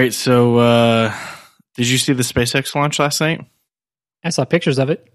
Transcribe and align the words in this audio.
Right, 0.00 0.14
so 0.14 0.56
uh, 0.56 1.14
did 1.76 1.86
you 1.86 1.98
see 1.98 2.14
the 2.14 2.22
SpaceX 2.22 2.74
launch 2.74 2.98
last 2.98 3.20
night? 3.20 3.44
I 4.24 4.30
saw 4.30 4.46
pictures 4.46 4.78
of 4.78 4.88
it. 4.88 5.12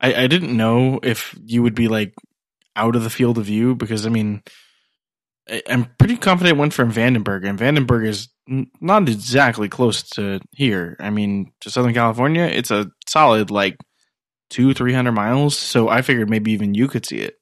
I, 0.00 0.24
I 0.24 0.26
didn't 0.26 0.56
know 0.56 0.98
if 1.00 1.38
you 1.44 1.62
would 1.62 1.76
be 1.76 1.86
like 1.86 2.12
out 2.74 2.96
of 2.96 3.04
the 3.04 3.08
field 3.08 3.38
of 3.38 3.44
view 3.44 3.76
because 3.76 4.04
I 4.04 4.08
mean, 4.08 4.42
I, 5.48 5.62
I'm 5.68 5.84
pretty 5.96 6.16
confident 6.16 6.56
it 6.56 6.60
went 6.60 6.72
from 6.72 6.92
Vandenberg, 6.92 7.48
and 7.48 7.56
Vandenberg 7.56 8.08
is 8.08 8.30
n- 8.50 8.66
not 8.80 9.08
exactly 9.08 9.68
close 9.68 10.02
to 10.14 10.40
here. 10.50 10.96
I 10.98 11.10
mean, 11.10 11.52
to 11.60 11.70
Southern 11.70 11.94
California, 11.94 12.42
it's 12.42 12.72
a 12.72 12.90
solid 13.06 13.52
like 13.52 13.76
two, 14.50 14.74
three 14.74 14.92
hundred 14.92 15.12
miles. 15.12 15.56
So 15.56 15.88
I 15.88 16.02
figured 16.02 16.28
maybe 16.28 16.50
even 16.50 16.74
you 16.74 16.88
could 16.88 17.06
see 17.06 17.18
it. 17.18 17.36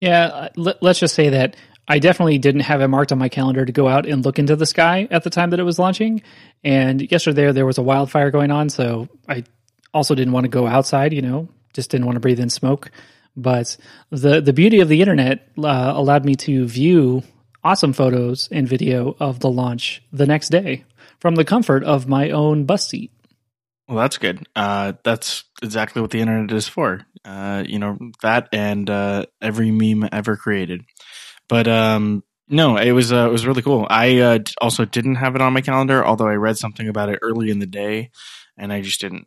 Yeah, 0.00 0.26
uh, 0.26 0.48
let, 0.54 0.80
let's 0.80 1.00
just 1.00 1.16
say 1.16 1.30
that 1.30 1.56
I 1.88 1.98
definitely 1.98 2.38
didn't 2.38 2.62
have 2.62 2.80
it 2.80 2.88
marked 2.88 3.12
on 3.12 3.18
my 3.18 3.28
calendar 3.28 3.64
to 3.64 3.72
go 3.72 3.88
out 3.88 4.06
and 4.06 4.24
look 4.24 4.38
into 4.38 4.54
the 4.56 4.66
sky 4.66 5.08
at 5.10 5.24
the 5.24 5.30
time 5.30 5.50
that 5.50 5.60
it 5.60 5.64
was 5.64 5.78
launching. 5.78 6.22
And 6.62 7.10
yesterday 7.10 7.50
there 7.52 7.66
was 7.66 7.78
a 7.78 7.82
wildfire 7.82 8.30
going 8.30 8.50
on, 8.50 8.68
so 8.68 9.08
I 9.28 9.44
also 9.92 10.14
didn't 10.14 10.32
want 10.32 10.44
to 10.44 10.50
go 10.50 10.66
outside. 10.66 11.12
You 11.12 11.22
know, 11.22 11.48
just 11.72 11.90
didn't 11.90 12.06
want 12.06 12.16
to 12.16 12.20
breathe 12.20 12.40
in 12.40 12.50
smoke. 12.50 12.90
But 13.36 13.76
the 14.10 14.40
the 14.40 14.52
beauty 14.52 14.80
of 14.80 14.88
the 14.88 15.00
internet 15.00 15.48
uh, 15.58 15.92
allowed 15.94 16.24
me 16.24 16.36
to 16.36 16.66
view 16.66 17.22
awesome 17.64 17.92
photos 17.92 18.48
and 18.52 18.68
video 18.68 19.16
of 19.18 19.40
the 19.40 19.50
launch 19.50 20.02
the 20.12 20.26
next 20.26 20.50
day 20.50 20.84
from 21.18 21.34
the 21.34 21.44
comfort 21.44 21.84
of 21.84 22.08
my 22.08 22.30
own 22.30 22.64
bus 22.64 22.88
seat. 22.88 23.10
Well, 23.88 23.98
that's 23.98 24.18
good. 24.18 24.46
Uh, 24.54 24.94
that's 25.02 25.44
exactly 25.62 26.02
what 26.02 26.10
the 26.10 26.20
internet 26.20 26.52
is 26.52 26.68
for. 26.68 27.04
Uh, 27.24 27.62
you 27.66 27.78
know 27.78 27.98
that 28.22 28.48
and 28.52 28.88
uh, 28.90 29.26
every 29.40 29.70
meme 29.70 30.08
ever 30.12 30.36
created. 30.36 30.84
But 31.48 31.68
um, 31.68 32.22
no, 32.48 32.76
it 32.76 32.92
was 32.92 33.12
uh, 33.12 33.26
it 33.28 33.32
was 33.32 33.46
really 33.46 33.62
cool. 33.62 33.86
I 33.88 34.18
uh, 34.18 34.38
also 34.60 34.84
didn't 34.84 35.16
have 35.16 35.34
it 35.34 35.42
on 35.42 35.52
my 35.52 35.60
calendar, 35.60 36.04
although 36.04 36.28
I 36.28 36.34
read 36.34 36.58
something 36.58 36.88
about 36.88 37.08
it 37.08 37.18
early 37.22 37.50
in 37.50 37.58
the 37.58 37.66
day, 37.66 38.10
and 38.56 38.72
I 38.72 38.80
just 38.80 39.00
didn't 39.00 39.26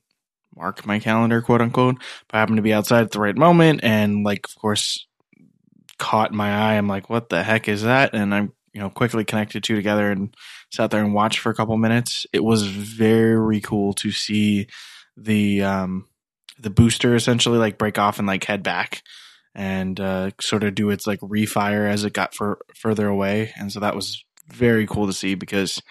mark 0.56 0.86
my 0.86 1.00
calendar, 1.00 1.42
quote 1.42 1.62
unquote. 1.62 1.96
But 2.28 2.38
I 2.38 2.40
happened 2.40 2.58
to 2.58 2.64
be 2.64 2.74
outside 2.74 3.02
at 3.02 3.12
the 3.12 3.20
right 3.20 3.36
moment, 3.36 3.82
and 3.84 4.24
like, 4.24 4.48
of 4.48 4.56
course, 4.56 5.08
caught 5.98 6.34
my 6.34 6.52
eye. 6.52 6.74
I'm 6.76 6.88
like, 6.88 7.10
what 7.10 7.30
the 7.30 7.44
heck 7.44 7.68
is 7.68 7.84
that? 7.84 8.14
And 8.14 8.34
I'm 8.34 8.54
you 8.74 8.82
know 8.82 8.90
quickly 8.90 9.24
connected 9.24 9.64
two 9.64 9.76
together 9.76 10.12
and 10.12 10.36
sat 10.72 10.92
there 10.92 11.04
and 11.04 11.14
watched 11.14 11.40
for 11.40 11.50
a 11.50 11.56
couple 11.56 11.78
minutes. 11.78 12.28
It 12.34 12.44
was 12.44 12.64
very 12.68 13.62
cool 13.62 13.94
to 13.94 14.12
see 14.12 14.68
the 15.18 15.64
um 15.64 16.08
the 16.60 16.70
booster 16.70 17.16
essentially 17.16 17.58
like 17.58 17.78
break 17.78 17.98
off 17.98 18.20
and 18.20 18.28
like 18.28 18.44
head 18.44 18.64
back 18.64 19.02
and 19.56 20.00
uh, 20.00 20.32
sort 20.42 20.64
of 20.64 20.76
do 20.76 20.90
its 20.90 21.08
like 21.08 21.20
refire 21.22 21.90
as 21.90 22.04
it 22.04 22.14
got 22.14 22.36
for, 22.36 22.60
further 22.76 23.08
away. 23.08 23.54
And 23.58 23.72
so 23.72 23.80
that 23.80 23.96
was 23.96 24.24
very 24.50 24.86
cool 24.86 25.08
to 25.08 25.14
see 25.14 25.36
because 25.36 25.82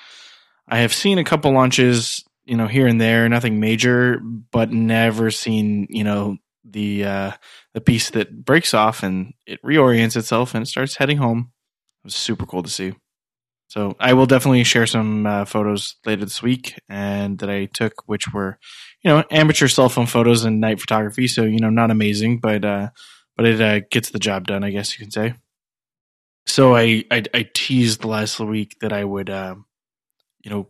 I 0.68 0.78
have 0.78 0.92
seen 0.92 1.18
a 1.18 1.24
couple 1.24 1.50
launches, 1.52 2.22
you 2.44 2.56
know, 2.56 2.66
here 2.66 2.86
and 2.86 3.00
there, 3.00 3.28
nothing 3.28 3.60
major, 3.60 4.20
but 4.52 4.70
never 4.70 5.30
seen, 5.30 5.86
you 5.88 6.04
know, 6.04 6.36
the 6.64 7.04
uh, 7.04 7.32
the 7.72 7.80
piece 7.80 8.10
that 8.10 8.44
breaks 8.44 8.74
off 8.74 9.02
and 9.02 9.34
it 9.46 9.62
reorients 9.62 10.16
itself 10.16 10.54
and 10.54 10.62
it 10.62 10.66
starts 10.66 10.96
heading 10.96 11.18
home. 11.18 11.50
It 12.02 12.08
was 12.08 12.14
super 12.14 12.46
cool 12.46 12.62
to 12.62 12.70
see. 12.70 12.94
So 13.68 13.96
I 13.98 14.12
will 14.12 14.26
definitely 14.26 14.62
share 14.64 14.86
some 14.86 15.26
uh, 15.26 15.44
photos 15.46 15.96
later 16.06 16.24
this 16.24 16.42
week 16.42 16.78
and 16.88 17.38
that 17.38 17.50
I 17.50 17.64
took, 17.64 17.94
which 18.06 18.32
were, 18.32 18.58
you 19.02 19.10
know, 19.10 19.24
amateur 19.30 19.68
cell 19.68 19.88
phone 19.88 20.06
photos 20.06 20.44
and 20.44 20.60
night 20.60 20.80
photography. 20.80 21.26
So 21.28 21.44
you 21.44 21.58
know, 21.58 21.70
not 21.70 21.91
amazing, 21.91 22.41
but 22.41 22.64
uh, 22.64 22.91
but 23.37 23.47
it 23.47 23.61
uh, 23.61 23.81
gets 23.91 24.11
the 24.11 24.19
job 24.19 24.47
done, 24.47 24.65
I 24.65 24.71
guess 24.71 24.93
you 24.93 25.05
can 25.05 25.11
say. 25.11 25.34
So 26.47 26.77
I 26.77 27.05
I, 27.11 27.25
I 27.33 27.49
teased 27.55 28.05
last 28.05 28.39
week 28.41 28.77
that 28.81 28.93
I 28.93 29.05
would, 29.05 29.31
uh, 29.31 29.56
you 30.43 30.50
know, 30.50 30.69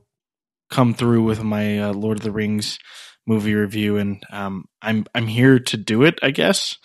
come 0.71 0.95
through 0.95 1.23
with 1.23 1.43
my 1.43 1.79
uh, 1.79 1.93
Lord 1.93 2.19
of 2.19 2.25
the 2.25 2.33
Rings 2.33 2.79
movie 3.27 3.55
review, 3.55 3.97
and 3.97 4.23
um, 4.31 4.67
I'm 4.83 5.07
I'm 5.15 5.27
here 5.27 5.59
to 5.59 5.77
do 5.77 6.03
it. 6.03 6.19
I 6.23 6.31
guess 6.31 6.77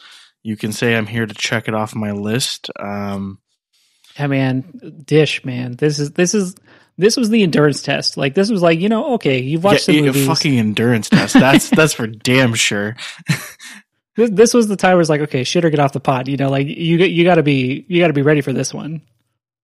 you 0.44 0.58
can 0.58 0.72
say 0.72 0.96
I'm 0.96 1.08
here 1.08 1.26
to 1.26 1.34
check 1.34 1.68
it 1.68 1.74
off 1.74 1.96
my 1.96 2.12
list. 2.12 2.70
Um, 2.80 3.40
yeah, 4.18 4.28
man, 4.28 5.04
dish, 5.06 5.46
man. 5.46 5.76
This 5.76 6.00
is 6.00 6.12
this 6.12 6.34
is 6.34 6.56
this 6.98 7.16
was 7.16 7.30
the 7.30 7.44
endurance 7.44 7.82
test. 7.82 8.18
Like 8.18 8.34
this 8.36 8.50
was 8.50 8.62
like 8.62 8.80
you 8.80 8.90
know, 8.90 9.14
okay, 9.14 9.40
you've 9.40 9.64
watched 9.64 9.88
yeah, 9.88 9.96
the 9.96 10.08
movies. 10.08 10.28
fucking 10.28 10.58
endurance 10.58 11.10
test. 11.10 11.34
That's 11.34 11.70
that's 11.70 11.94
for 11.94 12.08
damn 12.08 12.54
sure. 12.56 12.96
This, 14.20 14.30
this 14.32 14.54
was 14.54 14.68
the 14.68 14.76
time 14.76 14.94
where 14.94 15.02
it's 15.02 15.10
like, 15.10 15.22
okay, 15.22 15.44
shit 15.44 15.64
or 15.64 15.70
get 15.70 15.80
off 15.80 15.94
the 15.94 16.00
pot. 16.00 16.28
You 16.28 16.38
know, 16.38 16.50
like 16.50 16.68
you 16.68 16.98
you 16.98 17.24
got 17.24 17.36
to 17.36 17.44
be 17.44 17.86
you 17.88 18.02
got 18.02 18.08
to 18.08 18.14
be 18.14 18.22
ready 18.22 18.42
for 18.42 18.54
this 18.54 18.74
one. 18.74 19.02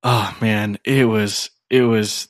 Oh 0.04 0.36
man, 0.42 0.78
it 0.86 1.06
was 1.06 1.50
it 1.70 1.82
was 1.82 2.28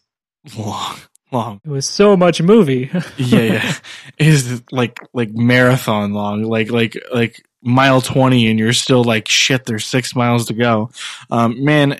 long, 0.57 0.97
long. 1.31 1.61
It 1.63 1.69
was 1.69 1.87
so 1.87 2.17
much 2.17 2.41
movie. 2.41 2.89
yeah, 3.17 3.39
yeah, 3.39 3.73
it 4.17 4.27
is 4.27 4.63
like 4.71 4.99
like 5.13 5.31
marathon 5.33 6.13
long, 6.13 6.43
like 6.43 6.71
like 6.71 6.97
like 7.13 7.45
mile 7.61 8.01
twenty, 8.01 8.47
and 8.47 8.59
you're 8.59 8.73
still 8.73 9.03
like 9.03 9.27
shit. 9.27 9.65
There's 9.65 9.85
six 9.85 10.15
miles 10.15 10.47
to 10.47 10.53
go. 10.53 10.89
Um, 11.29 11.63
man, 11.63 11.99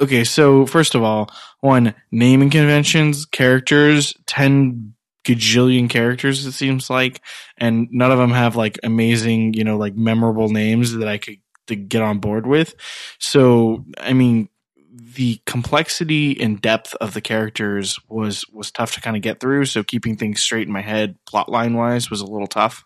okay. 0.00 0.24
So 0.24 0.66
first 0.66 0.94
of 0.94 1.02
all, 1.02 1.30
one 1.60 1.94
naming 2.12 2.50
conventions, 2.50 3.26
characters, 3.26 4.14
ten 4.26 4.94
gajillion 5.26 5.90
characters 5.90 6.46
it 6.46 6.52
seems 6.52 6.88
like. 6.88 7.20
And 7.58 7.88
none 7.90 8.12
of 8.12 8.18
them 8.18 8.30
have 8.30 8.56
like 8.56 8.78
amazing 8.82 9.54
you 9.54 9.64
know 9.64 9.76
like 9.76 9.96
memorable 9.96 10.48
names 10.48 10.94
that 10.94 11.08
i 11.08 11.18
could 11.18 11.38
to 11.66 11.74
get 11.76 12.02
on 12.02 12.18
board 12.18 12.46
with. 12.46 12.74
So 13.18 13.84
i 13.98 14.12
mean 14.12 14.48
the 14.92 15.40
complexity 15.46 16.40
and 16.40 16.60
depth 16.60 16.94
of 16.96 17.14
the 17.14 17.20
characters 17.20 17.98
was 18.08 18.44
was 18.52 18.70
tough 18.70 18.92
to 18.94 19.00
kind 19.00 19.16
of 19.16 19.22
get 19.22 19.40
through. 19.40 19.64
So 19.64 19.82
keeping 19.82 20.16
things 20.16 20.42
straight 20.42 20.66
in 20.66 20.72
my 20.72 20.82
head 20.82 21.16
plot 21.26 21.48
line 21.48 21.74
wise 21.74 22.10
was 22.10 22.20
a 22.20 22.26
little 22.26 22.46
tough. 22.46 22.84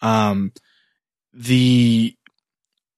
Um 0.00 0.52
the 1.32 2.14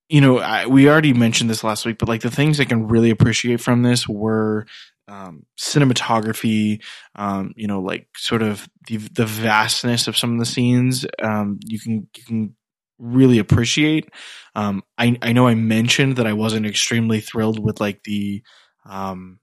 you 0.09 0.21
know 0.21 0.39
I, 0.39 0.67
we 0.67 0.89
already 0.89 1.15
mentioned 1.15 1.49
this 1.49 1.65
last 1.65 1.85
week 1.87 1.99
but 1.99 2.09
like 2.09 2.23
the 2.23 2.31
things 2.31 2.61
i 2.61 2.65
can 2.65 2.89
really 2.89 3.11
appreciate 3.11 3.61
from 3.61 3.83
this 3.83 4.09
were 4.09 4.67
um, 5.13 5.45
cinematography, 5.59 6.83
um, 7.17 7.53
you 7.55 7.67
know, 7.67 7.81
like 7.81 8.09
sort 8.17 8.43
of 8.43 8.67
the 8.89 8.97
the 8.97 9.27
vastness 9.27 10.09
of 10.09 10.17
some 10.17 10.33
of 10.33 10.39
the 10.39 10.47
scenes. 10.47 11.05
Um, 11.23 11.61
you 11.67 11.79
can 11.79 12.09
you 12.17 12.25
can 12.25 12.57
really 12.99 13.39
appreciate. 13.39 14.09
Um, 14.55 14.83
I 14.97 15.19
I 15.21 15.33
know 15.33 15.47
I 15.47 15.55
mentioned 15.55 16.17
that 16.17 16.27
I 16.27 16.33
wasn't 16.33 16.67
extremely 16.67 17.21
thrilled 17.21 17.63
with 17.63 17.79
like 17.79 18.05
the 18.05 18.43
um, 18.89 19.39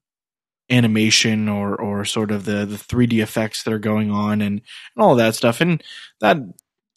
animation 0.72 1.48
or 1.48 1.76
or 1.80 2.04
sort 2.04 2.32
of 2.32 2.46
the 2.46 2.66
the 2.66 2.78
3D 2.78 3.22
effects 3.22 3.64
that 3.64 3.74
are 3.74 3.80
going 3.80 4.10
on 4.10 4.42
and, 4.42 4.62
and 4.62 5.04
all 5.04 5.16
that 5.16 5.36
stuff, 5.36 5.62
and 5.62 5.84
that 6.20 6.38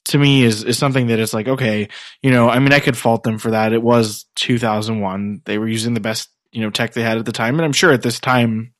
to 0.06 0.18
me 0.18 0.44
is 0.44 0.64
is 0.64 0.78
something 0.78 1.08
that 1.08 1.18
is 1.18 1.34
like 1.34 1.46
okay, 1.46 1.88
you 2.22 2.30
know, 2.30 2.48
I 2.48 2.58
mean, 2.58 2.72
I 2.72 2.80
could 2.80 2.96
fault 2.96 3.22
them 3.22 3.38
for 3.38 3.50
that. 3.50 3.74
It 3.74 3.82
was 3.82 4.24
2001; 4.36 5.42
they 5.44 5.58
were 5.58 5.68
using 5.68 5.92
the 5.92 6.00
best 6.00 6.30
you 6.52 6.60
know 6.60 6.70
tech 6.70 6.92
they 6.92 7.02
had 7.02 7.18
at 7.18 7.24
the 7.24 7.32
time 7.32 7.56
and 7.56 7.64
i'm 7.64 7.72
sure 7.72 7.92
at 7.92 8.02
this 8.02 8.20
time 8.20 8.72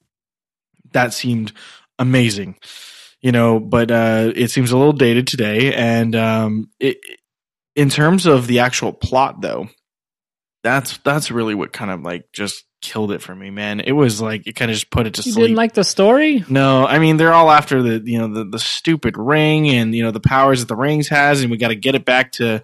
that 0.92 1.12
seemed 1.12 1.52
amazing 1.98 2.56
you 3.20 3.32
know 3.32 3.58
but 3.58 3.90
uh 3.90 4.32
it 4.34 4.50
seems 4.50 4.70
a 4.70 4.76
little 4.76 4.92
dated 4.92 5.26
today 5.26 5.74
and 5.74 6.14
um 6.14 6.70
it 6.78 6.98
in 7.74 7.88
terms 7.88 8.26
of 8.26 8.46
the 8.46 8.60
actual 8.60 8.92
plot 8.92 9.40
though 9.40 9.68
that's 10.62 10.98
that's 10.98 11.30
really 11.30 11.54
what 11.54 11.72
kind 11.72 11.90
of 11.90 12.02
like 12.02 12.30
just 12.32 12.64
killed 12.82 13.12
it 13.12 13.22
for 13.22 13.34
me 13.34 13.48
man 13.48 13.78
it 13.78 13.92
was 13.92 14.20
like 14.20 14.46
it 14.46 14.54
kind 14.54 14.70
of 14.70 14.74
just 14.74 14.90
put 14.90 15.06
it 15.06 15.14
to 15.14 15.22
you 15.22 15.32
sleep 15.32 15.44
didn't 15.44 15.56
like 15.56 15.72
the 15.72 15.84
story? 15.84 16.44
no, 16.48 16.84
I 16.84 16.98
mean 16.98 17.16
they're 17.16 17.32
all 17.32 17.50
after 17.50 17.80
the 17.80 18.02
you 18.04 18.18
know 18.18 18.26
the 18.26 18.44
the 18.44 18.58
stupid 18.58 19.16
ring 19.16 19.70
and 19.70 19.94
you 19.94 20.02
know 20.02 20.10
the 20.10 20.20
powers 20.20 20.60
that 20.60 20.66
the 20.66 20.76
rings 20.76 21.08
has, 21.08 21.42
and 21.42 21.50
we 21.50 21.56
got 21.56 21.68
to 21.68 21.76
get 21.76 21.94
it 21.94 22.04
back 22.04 22.32
to. 22.32 22.62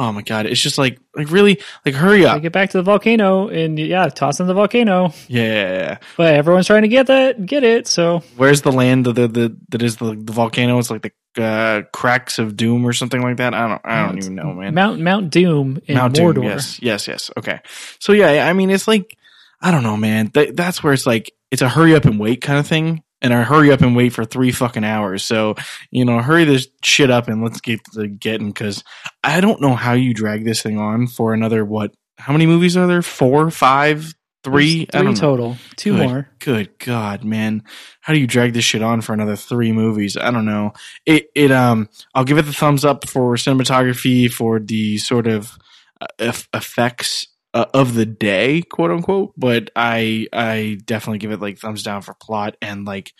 Oh 0.00 0.12
my 0.12 0.22
god, 0.22 0.46
it's 0.46 0.60
just 0.60 0.78
like 0.78 1.00
like 1.16 1.30
really 1.32 1.60
like 1.84 1.96
hurry 1.96 2.24
up, 2.24 2.40
Get 2.40 2.52
back 2.52 2.70
to 2.70 2.78
the 2.78 2.84
volcano 2.84 3.48
and 3.48 3.76
yeah, 3.76 4.08
toss 4.08 4.38
in 4.38 4.46
the 4.46 4.54
volcano. 4.54 5.12
yeah. 5.26 5.98
But 6.16 6.34
everyone's 6.34 6.68
trying 6.68 6.82
to 6.82 6.88
get 6.88 7.08
that, 7.08 7.44
get 7.44 7.64
it. 7.64 7.88
So 7.88 8.22
Where's 8.36 8.62
the 8.62 8.70
land 8.70 9.08
of 9.08 9.16
the, 9.16 9.26
the 9.26 9.56
that 9.70 9.82
is 9.82 9.96
the 9.96 10.14
the 10.14 10.32
volcano? 10.32 10.78
It's 10.78 10.88
like 10.88 11.02
the 11.34 11.42
uh, 11.42 11.82
cracks 11.92 12.38
of 12.38 12.56
doom 12.56 12.86
or 12.86 12.92
something 12.92 13.20
like 13.20 13.38
that. 13.38 13.54
I 13.54 13.66
don't 13.68 13.82
I 13.84 14.06
don't 14.06 14.18
even 14.18 14.36
know, 14.36 14.52
man. 14.52 14.72
Mount 14.72 15.00
Mount 15.00 15.30
Doom 15.30 15.80
in 15.86 15.96
Mount 15.96 16.14
Mordor. 16.14 16.34
Doom, 16.36 16.44
yes, 16.44 16.80
yes, 16.80 17.08
yes. 17.08 17.30
Okay, 17.36 17.58
so 17.98 18.12
yeah, 18.12 18.48
I 18.48 18.52
mean 18.52 18.70
it's 18.70 18.86
like 18.86 19.16
I 19.60 19.72
don't 19.72 19.82
know, 19.82 19.96
man. 19.96 20.30
That, 20.34 20.56
that's 20.56 20.80
where 20.82 20.92
it's 20.92 21.06
like 21.06 21.32
it's 21.50 21.62
a 21.62 21.68
hurry 21.68 21.96
up 21.96 22.04
and 22.04 22.20
wait 22.20 22.40
kind 22.40 22.60
of 22.60 22.68
thing. 22.68 23.02
And 23.20 23.34
I 23.34 23.42
hurry 23.42 23.72
up 23.72 23.80
and 23.80 23.96
wait 23.96 24.12
for 24.12 24.24
three 24.24 24.52
fucking 24.52 24.84
hours. 24.84 25.24
So, 25.24 25.56
you 25.90 26.04
know, 26.04 26.20
hurry 26.20 26.44
this 26.44 26.68
shit 26.84 27.10
up 27.10 27.28
and 27.28 27.42
let's 27.42 27.60
get 27.60 27.80
to 27.94 28.06
getting 28.06 28.48
because 28.48 28.84
I 29.24 29.40
don't 29.40 29.60
know 29.60 29.74
how 29.74 29.94
you 29.94 30.14
drag 30.14 30.44
this 30.44 30.62
thing 30.62 30.78
on 30.78 31.08
for 31.08 31.34
another 31.34 31.64
what? 31.64 31.92
How 32.16 32.32
many 32.32 32.46
movies 32.46 32.76
are 32.76 32.86
there? 32.86 33.02
Four, 33.02 33.50
five, 33.50 34.14
three? 34.44 34.86
There's 34.90 35.02
three 35.02 35.12
know. 35.12 35.20
total. 35.20 35.56
Two 35.76 35.96
Good- 35.96 36.08
more. 36.08 36.28
Good 36.38 36.78
God, 36.78 37.24
man! 37.24 37.62
How 38.00 38.12
do 38.12 38.20
you 38.20 38.26
drag 38.26 38.54
this 38.54 38.64
shit 38.64 38.82
on 38.82 39.00
for 39.00 39.12
another 39.12 39.36
three 39.36 39.72
movies? 39.72 40.16
I 40.16 40.30
don't 40.30 40.46
know. 40.46 40.72
It 41.04 41.28
it 41.34 41.50
um 41.50 41.88
I'll 42.14 42.24
give 42.24 42.38
it 42.38 42.46
the 42.46 42.52
thumbs 42.52 42.84
up 42.84 43.08
for 43.08 43.34
cinematography 43.34 44.30
for 44.30 44.58
the 44.58 44.98
sort 44.98 45.26
of 45.26 45.58
uh, 46.00 46.32
effects 46.54 47.26
uh, 47.58 47.66
of 47.74 47.94
the 47.94 48.06
day, 48.06 48.62
quote 48.62 48.90
unquote. 48.92 49.32
But 49.36 49.70
I 49.74 50.28
I 50.32 50.78
definitely 50.84 51.18
give 51.18 51.32
it 51.32 51.40
like 51.40 51.58
thumbs 51.58 51.82
down 51.82 52.02
for 52.02 52.14
plot 52.14 52.56
and 52.62 52.84
like 52.84 53.12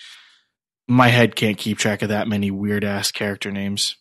my 0.86 1.08
head 1.08 1.34
can't 1.34 1.58
keep 1.58 1.78
track 1.78 2.02
of 2.02 2.10
that 2.10 2.28
many 2.28 2.50
weird 2.50 2.84
ass 2.84 3.10
character 3.10 3.50
names. 3.50 3.96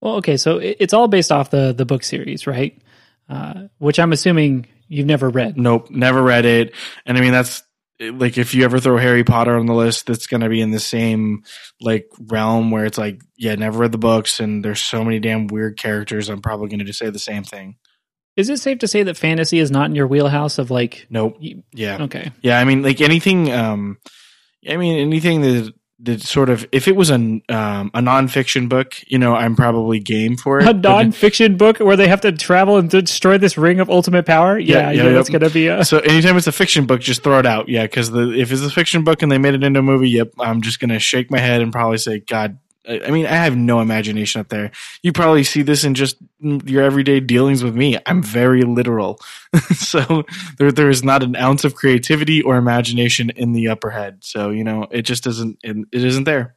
Well, 0.00 0.16
okay, 0.16 0.36
so 0.36 0.58
it's 0.58 0.92
all 0.92 1.08
based 1.08 1.30
off 1.30 1.50
the 1.50 1.72
the 1.72 1.86
book 1.86 2.02
series, 2.02 2.46
right? 2.46 2.82
Uh, 3.28 3.68
which 3.78 4.00
I'm 4.00 4.12
assuming 4.12 4.66
you've 4.88 5.06
never 5.06 5.30
read. 5.30 5.56
Nope, 5.56 5.88
never 5.90 6.20
read 6.20 6.46
it. 6.46 6.74
And 7.06 7.16
I 7.16 7.20
mean, 7.20 7.32
that's 7.32 7.62
like 8.00 8.38
if 8.38 8.54
you 8.54 8.64
ever 8.64 8.80
throw 8.80 8.96
Harry 8.96 9.22
Potter 9.22 9.56
on 9.56 9.66
the 9.66 9.74
list, 9.74 10.06
that's 10.06 10.26
going 10.26 10.40
to 10.40 10.48
be 10.48 10.60
in 10.60 10.72
the 10.72 10.80
same 10.80 11.44
like 11.80 12.08
realm 12.18 12.72
where 12.72 12.86
it's 12.86 12.98
like, 12.98 13.20
yeah, 13.36 13.54
never 13.54 13.78
read 13.78 13.92
the 13.92 13.98
books, 13.98 14.40
and 14.40 14.64
there's 14.64 14.82
so 14.82 15.04
many 15.04 15.20
damn 15.20 15.46
weird 15.46 15.78
characters. 15.78 16.28
I'm 16.28 16.42
probably 16.42 16.68
going 16.68 16.80
to 16.80 16.86
just 16.86 16.98
say 16.98 17.10
the 17.10 17.18
same 17.20 17.44
thing. 17.44 17.76
Is 18.40 18.48
it 18.48 18.58
safe 18.58 18.78
to 18.80 18.88
say 18.88 19.02
that 19.04 19.16
fantasy 19.16 19.58
is 19.58 19.70
not 19.70 19.86
in 19.90 19.94
your 19.94 20.06
wheelhouse 20.06 20.58
of 20.58 20.70
like? 20.70 21.06
Nope. 21.10 21.36
you- 21.40 21.62
Yeah. 21.72 21.98
Okay. 22.02 22.32
Yeah. 22.42 22.58
I 22.58 22.64
mean, 22.64 22.82
like 22.82 23.00
anything. 23.00 23.52
Um, 23.52 23.98
I 24.68 24.76
mean, 24.76 24.98
anything 24.98 25.42
that 25.42 25.72
that 26.02 26.22
sort 26.22 26.48
of 26.48 26.66
if 26.72 26.88
it 26.88 26.96
was 26.96 27.10
a 27.10 27.14
um, 27.14 27.42
a 27.92 28.00
nonfiction 28.00 28.68
book, 28.70 28.94
you 29.06 29.18
know, 29.18 29.34
I'm 29.34 29.54
probably 29.54 30.00
game 30.00 30.36
for 30.38 30.58
it. 30.60 30.66
A 30.66 30.72
non-fiction 30.72 31.58
book 31.58 31.78
where 31.78 31.94
they 31.96 32.08
have 32.08 32.22
to 32.22 32.32
travel 32.32 32.78
and 32.78 32.88
destroy 32.88 33.36
this 33.36 33.58
ring 33.58 33.80
of 33.80 33.90
ultimate 33.90 34.24
power. 34.24 34.58
Yeah, 34.58 34.76
Yeah, 34.76 34.90
yeah, 34.90 35.02
yeah, 35.04 35.10
that's 35.12 35.28
yep. 35.30 35.40
gonna 35.42 35.52
be 35.52 35.66
a. 35.68 35.84
so 35.84 35.98
anytime 35.98 36.38
it's 36.38 36.46
a 36.46 36.52
fiction 36.52 36.86
book, 36.86 37.02
just 37.02 37.22
throw 37.22 37.38
it 37.38 37.44
out. 37.46 37.68
Yeah, 37.68 37.82
because 37.82 38.10
the 38.10 38.30
if 38.32 38.50
it's 38.50 38.62
a 38.62 38.70
fiction 38.70 39.04
book 39.04 39.20
and 39.22 39.30
they 39.30 39.36
made 39.38 39.52
it 39.54 39.62
into 39.62 39.80
a 39.80 39.82
movie, 39.82 40.08
yep, 40.08 40.28
I'm 40.38 40.62
just 40.62 40.80
gonna 40.80 40.98
shake 40.98 41.30
my 41.30 41.38
head 41.38 41.60
and 41.60 41.70
probably 41.70 41.98
say, 41.98 42.20
God. 42.20 42.58
I 42.88 43.10
mean, 43.10 43.26
I 43.26 43.34
have 43.34 43.56
no 43.56 43.80
imagination 43.80 44.40
up 44.40 44.48
there. 44.48 44.70
You 45.02 45.12
probably 45.12 45.44
see 45.44 45.62
this 45.62 45.84
in 45.84 45.94
just 45.94 46.16
your 46.40 46.82
everyday 46.82 47.20
dealings 47.20 47.62
with 47.62 47.74
me. 47.76 47.98
I'm 48.06 48.22
very 48.22 48.62
literal, 48.62 49.20
so 49.74 50.24
there 50.58 50.72
there 50.72 50.88
is 50.88 51.04
not 51.04 51.22
an 51.22 51.36
ounce 51.36 51.64
of 51.64 51.74
creativity 51.74 52.40
or 52.42 52.56
imagination 52.56 53.30
in 53.30 53.52
the 53.52 53.68
upper 53.68 53.90
head. 53.90 54.24
So 54.24 54.50
you 54.50 54.64
know, 54.64 54.86
it 54.90 55.02
just 55.02 55.26
isn't 55.26 55.58
it, 55.62 55.76
it 55.92 56.04
isn't 56.04 56.24
there. 56.24 56.56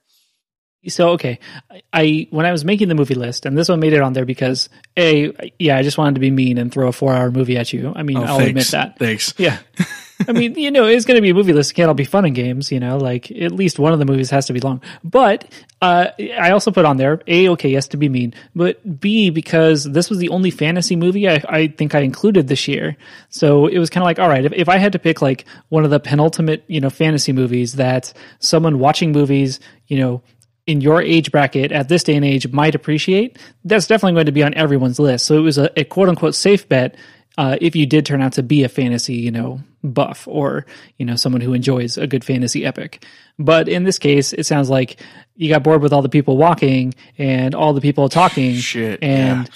So 0.87 1.09
okay, 1.11 1.39
I, 1.71 1.81
I 1.93 2.27
when 2.29 2.45
I 2.45 2.51
was 2.51 2.65
making 2.65 2.87
the 2.89 2.95
movie 2.95 3.15
list, 3.15 3.45
and 3.45 3.57
this 3.57 3.69
one 3.69 3.79
made 3.79 3.93
it 3.93 4.01
on 4.01 4.13
there 4.13 4.25
because 4.25 4.69
a 4.97 5.31
yeah, 5.59 5.77
I 5.77 5.81
just 5.83 5.97
wanted 5.97 6.15
to 6.15 6.21
be 6.21 6.31
mean 6.31 6.57
and 6.57 6.71
throw 6.71 6.87
a 6.87 6.91
four-hour 6.93 7.31
movie 7.31 7.57
at 7.57 7.71
you. 7.73 7.93
I 7.95 8.03
mean, 8.03 8.17
Oh, 8.17 8.23
I'll 8.23 8.37
thanks. 8.37 8.49
admit 8.49 8.67
that. 8.71 8.99
Thanks. 8.99 9.33
Yeah. 9.37 9.59
I 10.27 10.31
mean, 10.31 10.55
you 10.55 10.71
know, 10.71 10.85
it's 10.85 11.05
going 11.05 11.15
to 11.15 11.21
be 11.21 11.29
a 11.29 11.33
movie 11.33 11.53
list. 11.53 11.71
It 11.71 11.73
can't 11.75 11.87
all 11.87 11.93
be 11.93 12.05
fun 12.05 12.25
and 12.25 12.35
games, 12.35 12.71
you 12.71 12.79
know, 12.79 12.97
like 12.97 13.31
at 13.31 13.51
least 13.51 13.79
one 13.79 13.93
of 13.93 13.99
the 13.99 14.05
movies 14.05 14.29
has 14.29 14.45
to 14.47 14.53
be 14.53 14.59
long. 14.59 14.81
But, 15.03 15.51
uh, 15.81 16.07
I 16.39 16.51
also 16.51 16.71
put 16.71 16.85
on 16.85 16.97
there, 16.97 17.21
A, 17.27 17.49
okay, 17.49 17.69
yes, 17.69 17.87
to 17.89 17.97
be 17.97 18.09
mean, 18.09 18.33
but 18.55 18.99
B, 18.99 19.29
because 19.29 19.83
this 19.83 20.09
was 20.09 20.19
the 20.19 20.29
only 20.29 20.51
fantasy 20.51 20.95
movie 20.95 21.29
I, 21.29 21.43
I 21.47 21.67
think 21.67 21.95
I 21.95 21.99
included 21.99 22.47
this 22.47 22.67
year. 22.67 22.95
So 23.29 23.67
it 23.67 23.79
was 23.79 23.89
kind 23.89 24.03
of 24.03 24.05
like, 24.05 24.19
all 24.19 24.29
right, 24.29 24.45
if, 24.45 24.53
if 24.53 24.69
I 24.69 24.77
had 24.77 24.93
to 24.93 24.99
pick 24.99 25.21
like 25.21 25.45
one 25.69 25.83
of 25.83 25.89
the 25.89 25.99
penultimate, 25.99 26.63
you 26.67 26.79
know, 26.79 26.89
fantasy 26.89 27.33
movies 27.33 27.73
that 27.73 28.13
someone 28.39 28.79
watching 28.79 29.11
movies, 29.11 29.59
you 29.87 29.97
know, 29.99 30.21
in 30.65 30.79
your 30.79 31.01
age 31.01 31.31
bracket 31.31 31.71
at 31.71 31.89
this 31.89 32.03
day 32.03 32.15
and 32.15 32.23
age 32.23 32.47
might 32.53 32.75
appreciate, 32.75 33.37
that's 33.65 33.87
definitely 33.87 34.13
going 34.13 34.27
to 34.27 34.31
be 34.31 34.43
on 34.43 34.53
everyone's 34.53 34.99
list. 34.99 35.25
So 35.25 35.37
it 35.37 35.41
was 35.41 35.57
a, 35.57 35.69
a 35.77 35.83
quote 35.83 36.07
unquote 36.07 36.35
safe 36.35 36.69
bet 36.69 36.95
uh, 37.37 37.57
if 37.61 37.75
you 37.75 37.85
did 37.85 38.05
turn 38.05 38.21
out 38.21 38.33
to 38.33 38.43
be 38.43 38.63
a 38.63 38.69
fantasy, 38.69 39.15
you 39.15 39.31
know, 39.31 39.61
buff 39.83 40.27
or, 40.27 40.65
you 40.97 41.05
know, 41.05 41.15
someone 41.15 41.41
who 41.41 41.53
enjoys 41.53 41.97
a 41.97 42.07
good 42.07 42.23
fantasy 42.23 42.65
epic. 42.65 43.05
But 43.39 43.67
in 43.67 43.83
this 43.83 43.99
case, 43.99 44.31
it 44.33 44.45
sounds 44.45 44.69
like 44.69 44.99
you 45.35 45.49
got 45.49 45.63
bored 45.63 45.81
with 45.81 45.91
all 45.91 46.03
the 46.03 46.09
people 46.09 46.37
walking 46.37 46.93
and 47.17 47.55
all 47.55 47.73
the 47.73 47.81
people 47.81 48.07
talking. 48.07 48.53
Shit, 48.55 48.99
And 49.01 49.49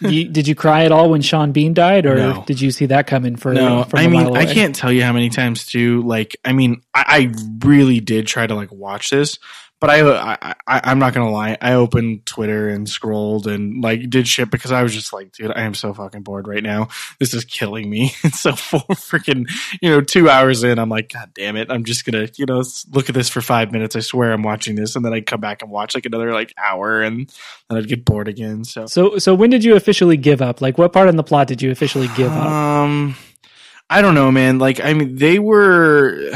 you, 0.00 0.28
did 0.28 0.46
you 0.46 0.54
cry 0.54 0.84
at 0.84 0.92
all 0.92 1.10
when 1.10 1.22
Sean 1.22 1.50
Bean 1.50 1.74
died 1.74 2.06
or 2.06 2.14
No. 2.16 2.44
did 2.46 2.60
you 2.60 2.70
see 2.70 2.86
that 2.86 3.06
coming 3.08 3.34
for, 3.36 3.52
No, 3.52 3.84
I 3.94 4.06
mean, 4.06 4.36
I 4.36 4.46
can't 4.46 4.74
tell 4.74 4.92
you 4.92 5.02
how 5.02 5.12
many 5.12 5.28
times 5.30 5.66
too. 5.66 6.02
Like, 6.02 6.36
I 6.44 6.52
mean, 6.52 6.82
I, 6.94 7.04
I 7.34 7.66
really 7.66 7.98
did 8.00 8.26
try 8.28 8.46
to 8.46 8.54
like 8.54 8.70
watch 8.72 9.10
this, 9.10 9.38
but 9.80 9.90
I, 9.90 10.34
I, 10.34 10.54
I, 10.66 10.80
I'm 10.84 10.98
not 10.98 11.14
gonna 11.14 11.30
lie. 11.30 11.58
I 11.60 11.74
opened 11.74 12.26
Twitter 12.26 12.68
and 12.68 12.88
scrolled 12.88 13.46
and 13.46 13.82
like 13.82 14.08
did 14.08 14.26
shit 14.26 14.50
because 14.50 14.72
I 14.72 14.82
was 14.82 14.94
just 14.94 15.12
like, 15.12 15.32
dude, 15.32 15.50
I 15.50 15.62
am 15.62 15.74
so 15.74 15.92
fucking 15.92 16.22
bored 16.22 16.48
right 16.48 16.62
now. 16.62 16.88
This 17.20 17.34
is 17.34 17.44
killing 17.44 17.90
me. 17.90 18.12
And 18.22 18.34
so 18.34 18.54
for 18.54 18.78
freaking, 18.94 19.50
you 19.82 19.90
know, 19.90 20.00
two 20.00 20.30
hours 20.30 20.64
in, 20.64 20.78
I'm 20.78 20.88
like, 20.88 21.12
god 21.12 21.32
damn 21.34 21.56
it, 21.56 21.70
I'm 21.70 21.84
just 21.84 22.04
gonna, 22.04 22.28
you 22.36 22.46
know, 22.46 22.62
look 22.92 23.08
at 23.08 23.14
this 23.14 23.28
for 23.28 23.40
five 23.40 23.72
minutes. 23.72 23.96
I 23.96 24.00
swear 24.00 24.32
I'm 24.32 24.42
watching 24.42 24.76
this, 24.76 24.96
and 24.96 25.04
then 25.04 25.12
I'd 25.12 25.26
come 25.26 25.40
back 25.40 25.62
and 25.62 25.70
watch 25.70 25.94
like 25.94 26.06
another 26.06 26.32
like 26.32 26.54
hour, 26.56 27.02
and 27.02 27.30
then 27.68 27.78
I'd 27.78 27.88
get 27.88 28.04
bored 28.04 28.28
again. 28.28 28.64
So 28.64 28.86
So, 28.86 29.18
so 29.18 29.34
when 29.34 29.50
did 29.50 29.64
you 29.64 29.76
officially 29.76 30.16
give 30.16 30.40
up? 30.40 30.60
Like, 30.60 30.78
what 30.78 30.92
part 30.92 31.08
in 31.08 31.16
the 31.16 31.22
plot 31.22 31.48
did 31.48 31.60
you 31.60 31.70
officially 31.70 32.08
give 32.16 32.32
up? 32.32 32.46
Um, 32.46 33.16
I 33.90 34.02
don't 34.02 34.14
know, 34.14 34.30
man. 34.32 34.58
Like, 34.58 34.82
I 34.82 34.94
mean, 34.94 35.16
they 35.16 35.38
were. 35.38 36.30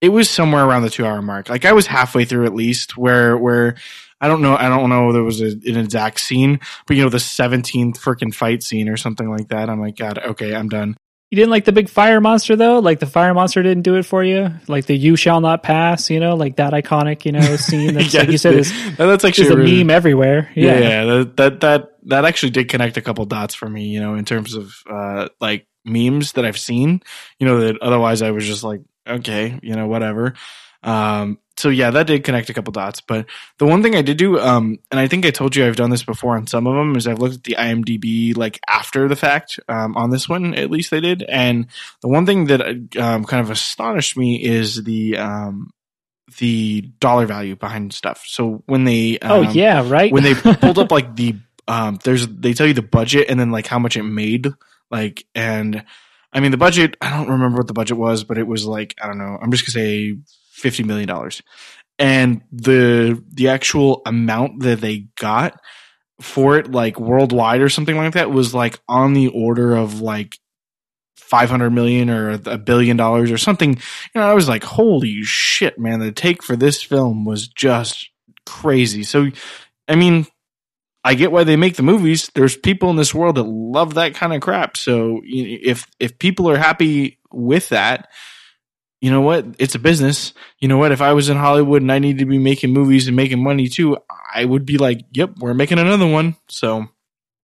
It 0.00 0.08
was 0.10 0.30
somewhere 0.30 0.64
around 0.64 0.82
the 0.82 0.90
two 0.90 1.04
hour 1.04 1.20
mark. 1.22 1.48
Like, 1.48 1.64
I 1.64 1.72
was 1.72 1.86
halfway 1.86 2.24
through 2.24 2.46
at 2.46 2.54
least. 2.54 2.96
Where, 2.96 3.36
where 3.36 3.76
I 4.20 4.28
don't 4.28 4.42
know. 4.42 4.56
I 4.56 4.68
don't 4.68 4.88
know. 4.88 5.12
There 5.12 5.22
was 5.22 5.40
a, 5.40 5.46
an 5.48 5.76
exact 5.76 6.20
scene, 6.20 6.60
but 6.86 6.96
you 6.96 7.02
know, 7.02 7.08
the 7.10 7.20
seventeenth 7.20 8.00
freaking 8.00 8.34
fight 8.34 8.62
scene 8.62 8.88
or 8.88 8.96
something 8.96 9.30
like 9.30 9.48
that. 9.48 9.68
I'm 9.70 9.80
like, 9.80 9.96
God, 9.96 10.18
okay, 10.18 10.54
I'm 10.54 10.68
done. 10.68 10.96
You 11.30 11.36
didn't 11.36 11.50
like 11.50 11.64
the 11.64 11.70
big 11.72 11.88
fire 11.88 12.20
monster 12.20 12.56
though? 12.56 12.80
Like 12.80 12.98
the 12.98 13.06
fire 13.06 13.32
monster 13.34 13.62
didn't 13.62 13.84
do 13.84 13.94
it 13.94 14.02
for 14.04 14.24
you? 14.24 14.50
Like 14.66 14.86
the 14.86 14.96
"You 14.96 15.14
shall 15.14 15.40
not 15.40 15.62
pass," 15.62 16.10
you 16.10 16.18
know, 16.18 16.34
like 16.34 16.56
that 16.56 16.72
iconic, 16.72 17.24
you 17.24 17.30
know, 17.30 17.40
scene 17.56 17.94
that's 17.94 18.12
like 18.12 18.28
you 18.30 18.36
said 18.36 18.54
is, 18.54 18.72
that's 18.96 19.24
actually 19.24 19.44
is 19.46 19.50
a 19.52 19.56
really- 19.56 19.78
meme 19.84 19.90
everywhere. 19.90 20.50
Yeah, 20.56 20.78
Yeah. 20.78 20.80
yeah, 20.80 21.04
that, 21.04 21.36
that 21.36 21.60
that 21.60 21.88
that 22.06 22.24
actually 22.24 22.50
did 22.50 22.68
connect 22.68 22.96
a 22.96 23.00
couple 23.00 23.24
dots 23.26 23.54
for 23.54 23.68
me, 23.68 23.84
you 23.84 24.00
know, 24.00 24.16
in 24.16 24.24
terms 24.24 24.54
of 24.54 24.74
uh 24.90 25.28
like 25.40 25.68
memes 25.84 26.32
that 26.32 26.44
I've 26.44 26.58
seen, 26.58 27.00
you 27.38 27.46
know, 27.46 27.60
that 27.60 27.80
otherwise 27.80 28.22
I 28.22 28.32
was 28.32 28.44
just 28.44 28.64
like, 28.64 28.80
okay, 29.06 29.58
you 29.62 29.74
know, 29.74 29.86
whatever. 29.86 30.34
Um 30.82 31.38
so 31.56 31.68
yeah, 31.68 31.90
that 31.90 32.06
did 32.06 32.24
connect 32.24 32.48
a 32.48 32.54
couple 32.54 32.72
dots, 32.72 33.02
but 33.02 33.26
the 33.58 33.66
one 33.66 33.82
thing 33.82 33.94
I 33.94 34.02
did 34.02 34.16
do 34.16 34.38
um 34.38 34.78
and 34.90 34.98
I 34.98 35.08
think 35.08 35.26
I 35.26 35.30
told 35.30 35.54
you 35.54 35.66
I've 35.66 35.76
done 35.76 35.90
this 35.90 36.04
before 36.04 36.36
on 36.36 36.46
some 36.46 36.66
of 36.66 36.74
them 36.74 36.96
is 36.96 37.06
I've 37.06 37.18
looked 37.18 37.34
at 37.36 37.44
the 37.44 37.56
IMDb 37.58 38.36
like 38.36 38.58
after 38.66 39.08
the 39.08 39.16
fact 39.16 39.60
um 39.68 39.96
on 39.96 40.10
this 40.10 40.28
one 40.28 40.54
at 40.54 40.70
least 40.70 40.90
they 40.90 41.00
did 41.00 41.22
and 41.22 41.66
the 42.00 42.08
one 42.08 42.24
thing 42.24 42.46
that 42.46 42.62
um 42.98 43.24
kind 43.24 43.42
of 43.42 43.50
astonished 43.50 44.16
me 44.16 44.42
is 44.42 44.82
the 44.84 45.18
um 45.18 45.70
the 46.38 46.82
dollar 47.00 47.26
value 47.26 47.56
behind 47.56 47.92
stuff. 47.92 48.24
So 48.26 48.62
when 48.66 48.84
they 48.84 49.18
oh 49.22 49.44
um, 49.44 49.54
yeah, 49.54 49.88
right. 49.88 50.12
when 50.12 50.22
they 50.22 50.34
pulled 50.34 50.78
up 50.78 50.90
like 50.90 51.16
the 51.16 51.36
um 51.68 51.98
there's 52.04 52.26
they 52.28 52.52
tell 52.52 52.66
you 52.66 52.74
the 52.74 52.82
budget 52.82 53.28
and 53.28 53.38
then 53.38 53.50
like 53.50 53.66
how 53.66 53.78
much 53.78 53.96
it 53.96 54.02
made 54.02 54.48
like 54.90 55.24
and 55.34 55.84
i 56.32 56.40
mean 56.40 56.50
the 56.50 56.56
budget 56.56 56.96
i 57.00 57.10
don't 57.10 57.28
remember 57.28 57.58
what 57.58 57.66
the 57.66 57.72
budget 57.72 57.96
was 57.96 58.24
but 58.24 58.38
it 58.38 58.46
was 58.46 58.66
like 58.66 58.94
i 59.02 59.06
don't 59.06 59.18
know 59.18 59.38
i'm 59.40 59.50
just 59.50 59.64
gonna 59.64 59.72
say 59.72 60.16
50 60.60 60.84
million 60.84 61.08
dollars. 61.08 61.42
And 61.98 62.42
the 62.52 63.22
the 63.32 63.48
actual 63.48 64.02
amount 64.06 64.60
that 64.60 64.80
they 64.80 65.08
got 65.18 65.60
for 66.20 66.58
it 66.58 66.70
like 66.70 67.00
worldwide 67.00 67.60
or 67.60 67.68
something 67.68 67.96
like 67.96 68.14
that 68.14 68.30
was 68.30 68.54
like 68.54 68.78
on 68.88 69.12
the 69.14 69.28
order 69.28 69.74
of 69.74 70.00
like 70.00 70.38
500 71.16 71.70
million 71.70 72.10
or 72.10 72.30
a 72.30 72.58
billion 72.58 72.96
dollars 72.96 73.30
or 73.30 73.38
something. 73.38 73.74
You 73.74 74.20
know 74.20 74.22
i 74.22 74.34
was 74.34 74.48
like 74.48 74.64
holy 74.64 75.22
shit 75.22 75.78
man 75.78 76.00
the 76.00 76.12
take 76.12 76.42
for 76.42 76.56
this 76.56 76.82
film 76.82 77.24
was 77.24 77.48
just 77.48 78.10
crazy. 78.46 79.02
So 79.02 79.30
i 79.88 79.94
mean 79.94 80.26
i 81.04 81.14
get 81.14 81.32
why 81.32 81.44
they 81.44 81.56
make 81.56 81.76
the 81.76 81.82
movies. 81.82 82.30
There's 82.34 82.56
people 82.56 82.90
in 82.90 82.96
this 82.96 83.14
world 83.14 83.36
that 83.36 83.44
love 83.44 83.94
that 83.94 84.14
kind 84.14 84.32
of 84.32 84.40
crap. 84.40 84.76
So 84.76 85.20
if 85.24 85.86
if 85.98 86.18
people 86.18 86.48
are 86.50 86.58
happy 86.58 87.18
with 87.30 87.70
that 87.70 88.08
you 89.00 89.10
know 89.10 89.22
what? 89.22 89.46
It's 89.58 89.74
a 89.74 89.78
business. 89.78 90.34
You 90.58 90.68
know 90.68 90.76
what? 90.76 90.92
If 90.92 91.00
i 91.00 91.12
was 91.12 91.28
in 91.28 91.36
hollywood 91.36 91.82
and 91.82 91.90
i 91.90 91.98
needed 91.98 92.18
to 92.18 92.26
be 92.26 92.38
making 92.38 92.72
movies 92.72 93.06
and 93.06 93.16
making 93.16 93.42
money 93.42 93.68
too 93.68 93.96
i 94.34 94.44
would 94.44 94.66
be 94.66 94.78
like 94.78 95.00
yep 95.12 95.32
we're 95.38 95.54
making 95.54 95.78
another 95.78 96.06
one. 96.06 96.36
So 96.48 96.86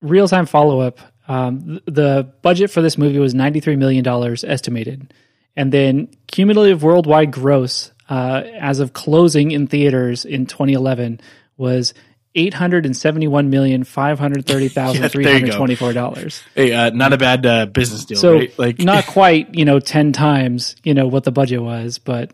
Real 0.03 0.29
time 0.29 0.47
follow 0.47 0.81
up. 0.81 1.01
Um, 1.27 1.81
the 1.87 2.33
budget 2.43 2.71
for 2.71 2.83
this 2.83 2.99
movie 2.99 3.19
was 3.19 3.35
ninety 3.35 3.61
three 3.61 3.77
million 3.77 4.05
dollars 4.05 4.45
estimated, 4.45 5.13
and 5.57 5.73
then 5.73 6.09
cumulative 6.29 6.83
worldwide 6.83 7.33
gross 7.33 7.93
uh, 8.09 8.43
as 8.61 8.79
of 8.79 8.93
closing 8.93 9.51
in 9.51 9.67
theaters 9.67 10.25
in 10.25 10.47
2011 10.47 11.21
was 11.57 11.95
eight 12.37 12.55
hundred 12.55 12.87
and 12.87 12.97
seventy 12.97 13.27
one 13.27 13.51
million 13.51 13.83
five 13.83 14.19
hundred 14.21 14.47
thirty 14.47 14.69
thousand 14.69 15.09
three 15.09 15.25
hundred 15.25 15.53
twenty 15.55 15.75
four 15.75 15.93
dollars. 15.93 16.43
hey 16.55 16.73
uh, 16.73 16.91
not 16.91 17.13
a 17.13 17.17
bad 17.19 17.45
uh, 17.45 17.67
business 17.67 18.05
deal 18.05 18.19
So 18.19 18.35
right 18.35 18.59
like 18.59 18.79
not 18.79 19.07
quite, 19.07 19.55
you 19.55 19.65
know, 19.65 19.81
ten 19.81 20.13
times, 20.13 20.77
you 20.85 20.95
know, 20.95 21.09
what 21.09 21.25
the 21.25 21.33
budget 21.33 21.63
was, 21.63 21.99
but 21.99 22.31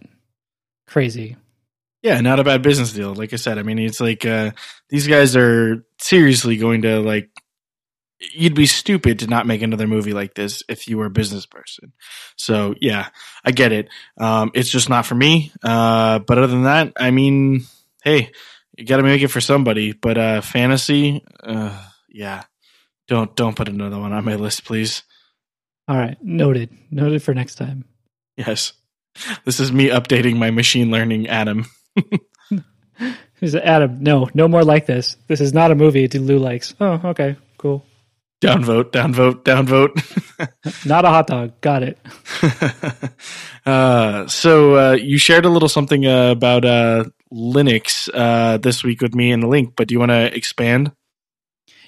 crazy. 0.86 1.36
Yeah, 2.02 2.20
not 2.20 2.40
a 2.40 2.44
bad 2.44 2.62
business 2.62 2.92
deal. 2.92 3.14
Like 3.14 3.32
I 3.32 3.36
said, 3.36 3.58
I 3.58 3.62
mean, 3.62 3.78
it's 3.78 4.00
like 4.00 4.26
uh, 4.26 4.50
these 4.88 5.06
guys 5.06 5.36
are 5.36 5.84
seriously 5.98 6.56
going 6.56 6.82
to 6.82 6.98
like. 7.00 7.30
You'd 8.34 8.54
be 8.54 8.66
stupid 8.66 9.20
to 9.20 9.26
not 9.26 9.46
make 9.46 9.62
another 9.62 9.88
movie 9.88 10.12
like 10.12 10.34
this 10.34 10.62
if 10.68 10.86
you 10.86 10.98
were 10.98 11.06
a 11.06 11.10
business 11.10 11.46
person. 11.46 11.92
So 12.36 12.74
yeah, 12.80 13.08
I 13.44 13.50
get 13.50 13.72
it. 13.72 13.88
Um, 14.18 14.50
it's 14.54 14.68
just 14.68 14.88
not 14.88 15.06
for 15.06 15.14
me. 15.14 15.52
Uh, 15.62 16.20
but 16.20 16.38
other 16.38 16.46
than 16.48 16.64
that, 16.64 16.92
I 16.96 17.10
mean, 17.10 17.66
hey, 18.04 18.30
you 18.76 18.84
got 18.84 18.98
to 18.98 19.02
make 19.02 19.22
it 19.22 19.28
for 19.28 19.40
somebody. 19.40 19.92
But 19.92 20.18
uh, 20.18 20.40
fantasy, 20.40 21.24
uh, 21.42 21.84
yeah, 22.08 22.44
don't 23.08 23.34
don't 23.36 23.56
put 23.56 23.68
another 23.68 23.98
one 23.98 24.12
on 24.12 24.24
my 24.24 24.36
list, 24.36 24.64
please. 24.64 25.02
All 25.88 25.96
right, 25.96 26.16
noted. 26.22 26.70
Noted 26.90 27.22
for 27.22 27.34
next 27.34 27.56
time. 27.56 27.84
Yes, 28.36 28.72
this 29.44 29.60
is 29.60 29.72
me 29.72 29.88
updating 29.88 30.36
my 30.36 30.50
machine 30.50 30.90
learning, 30.90 31.28
Adam. 31.28 31.66
Adam, 33.54 34.02
no, 34.02 34.28
no 34.34 34.46
more 34.46 34.64
like 34.64 34.86
this. 34.86 35.16
This 35.26 35.40
is 35.40 35.52
not 35.52 35.72
a 35.72 35.74
movie 35.74 36.06
Lou 36.20 36.38
likes. 36.38 36.74
Oh, 36.80 37.00
okay, 37.06 37.36
cool. 37.58 37.84
Downvote, 38.42 38.90
downvote, 38.90 39.44
downvote. 39.44 40.86
not 40.86 41.04
a 41.04 41.08
hot 41.08 41.28
dog. 41.28 41.60
Got 41.60 41.84
it. 41.84 41.98
uh, 43.66 44.26
so 44.26 44.76
uh, 44.76 44.92
you 44.94 45.16
shared 45.16 45.44
a 45.44 45.48
little 45.48 45.68
something 45.68 46.04
uh, 46.06 46.32
about 46.32 46.64
uh, 46.64 47.04
Linux 47.32 48.08
uh, 48.12 48.56
this 48.56 48.82
week 48.82 49.00
with 49.00 49.14
me 49.14 49.30
in 49.30 49.38
the 49.38 49.46
link, 49.46 49.74
but 49.76 49.86
do 49.86 49.94
you 49.94 50.00
want 50.00 50.10
to 50.10 50.34
expand? 50.36 50.90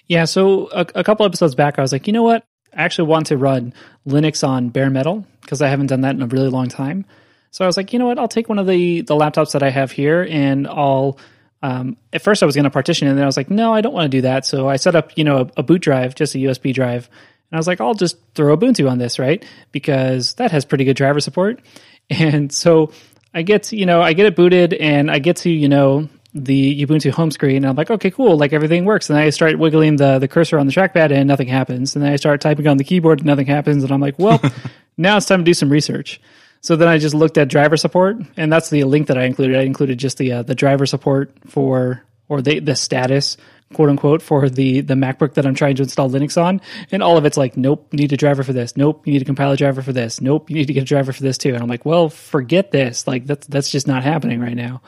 Yeah, 0.07 0.27
so 0.27 0.69
a, 0.71 0.87
a 0.95 1.03
couple 1.03 1.27
episodes 1.27 1.57
back, 1.57 1.77
I 1.79 1.83
was 1.83 1.91
like, 1.91 2.07
you 2.07 2.13
know 2.13 2.23
what? 2.23 2.47
I 2.73 2.83
actually 2.83 3.09
want 3.09 3.27
to 3.27 3.37
run 3.37 3.75
Linux 4.07 4.47
on 4.47 4.69
bare 4.69 4.91
metal 4.91 5.27
because 5.41 5.61
I 5.61 5.69
haven't 5.69 5.89
done 5.89 6.03
that 6.03 6.15
in 6.15 6.23
a 6.23 6.27
really 6.27 6.51
long 6.51 6.69
time. 6.69 7.05
So 7.51 7.65
I 7.65 7.67
was 7.67 7.77
like, 7.77 7.93
you 7.93 7.99
know 7.99 8.07
what? 8.07 8.19
I'll 8.19 8.29
take 8.29 8.49
one 8.49 8.59
of 8.59 8.67
the 8.67 9.01
the 9.03 9.15
laptops 9.15 9.53
that 9.53 9.63
I 9.63 9.71
have 9.71 9.91
here 9.91 10.27
and 10.29 10.67
I'll. 10.69 11.19
Um, 11.65 11.97
at 12.13 12.21
first, 12.21 12.43
I 12.43 12.47
was 12.47 12.55
going 12.55 12.65
to 12.65 12.71
partition, 12.71 13.09
it, 13.09 13.13
and 13.13 13.19
then 13.19 13.25
I 13.25 13.27
was 13.27 13.39
like, 13.39 13.49
no, 13.49 13.73
I 13.73 13.81
don't 13.81 13.95
want 13.95 14.05
to 14.05 14.15
do 14.19 14.21
that. 14.21 14.45
So 14.45 14.69
I 14.69 14.77
set 14.77 14.95
up, 14.95 15.17
you 15.17 15.25
know, 15.25 15.39
a, 15.39 15.61
a 15.61 15.63
boot 15.63 15.81
drive, 15.81 16.15
just 16.15 16.35
a 16.35 16.39
USB 16.39 16.75
drive, 16.75 17.09
and 17.51 17.57
I 17.57 17.59
was 17.59 17.67
like, 17.67 17.81
I'll 17.81 17.95
just 17.95 18.19
throw 18.35 18.55
Ubuntu 18.55 18.91
on 18.91 18.99
this, 18.99 19.19
right? 19.19 19.43
Because 19.73 20.35
that 20.35 20.51
has 20.51 20.67
pretty 20.67 20.85
good 20.85 20.97
driver 20.97 21.21
support. 21.21 21.61
And 22.11 22.53
so 22.53 22.93
I 23.33 23.41
get, 23.41 23.73
you 23.73 23.87
know, 23.87 24.03
I 24.03 24.13
get 24.13 24.27
it 24.27 24.37
booted, 24.37 24.75
and 24.75 25.11
I 25.11 25.21
get 25.21 25.39
to, 25.39 25.51
you 25.51 25.71
know, 25.71 26.11
the 26.35 26.85
Ubuntu 26.85 27.11
home 27.13 27.31
screen. 27.31 27.57
And 27.57 27.67
I'm 27.67 27.77
like, 27.77 27.91
okay, 27.91 28.11
cool, 28.11 28.37
like 28.37 28.53
everything 28.53 28.85
works. 28.85 29.09
And 29.09 29.19
I 29.19 29.31
start 29.31 29.59
wiggling 29.59 29.97
the 29.97 30.19
the 30.19 30.29
cursor 30.29 30.59
on 30.59 30.67
the 30.67 30.73
trackpad, 30.75 31.13
and 31.13 31.27
nothing 31.27 31.49
happens. 31.49 31.97
And 31.97 32.05
then 32.05 32.13
I 32.13 32.17
start 32.17 32.43
typing 32.43 32.67
on 32.67 32.77
the 32.77 32.85
keyboard, 32.85 33.21
and 33.21 33.27
nothing 33.27 33.47
happens. 33.47 33.83
And 33.83 33.91
I'm 33.91 34.03
like, 34.03 34.19
well, 34.19 34.39
now 34.99 35.17
it's 35.17 35.25
time 35.25 35.39
to 35.39 35.45
do 35.45 35.55
some 35.55 35.71
research. 35.71 36.21
So 36.65 36.77
then 36.77 36.89
I 36.89 36.97
just 36.97 37.15
looked 37.15 37.37
at 37.37 37.49
driver 37.49 37.77
support, 37.77 38.17
and 38.39 38.51
that's 38.51 38.71
the 38.71 38.85
link 38.85 39.09
that 39.09 39.19
I 39.19 39.25
included. 39.25 39.55
I 39.55 39.65
included 39.65 39.99
just 39.99 40.17
the 40.17 40.33
uh, 40.33 40.43
the 40.45 40.55
driver 40.55 40.87
support 40.87 41.31
for 41.47 42.03
or 42.27 42.41
the 42.41 42.61
the 42.61 42.75
status 42.75 43.37
quote 43.75 43.91
unquote 43.91 44.23
for 44.23 44.49
the 44.49 44.81
the 44.81 44.95
MacBook 44.95 45.35
that 45.35 45.45
I'm 45.45 45.55
trying 45.55 45.77
to 45.77 45.83
install 45.83 46.09
Linux 46.09 46.43
on, 46.43 46.63
and 46.91 47.03
all 47.03 47.19
of 47.19 47.27
it's 47.27 47.37
like, 47.37 47.59
nope, 47.59 47.93
need 47.93 48.15
a 48.15 48.17
driver 48.17 48.43
for 48.43 48.55
this. 48.55 48.79
Nope, 48.79 49.07
you 49.07 49.13
need 49.13 49.19
to 49.19 49.27
compile 49.27 49.53
a 49.53 49.59
driver 49.59 49.83
for 49.83 49.93
this. 49.93 50.23
Nope, 50.23 50.49
you 50.49 50.57
need 50.57 50.69
to 50.69 50.73
get 50.73 50.85
a 50.85 50.87
driver 50.87 51.13
for 51.13 51.23
this 51.23 51.37
too. 51.37 51.53
And 51.53 51.63
I'm 51.63 51.69
like, 51.69 51.85
well, 51.85 52.09
forget 52.09 52.71
this. 52.71 53.07
Like 53.07 53.27
that's 53.27 53.47
that's 53.47 53.71
just 53.71 53.87
not 53.87 54.03
happening 54.03 54.41
right 54.41 54.57
now. 54.57 54.81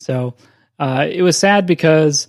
So 0.00 0.34
uh, 0.80 1.06
it 1.08 1.22
was 1.22 1.38
sad 1.38 1.66
because 1.66 2.26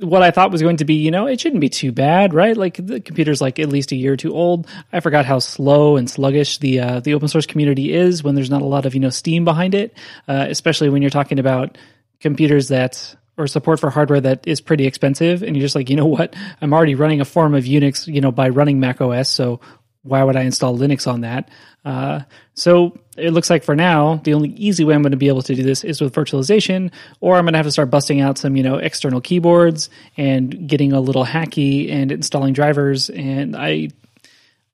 what 0.00 0.22
I 0.22 0.30
thought 0.30 0.50
was 0.50 0.62
going 0.62 0.78
to 0.78 0.84
be, 0.84 0.94
you 0.94 1.10
know, 1.10 1.26
it 1.26 1.40
shouldn't 1.40 1.60
be 1.60 1.68
too 1.68 1.92
bad, 1.92 2.34
right? 2.34 2.56
Like 2.56 2.84
the 2.84 3.00
computer's 3.00 3.40
like 3.40 3.58
at 3.58 3.68
least 3.68 3.92
a 3.92 3.96
year 3.96 4.14
or 4.14 4.16
two 4.16 4.34
old. 4.34 4.66
I 4.92 5.00
forgot 5.00 5.24
how 5.24 5.38
slow 5.38 5.96
and 5.96 6.10
sluggish 6.10 6.58
the 6.58 6.80
uh, 6.80 7.00
the 7.00 7.14
open 7.14 7.28
source 7.28 7.46
community 7.46 7.92
is 7.92 8.22
when 8.22 8.34
there's 8.34 8.50
not 8.50 8.62
a 8.62 8.66
lot 8.66 8.86
of 8.86 8.94
you 8.94 9.00
know 9.00 9.10
steam 9.10 9.44
behind 9.44 9.74
it, 9.74 9.96
uh, 10.28 10.46
especially 10.48 10.88
when 10.88 11.02
you're 11.02 11.10
talking 11.10 11.38
about 11.38 11.78
computers 12.20 12.68
that 12.68 13.16
or 13.38 13.46
support 13.46 13.78
for 13.78 13.90
hardware 13.90 14.20
that 14.20 14.46
is 14.46 14.60
pretty 14.60 14.86
expensive, 14.86 15.42
and 15.42 15.54
you're 15.54 15.64
just 15.64 15.74
like, 15.74 15.90
you 15.90 15.96
know 15.96 16.06
what, 16.06 16.34
I'm 16.60 16.72
already 16.72 16.94
running 16.94 17.20
a 17.20 17.26
form 17.26 17.54
of 17.54 17.64
Unix, 17.64 18.12
you 18.12 18.22
know, 18.22 18.32
by 18.32 18.48
running 18.48 18.80
Mac 18.80 19.00
OS, 19.00 19.28
so 19.28 19.60
why 20.02 20.22
would 20.22 20.36
I 20.36 20.42
install 20.42 20.76
Linux 20.76 21.06
on 21.06 21.20
that? 21.20 21.50
Uh, 21.84 22.20
so 22.54 22.98
it 23.16 23.32
looks 23.32 23.50
like 23.50 23.64
for 23.64 23.74
now, 23.74 24.20
the 24.24 24.34
only 24.34 24.50
easy 24.50 24.84
way 24.84 24.94
I'm 24.94 25.02
going 25.02 25.12
to 25.12 25.16
be 25.16 25.28
able 25.28 25.42
to 25.42 25.54
do 25.54 25.62
this 25.62 25.84
is 25.84 26.00
with 26.00 26.14
virtualization, 26.14 26.90
or 27.20 27.36
I'm 27.36 27.44
going 27.44 27.54
to 27.54 27.58
have 27.58 27.66
to 27.66 27.72
start 27.72 27.90
busting 27.90 28.20
out 28.20 28.38
some, 28.38 28.56
you 28.56 28.62
know, 28.62 28.76
external 28.76 29.20
keyboards 29.20 29.90
and 30.16 30.68
getting 30.68 30.92
a 30.92 31.00
little 31.00 31.24
hacky 31.24 31.90
and 31.90 32.12
installing 32.12 32.52
drivers. 32.52 33.10
And 33.10 33.56
I, 33.56 33.88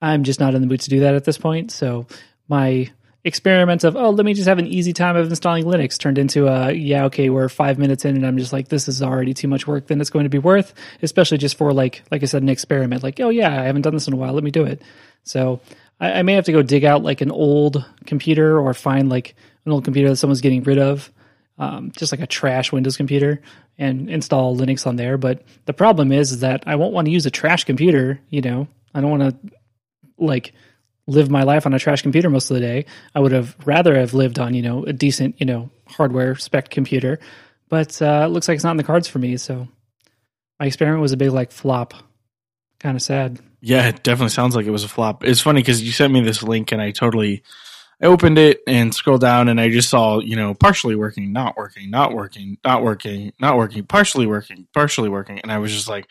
I'm 0.01 0.25
just 0.25 0.41
not 0.41 0.55
in 0.55 0.61
the 0.61 0.67
mood 0.67 0.81
to 0.81 0.91
do 0.91 1.01
that 1.01 1.15
at 1.15 1.25
this 1.25 1.39
point. 1.39 1.71
So 1.71 2.07
my 2.49 2.91
experiment 3.25 3.85
of 3.85 3.95
oh 3.95 4.11
let 4.11 4.27
me 4.27 4.35
just 4.35 4.49
have 4.49 4.59
an 4.59 4.67
easy 4.67 4.93
time 4.93 5.15
of 5.15 5.29
installing 5.29 5.65
linux 5.65 5.97
turned 5.97 6.19
into 6.19 6.49
a 6.49 6.73
yeah 6.73 7.05
okay 7.05 7.31
we're 7.31 7.49
five 7.49 7.79
minutes 7.79 8.05
in 8.05 8.17
and 8.17 8.27
i'm 8.27 8.37
just 8.37 8.53
like 8.53 8.67
this 8.67 8.89
is 8.89 9.01
already 9.01 9.33
too 9.33 9.47
much 9.47 9.65
work 9.65 9.87
than 9.87 10.01
it's 10.01 10.11
going 10.11 10.25
to 10.25 10.29
be 10.29 10.41
worth 10.41 10.75
especially 11.03 11.39
just 11.39 11.57
for 11.57 11.73
like 11.73 12.03
like 12.11 12.25
i 12.25 12.27
said 12.27 12.43
an 12.43 12.49
experiment 12.49 13.01
like 13.05 13.21
oh 13.21 13.29
yeah 13.29 13.49
i 13.49 13.65
haven't 13.65 13.83
done 13.83 13.95
this 13.95 14.09
in 14.09 14.13
a 14.13 14.17
while 14.17 14.33
let 14.33 14.43
me 14.43 14.51
do 14.51 14.65
it 14.65 14.83
so 15.23 15.61
I, 16.03 16.19
I 16.19 16.23
may 16.23 16.35
have 16.35 16.45
to 16.47 16.53
go 16.53 16.63
dig 16.63 16.85
out 16.85 17.03
like 17.03 17.21
an 17.21 17.31
old 17.31 17.83
computer 18.05 18.61
or 18.61 18.75
find 18.75 19.09
like 19.09 19.35
an 19.65 19.73
old 19.73 19.85
computer 19.85 20.11
that 20.11 20.17
someone's 20.17 20.41
getting 20.41 20.65
rid 20.65 20.79
of, 20.79 21.11
um, 21.59 21.93
just 21.97 22.13
like 22.13 22.21
a 22.21 22.27
trash 22.27 22.73
Windows 22.73 22.97
computer, 22.97 23.41
and 23.79 24.11
install 24.11 24.57
Linux 24.57 24.87
on 24.87 24.97
there. 24.97 25.17
But 25.17 25.45
the 25.65 25.73
problem 25.73 26.11
is, 26.11 26.33
is 26.33 26.41
that 26.41 26.65
I 26.67 26.75
won't 26.75 26.93
want 26.93 27.07
to 27.07 27.13
use 27.13 27.25
a 27.25 27.31
trash 27.31 27.65
computer. 27.65 28.21
You 28.29 28.43
know, 28.43 28.69
I 28.93 29.01
don't 29.01 29.19
want 29.19 29.23
to 29.23 29.53
like 30.19 30.53
live 31.07 31.31
my 31.31 31.45
life 31.45 31.67
on 31.67 31.75
a 31.75 31.79
trash 31.79 32.03
computer 32.03 32.29
most 32.29 32.51
of 32.51 32.55
the 32.55 32.61
day. 32.61 32.85
I 33.15 33.21
would 33.21 33.33
have 33.33 33.57
rather 33.65 33.97
have 33.97 34.13
lived 34.13 34.39
on 34.39 34.55
you 34.55 34.63
know 34.63 34.85
a 34.85 34.93
decent 34.93 35.37
you 35.39 35.47
know 35.47 35.71
hardware 35.87 36.35
spec 36.35 36.69
computer, 36.69 37.21
but 37.69 38.03
uh, 38.03 38.25
it 38.27 38.33
looks 38.33 38.49
like 38.49 38.57
it's 38.57 38.65
not 38.65 38.73
in 38.73 38.77
the 38.77 38.85
cards 38.85 39.07
for 39.07 39.21
me. 39.21 39.37
So 39.37 39.69
my 40.59 40.67
experiment 40.67 41.01
was 41.01 41.13
a 41.13 41.17
big 41.17 41.31
like 41.31 41.53
flop. 41.53 41.95
Kind 42.83 42.97
of 42.97 43.03
sad. 43.03 43.39
Yeah, 43.61 43.89
it 43.89 44.03
definitely 44.03 44.31
sounds 44.31 44.57
like 44.57 44.67
it 44.67 44.71
was 44.71 44.83
a 44.83 44.89
flop. 44.89 45.23
It's 45.23 45.41
funny 45.41 45.61
because 45.61 45.83
you 45.83 45.93
sent 45.93 46.13
me 46.13 46.21
this 46.21 46.43
link 46.43 46.73
and 46.73 46.83
I 46.83 46.91
totally 46.91 47.45
I 48.03 48.07
opened 48.07 48.37
it 48.37 48.61
and 48.67 48.93
scrolled 48.93 49.21
down 49.21 49.49
and 49.49 49.61
I 49.61 49.69
just 49.69 49.89
saw, 49.89 50.19
you 50.19 50.35
know, 50.35 50.55
partially 50.55 50.97
working, 50.97 51.33
not 51.33 51.57
working, 51.57 51.89
not 51.89 52.13
working, 52.13 52.59
not 52.65 52.83
working, 52.83 53.33
not 53.39 53.57
working, 53.57 53.85
partially 53.85 54.27
working, 54.27 54.67
partially 54.75 55.09
working. 55.09 55.39
And 55.39 55.53
I 55.53 55.59
was 55.59 55.73
just 55.73 55.89
like, 55.89 56.09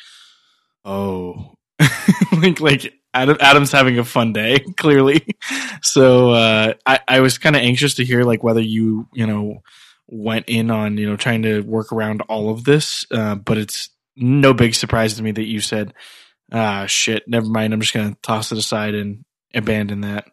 oh, 0.85 1.55
like, 2.31 2.61
like 2.61 2.93
Adam, 3.13 3.35
Adam's 3.41 3.73
having 3.73 3.99
a 3.99 4.05
fun 4.05 4.31
day, 4.31 4.59
clearly. 4.77 5.25
So, 5.81 6.29
uh, 6.29 6.75
I, 6.85 7.01
I 7.05 7.19
was 7.19 7.37
kind 7.37 7.57
of 7.57 7.61
anxious 7.61 7.95
to 7.95 8.05
hear 8.05 8.23
like 8.23 8.41
whether 8.41 8.61
you, 8.61 9.09
you 9.11 9.27
know, 9.27 9.61
went 10.07 10.47
in 10.47 10.71
on, 10.71 10.97
you 10.97 11.09
know, 11.09 11.17
trying 11.17 11.41
to 11.41 11.59
work 11.61 11.91
around 11.91 12.21
all 12.29 12.49
of 12.51 12.63
this. 12.63 13.05
Uh, 13.11 13.35
but 13.35 13.57
it's 13.57 13.89
no 14.15 14.53
big 14.53 14.75
surprise 14.75 15.15
to 15.15 15.23
me 15.23 15.31
that 15.31 15.45
you 15.45 15.59
said, 15.59 15.93
ah, 16.51 16.85
shit, 16.85 17.27
never 17.27 17.47
mind. 17.47 17.73
I'm 17.73 17.81
just 17.81 17.93
going 17.93 18.13
to 18.13 18.21
toss 18.21 18.51
it 18.51 18.57
aside 18.57 18.95
and 18.95 19.23
abandon 19.53 20.01
that. 20.01 20.25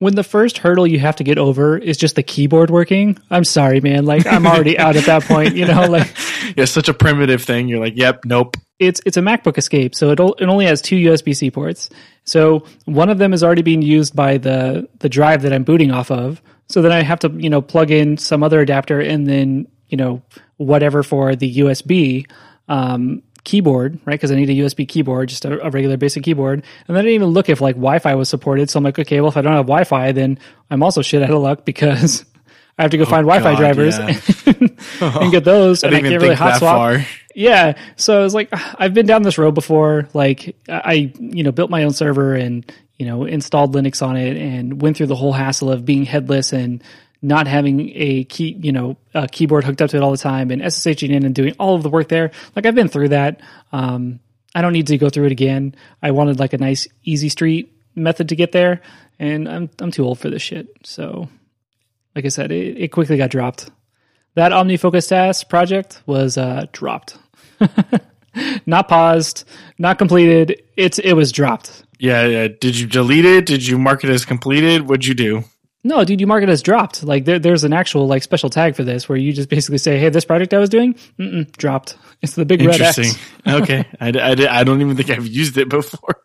When 0.00 0.16
the 0.16 0.24
first 0.24 0.58
hurdle 0.58 0.86
you 0.86 0.98
have 0.98 1.16
to 1.16 1.24
get 1.24 1.38
over 1.38 1.78
is 1.78 1.96
just 1.96 2.16
the 2.16 2.22
keyboard 2.22 2.70
working, 2.70 3.18
I'm 3.30 3.44
sorry, 3.44 3.80
man. 3.80 4.04
Like 4.04 4.26
I'm 4.26 4.46
already 4.46 4.78
out 4.78 4.96
at 4.96 5.04
that 5.04 5.22
point, 5.22 5.56
you 5.56 5.66
know. 5.66 5.86
Like, 5.86 6.14
yeah, 6.56 6.64
such 6.66 6.88
a 6.88 6.94
primitive 6.94 7.42
thing. 7.42 7.68
You're 7.68 7.80
like, 7.80 7.96
yep, 7.96 8.24
nope. 8.24 8.56
It's 8.78 9.00
it's 9.06 9.16
a 9.16 9.20
MacBook 9.20 9.56
Escape, 9.56 9.94
so 9.94 10.10
it 10.10 10.20
it 10.20 10.48
only 10.48 10.66
has 10.66 10.82
two 10.82 10.96
USB 10.96 11.34
C 11.34 11.50
ports. 11.50 11.90
So 12.24 12.64
one 12.86 13.08
of 13.08 13.18
them 13.18 13.32
is 13.32 13.44
already 13.44 13.62
being 13.62 13.82
used 13.82 14.16
by 14.16 14.36
the 14.36 14.88
the 14.98 15.08
drive 15.08 15.42
that 15.42 15.52
I'm 15.52 15.62
booting 15.62 15.92
off 15.92 16.10
of. 16.10 16.42
So 16.68 16.82
then 16.82 16.90
I 16.90 17.02
have 17.02 17.20
to 17.20 17.28
you 17.30 17.48
know 17.48 17.62
plug 17.62 17.90
in 17.90 18.18
some 18.18 18.42
other 18.42 18.60
adapter 18.60 19.00
and 19.00 19.26
then 19.26 19.68
you 19.88 19.96
know 19.96 20.22
whatever 20.56 21.02
for 21.02 21.36
the 21.36 21.58
USB. 21.58 22.28
Um, 22.68 23.22
keyboard, 23.44 23.98
right? 24.04 24.14
Because 24.14 24.32
I 24.32 24.36
need 24.36 24.50
a 24.50 24.54
USB 24.54 24.88
keyboard, 24.88 25.28
just 25.28 25.44
a, 25.44 25.64
a, 25.64 25.70
regular 25.70 25.96
basic 25.96 26.24
keyboard. 26.24 26.64
And 26.88 26.96
then 26.96 27.02
I 27.02 27.02
didn't 27.02 27.14
even 27.14 27.28
look 27.28 27.48
if 27.48 27.60
like 27.60 27.76
Wi-Fi 27.76 28.14
was 28.14 28.28
supported. 28.28 28.70
So 28.70 28.78
I'm 28.78 28.84
like, 28.84 28.98
okay, 28.98 29.20
well, 29.20 29.28
if 29.28 29.36
I 29.36 29.42
don't 29.42 29.52
have 29.52 29.66
Wi-Fi, 29.66 30.12
then 30.12 30.38
I'm 30.70 30.82
also 30.82 31.02
shit 31.02 31.22
out 31.22 31.30
of 31.30 31.40
luck 31.40 31.64
because 31.64 32.24
I 32.78 32.82
have 32.82 32.90
to 32.90 32.96
go 32.96 33.04
oh, 33.04 33.06
find 33.06 33.26
Wi-Fi 33.26 33.52
God, 33.52 33.58
drivers 33.58 33.98
yeah. 33.98 34.18
and, 34.46 34.78
and, 35.22 35.32
get 35.32 35.44
those. 35.44 35.84
I 35.84 35.88
and 35.88 35.96
I 35.96 36.00
can't 36.00 36.22
really 36.22 36.34
hot 36.34 36.58
swap. 36.58 36.76
Far. 36.76 37.06
Yeah. 37.34 37.78
So 37.96 38.18
I 38.18 38.22
was 38.22 38.34
like, 38.34 38.48
I've 38.78 38.94
been 38.94 39.06
down 39.06 39.22
this 39.22 39.38
road 39.38 39.54
before. 39.54 40.08
Like 40.14 40.56
I, 40.68 41.12
you 41.18 41.44
know, 41.44 41.52
built 41.52 41.70
my 41.70 41.84
own 41.84 41.92
server 41.92 42.34
and, 42.34 42.70
you 42.98 43.06
know, 43.06 43.24
installed 43.24 43.74
Linux 43.74 44.04
on 44.06 44.16
it 44.16 44.36
and 44.36 44.80
went 44.80 44.96
through 44.96 45.08
the 45.08 45.16
whole 45.16 45.32
hassle 45.32 45.70
of 45.70 45.84
being 45.84 46.04
headless 46.04 46.52
and 46.52 46.82
not 47.24 47.46
having 47.46 47.90
a 47.94 48.24
key, 48.24 48.56
you 48.60 48.70
know, 48.70 48.98
a 49.14 49.26
keyboard 49.26 49.64
hooked 49.64 49.80
up 49.80 49.88
to 49.90 49.96
it 49.96 50.02
all 50.02 50.10
the 50.10 50.18
time 50.18 50.50
and 50.50 50.60
SSHing 50.60 51.08
in 51.08 51.24
and 51.24 51.34
doing 51.34 51.54
all 51.58 51.74
of 51.74 51.82
the 51.82 51.88
work 51.88 52.08
there. 52.08 52.30
Like 52.54 52.66
I've 52.66 52.74
been 52.74 52.88
through 52.88 53.08
that. 53.08 53.40
Um, 53.72 54.20
I 54.54 54.60
don't 54.60 54.74
need 54.74 54.88
to 54.88 54.98
go 54.98 55.08
through 55.08 55.26
it 55.26 55.32
again. 55.32 55.74
I 56.02 56.10
wanted 56.10 56.38
like 56.38 56.52
a 56.52 56.58
nice 56.58 56.86
easy 57.02 57.30
street 57.30 57.72
method 57.94 58.28
to 58.28 58.36
get 58.36 58.52
there, 58.52 58.82
and 59.18 59.48
I'm 59.48 59.70
I'm 59.80 59.90
too 59.90 60.04
old 60.04 60.18
for 60.18 60.28
this 60.28 60.42
shit. 60.42 60.68
So, 60.84 61.28
like 62.14 62.26
I 62.26 62.28
said, 62.28 62.52
it, 62.52 62.76
it 62.78 62.88
quickly 62.88 63.16
got 63.16 63.30
dropped. 63.30 63.70
That 64.34 64.52
OmniFocus 64.52 65.08
task 65.08 65.48
project 65.48 66.02
was 66.06 66.36
uh, 66.36 66.66
dropped, 66.72 67.16
not 68.66 68.88
paused, 68.88 69.48
not 69.78 69.98
completed. 69.98 70.62
It's 70.76 70.98
it 70.98 71.14
was 71.14 71.32
dropped. 71.32 71.84
Yeah, 71.98 72.26
yeah. 72.26 72.48
Did 72.48 72.78
you 72.78 72.86
delete 72.86 73.24
it? 73.24 73.46
Did 73.46 73.66
you 73.66 73.78
mark 73.78 74.04
it 74.04 74.10
as 74.10 74.24
completed? 74.24 74.88
What'd 74.88 75.06
you 75.06 75.14
do? 75.14 75.44
No, 75.86 76.02
dude, 76.02 76.20
you 76.20 76.26
mark 76.26 76.42
it 76.42 76.48
as 76.48 76.62
dropped. 76.62 77.04
Like 77.04 77.26
there, 77.26 77.38
there's 77.38 77.62
an 77.62 77.74
actual 77.74 78.06
like 78.06 78.22
special 78.22 78.48
tag 78.48 78.74
for 78.74 78.82
this 78.82 79.06
where 79.06 79.18
you 79.18 79.34
just 79.34 79.50
basically 79.50 79.78
say, 79.78 79.98
"Hey, 79.98 80.08
this 80.08 80.24
project 80.24 80.54
I 80.54 80.58
was 80.58 80.70
doing, 80.70 80.98
dropped." 81.58 81.96
It's 82.22 82.34
the 82.34 82.46
big 82.46 82.62
red 82.62 82.80
X. 82.80 82.98
Interesting. 82.98 83.22
okay, 83.46 83.86
I, 84.00 84.08
I, 84.08 84.60
I 84.60 84.64
don't 84.64 84.80
even 84.80 84.96
think 84.96 85.10
I've 85.10 85.26
used 85.26 85.58
it 85.58 85.68
before. 85.68 86.16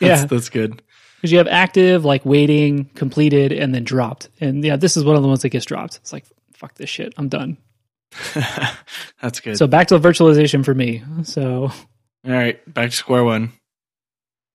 That's, 0.00 0.22
yeah, 0.22 0.24
that's 0.24 0.48
good. 0.48 0.82
Because 1.16 1.30
you 1.30 1.38
have 1.38 1.46
active, 1.46 2.04
like 2.04 2.24
waiting, 2.24 2.86
completed, 2.96 3.52
and 3.52 3.72
then 3.72 3.84
dropped. 3.84 4.30
And 4.40 4.64
yeah, 4.64 4.76
this 4.76 4.96
is 4.96 5.04
one 5.04 5.14
of 5.14 5.22
the 5.22 5.28
ones 5.28 5.42
that 5.42 5.50
gets 5.50 5.66
dropped. 5.66 5.96
It's 5.98 6.12
like, 6.12 6.24
fuck 6.54 6.74
this 6.74 6.90
shit. 6.90 7.12
I'm 7.16 7.28
done. 7.28 7.58
that's 9.22 9.38
good. 9.40 9.56
So 9.58 9.66
back 9.68 9.88
to 9.88 9.98
virtualization 10.00 10.64
for 10.64 10.74
me. 10.74 11.04
So, 11.22 11.70
all 12.24 12.32
right, 12.32 12.58
back 12.72 12.90
to 12.90 12.96
square 12.96 13.22
one. 13.22 13.52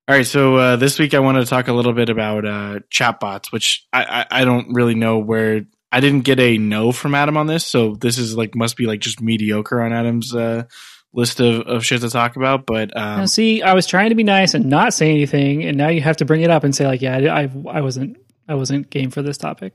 All 0.07 0.15
right, 0.15 0.25
so 0.25 0.55
uh, 0.55 0.75
this 0.75 0.99
week 0.99 1.15
I 1.15 1.19
wanted 1.19 1.39
to 1.39 1.45
talk 1.47 1.67
a 1.67 1.73
little 1.73 1.93
bit 1.93 2.09
about 2.09 2.45
uh, 2.45 2.79
chatbots, 2.91 3.51
which 3.51 3.87
I, 3.91 4.03
I, 4.03 4.41
I, 4.41 4.45
don't 4.45 4.71
really 4.71 4.93
know 4.93 5.17
where 5.17 5.65
I 5.91 5.99
didn't 5.99 6.21
get 6.21 6.39
a 6.39 6.59
no 6.59 6.91
from 6.91 7.15
Adam 7.15 7.37
on 7.37 7.47
this, 7.47 7.65
so 7.65 7.95
this 7.95 8.19
is 8.19 8.37
like 8.37 8.53
must 8.53 8.77
be 8.77 8.85
like 8.85 8.99
just 8.99 9.19
mediocre 9.19 9.81
on 9.81 9.91
Adam's 9.91 10.35
uh, 10.35 10.65
list 11.11 11.39
of, 11.39 11.61
of 11.61 11.83
shit 11.83 12.01
to 12.01 12.09
talk 12.11 12.35
about. 12.35 12.67
But 12.67 12.95
um, 12.95 13.21
now, 13.21 13.25
see, 13.25 13.63
I 13.63 13.73
was 13.73 13.87
trying 13.87 14.09
to 14.09 14.15
be 14.15 14.23
nice 14.23 14.53
and 14.53 14.67
not 14.69 14.93
say 14.93 15.09
anything, 15.09 15.63
and 15.63 15.75
now 15.75 15.87
you 15.87 16.01
have 16.01 16.17
to 16.17 16.25
bring 16.25 16.41
it 16.41 16.51
up 16.51 16.63
and 16.63 16.75
say 16.75 16.85
like, 16.85 17.01
yeah, 17.01 17.33
I 17.33 17.49
I 17.67 17.81
wasn't 17.81 18.17
I 18.47 18.53
wasn't 18.53 18.91
game 18.91 19.09
for 19.09 19.23
this 19.23 19.39
topic. 19.39 19.73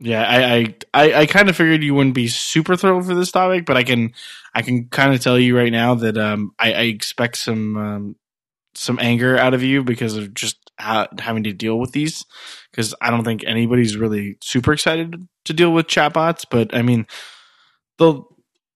Yeah, 0.00 0.22
I, 0.22 0.54
I, 0.54 0.74
I, 0.94 1.14
I 1.20 1.26
kind 1.26 1.48
of 1.48 1.56
figured 1.56 1.84
you 1.84 1.94
wouldn't 1.94 2.16
be 2.16 2.26
super 2.26 2.74
thrilled 2.74 3.06
for 3.06 3.14
this 3.14 3.30
topic, 3.30 3.64
but 3.66 3.76
I 3.76 3.84
can, 3.84 4.14
I 4.52 4.62
can 4.62 4.88
kind 4.88 5.14
of 5.14 5.20
tell 5.20 5.38
you 5.38 5.56
right 5.56 5.70
now 5.70 5.94
that 5.94 6.18
um, 6.18 6.52
I, 6.58 6.72
I 6.72 6.80
expect 6.82 7.36
some, 7.36 7.76
um, 7.76 8.16
some 8.74 8.98
anger 9.00 9.38
out 9.38 9.54
of 9.54 9.62
you 9.62 9.82
because 9.82 10.16
of 10.16 10.34
just 10.34 10.56
ha- 10.78 11.08
having 11.18 11.44
to 11.44 11.52
deal 11.52 11.78
with 11.78 11.92
these. 11.92 12.24
Because 12.70 12.94
I 13.00 13.10
don't 13.10 13.24
think 13.24 13.44
anybody's 13.44 13.96
really 13.96 14.36
super 14.42 14.72
excited 14.72 15.26
to 15.44 15.52
deal 15.52 15.72
with 15.72 15.86
chatbots. 15.86 16.44
But 16.50 16.74
I 16.74 16.82
mean, 16.82 17.06
the 17.98 18.22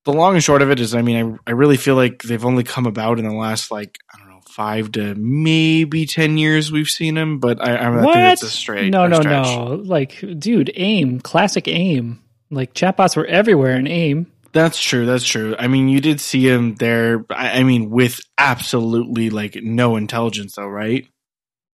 the 0.04 0.12
long 0.12 0.34
and 0.34 0.44
short 0.44 0.62
of 0.62 0.70
it 0.70 0.80
is, 0.80 0.94
I 0.94 1.02
mean, 1.02 1.38
I 1.46 1.50
I 1.50 1.52
really 1.52 1.76
feel 1.76 1.96
like 1.96 2.22
they've 2.22 2.44
only 2.44 2.64
come 2.64 2.86
about 2.86 3.18
in 3.18 3.26
the 3.26 3.34
last 3.34 3.70
like 3.70 3.98
I 4.14 4.18
don't 4.18 4.28
know 4.30 4.40
five 4.46 4.92
to 4.92 5.14
maybe 5.16 6.06
ten 6.06 6.38
years 6.38 6.70
we've 6.70 6.88
seen 6.88 7.14
them. 7.14 7.38
But 7.38 7.60
I, 7.60 7.76
I, 7.76 7.90
what? 7.90 8.14
think 8.14 8.14
that's 8.14 8.42
a 8.42 8.50
straight 8.50 8.90
no 8.90 9.06
no 9.06 9.20
stretch. 9.20 9.46
no 9.46 9.64
like 9.84 10.22
dude 10.38 10.70
AIM 10.74 11.20
classic 11.20 11.68
AIM 11.68 12.22
like 12.50 12.74
chatbots 12.74 13.16
were 13.16 13.26
everywhere 13.26 13.76
in 13.76 13.86
AIM 13.86 14.30
That's 14.56 14.80
true. 14.80 15.04
That's 15.04 15.24
true. 15.24 15.54
I 15.58 15.68
mean, 15.68 15.88
you 15.88 16.00
did 16.00 16.18
see 16.18 16.48
him 16.48 16.76
there. 16.76 17.26
I, 17.28 17.60
I 17.60 17.62
mean, 17.62 17.90
with 17.90 18.20
absolutely 18.38 19.28
like 19.28 19.56
no 19.62 19.96
intelligence, 19.96 20.54
though, 20.56 20.66
right? 20.66 21.06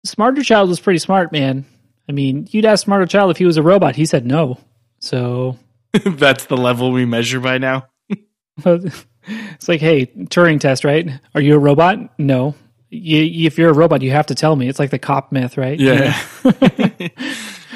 SmarterChild 0.04 0.66
was 0.66 0.80
pretty 0.80 0.98
smart, 0.98 1.30
man. 1.30 1.64
I 2.08 2.12
mean, 2.12 2.48
you'd 2.50 2.64
ask 2.64 2.84
SmarterChild 2.86 3.30
if 3.30 3.36
he 3.36 3.44
was 3.44 3.56
a 3.56 3.62
robot. 3.62 3.94
He 3.94 4.04
said 4.04 4.26
no. 4.26 4.58
So 4.98 5.58
That's 6.04 6.46
the 6.46 6.56
level 6.56 6.90
we 6.90 7.04
measure 7.04 7.38
by 7.38 7.58
now. 7.58 7.86
it's 8.64 9.68
like, 9.68 9.80
hey, 9.80 10.06
Turing 10.06 10.58
test, 10.58 10.84
right? 10.84 11.08
Are 11.34 11.40
you 11.40 11.54
a 11.54 11.58
robot? 11.58 12.18
No. 12.18 12.54
You, 12.90 13.46
if 13.46 13.58
you're 13.58 13.70
a 13.70 13.74
robot, 13.74 14.02
you 14.02 14.10
have 14.10 14.26
to 14.26 14.34
tell 14.34 14.56
me. 14.56 14.68
It's 14.68 14.78
like 14.78 14.90
the 14.90 14.98
cop 14.98 15.32
myth, 15.32 15.56
right? 15.56 15.78
Yeah. 15.78 16.18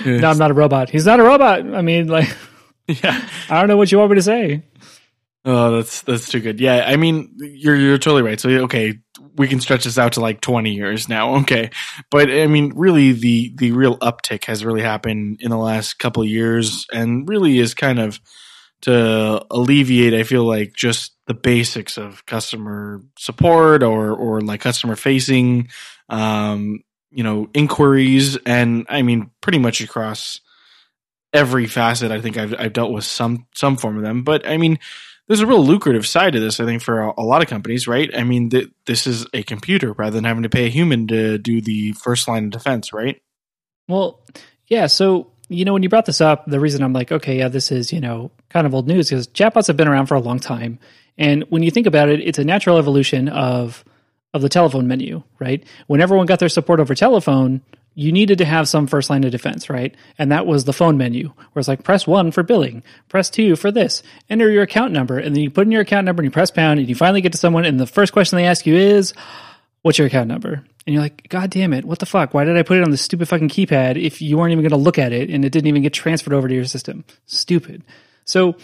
no, 0.05 0.29
I'm 0.29 0.39
not 0.39 0.51
a 0.51 0.55
robot. 0.55 0.91
He's 0.91 1.07
not 1.07 1.21
a 1.21 1.23
robot. 1.23 1.61
I 1.61 1.83
mean, 1.83 2.09
like, 2.09 2.29
yeah. 2.89 3.29
I 3.49 3.61
don't 3.61 3.69
know 3.69 3.77
what 3.77 3.93
you 3.93 3.99
want 3.99 4.11
me 4.11 4.17
to 4.17 4.23
say. 4.23 4.63
Oh, 5.49 5.77
that's 5.77 6.03
that's 6.03 6.29
too 6.29 6.41
good. 6.41 6.59
Yeah, 6.61 6.85
I 6.85 6.97
mean, 6.97 7.33
you're 7.39 7.77
you're 7.77 7.99
totally 7.99 8.23
right. 8.23 8.41
So 8.41 8.51
okay, 8.65 8.99
we 9.37 9.47
can 9.47 9.61
stretch 9.61 9.85
this 9.85 9.97
out 9.97 10.15
to 10.15 10.21
like 10.21 10.41
20 10.41 10.75
years 10.75 11.09
now. 11.09 11.37
Okay, 11.43 11.71
but 12.11 12.29
I 12.31 12.49
mean, 12.49 12.73
really, 12.75 13.13
the 13.13 13.53
the 13.57 13.71
real 13.71 13.97
uptick 13.99 14.47
has 14.47 14.65
really 14.65 14.83
happened 14.83 15.39
in 15.41 15.51
the 15.51 15.57
last 15.57 16.01
couple 16.01 16.25
years, 16.25 16.85
and 16.93 17.29
really 17.29 17.61
is 17.61 17.75
kind 17.75 18.01
of 18.01 18.21
to 18.83 19.45
alleviate. 19.53 20.15
I 20.15 20.25
feel 20.25 20.45
like 20.45 20.73
just 20.75 21.13
the 21.29 21.35
basics 21.35 21.97
of 21.97 22.27
customer 22.27 23.03
support 23.17 23.85
or 23.85 24.15
or 24.15 24.41
like 24.41 24.61
customer 24.63 24.97
facing, 24.97 25.69
um, 26.09 26.81
you 27.13 27.23
know, 27.23 27.49
inquiries, 27.55 28.37
and 28.47 28.85
I 28.89 29.03
mean, 29.03 29.31
pretty 29.43 29.59
much 29.61 29.81
across 29.81 30.41
every 31.33 31.67
facet. 31.67 32.11
I 32.11 32.21
think 32.21 32.37
I've 32.37 32.55
I've 32.59 32.73
dealt 32.73 32.93
with 32.93 33.05
some 33.05 33.47
some 33.55 33.77
form 33.77 33.97
of 33.97 34.03
them, 34.03 34.23
but 34.25 34.47
I 34.49 34.57
mean 34.57 34.79
there's 35.29 35.41
a 35.41 35.47
real 35.47 35.65
lucrative 35.65 36.07
side 36.07 36.35
to 36.35 36.41
this, 36.41 36.61
I 36.61 36.65
think, 36.65 36.83
for 36.83 37.01
a, 37.01 37.13
a 37.19 37.23
lot 37.23 37.43
of 37.43 37.49
companies, 37.49 37.89
right? 37.89 38.11
I 38.17 38.23
mean, 38.23 38.51
th- 38.51 38.71
this 38.87 39.07
is 39.07 39.27
a 39.33 39.43
computer 39.43 39.93
rather 39.93 40.13
than 40.13 40.25
having 40.25 40.45
to 40.45 40.49
pay 40.49 40.67
a 40.67 40.71
human 40.71 41.07
to 41.09 41.39
do 41.39 41.61
the 41.61 41.93
first 41.93 42.29
line 42.29 42.45
of 42.45 42.51
defense, 42.51 42.93
right? 42.93 43.21
Well, 43.89 44.21
yeah. 44.69 44.87
So, 44.87 45.33
you 45.49 45.65
know, 45.65 45.73
when 45.73 45.83
you 45.83 45.89
brought 45.89 46.07
this 46.07 46.21
up, 46.21 46.47
the 46.47 46.61
reason 46.61 46.83
I'm 46.83 46.93
like, 46.93 47.11
okay, 47.11 47.39
yeah, 47.39 47.49
this 47.49 47.73
is, 47.73 47.93
you 47.93 48.01
know, 48.01 48.31
kind 48.51 48.67
of 48.67 48.75
old 48.75 48.87
news 48.87 49.11
because 49.11 49.27
chatbots 49.29 49.67
have 49.67 49.77
been 49.77 49.89
around 49.89 50.07
for 50.07 50.15
a 50.15 50.21
long 50.21 50.39
time. 50.39 50.79
And 51.19 51.45
when 51.49 51.63
you 51.63 51.71
think 51.71 51.87
about 51.87 52.09
it, 52.09 52.21
it's 52.21 52.39
a 52.39 52.45
natural 52.45 52.79
evolution 52.79 53.29
of 53.29 53.85
of 54.35 54.43
the 54.43 54.49
telephone 54.49 54.87
menu, 54.87 55.23
right? 55.39 55.65
When 55.87 56.01
everyone 56.01 56.27
got 56.27 56.41
their 56.41 56.51
support 56.51 56.79
over 56.79 56.95
telephone, 56.95 57.63
you 57.99 58.13
needed 58.13 58.37
to 58.39 58.45
have 58.45 58.69
some 58.69 58.87
first 58.87 59.09
line 59.09 59.25
of 59.25 59.33
defense, 59.33 59.71
right? 59.71 59.95
And 60.19 60.31
that 60.31 60.47
was 60.47 60.65
the 60.65 60.75
phone 60.75 60.99
menu, 60.99 61.33
where 61.53 61.61
it's 61.61 61.67
like 61.67 61.83
press 61.83 62.07
one 62.07 62.31
for 62.31 62.43
billing, 62.43 62.83
press 63.09 63.31
two 63.31 63.57
for 63.57 63.73
this, 63.73 64.03
enter 64.29 64.51
your 64.51 64.63
account 64.63 64.93
number, 64.93 65.19
and 65.19 65.35
then 65.35 65.43
you 65.43 65.51
put 65.51 65.67
in 65.67 65.73
your 65.73 65.81
account 65.81 66.05
number 66.05 66.21
and 66.21 66.27
you 66.27 66.31
press 66.31 66.51
pound, 66.51 66.79
and 66.79 66.89
you 66.89 66.95
finally 66.95 67.23
get 67.23 67.33
to 67.33 67.39
someone, 67.39 67.65
and 67.65 67.81
the 67.81 67.87
first 67.87 68.13
question 68.13 68.37
they 68.37 68.45
ask 68.45 68.67
you 68.67 68.77
is, 68.77 69.15
"What's 69.81 69.97
your 69.97 70.07
account 70.07 70.29
number?" 70.29 70.63
And 70.87 70.95
you're 70.95 71.03
like, 71.03 71.27
"God 71.31 71.49
damn 71.49 71.73
it, 71.73 71.87
what 71.87 71.99
the 71.99 72.07
fuck? 72.07 72.35
Why 72.35 72.45
did 72.45 72.59
I 72.59 72.63
put 72.63 72.77
it 72.77 72.85
on 72.85 72.91
the 72.91 72.99
stupid 72.99 73.29
fucking 73.29 73.49
keypad 73.49 74.01
if 74.01 74.21
you 74.21 74.37
weren't 74.37 74.53
even 74.53 74.63
going 74.63 74.71
to 74.79 74.85
look 74.85 74.99
at 74.99 75.13
it 75.13 75.31
and 75.31 75.43
it 75.43 75.51
didn't 75.51 75.69
even 75.69 75.83
get 75.83 75.95
transferred 75.95 76.35
over 76.35 76.49
to 76.49 76.55
your 76.55 76.67
system? 76.67 77.03
Stupid." 77.25 77.83
So 78.27 78.57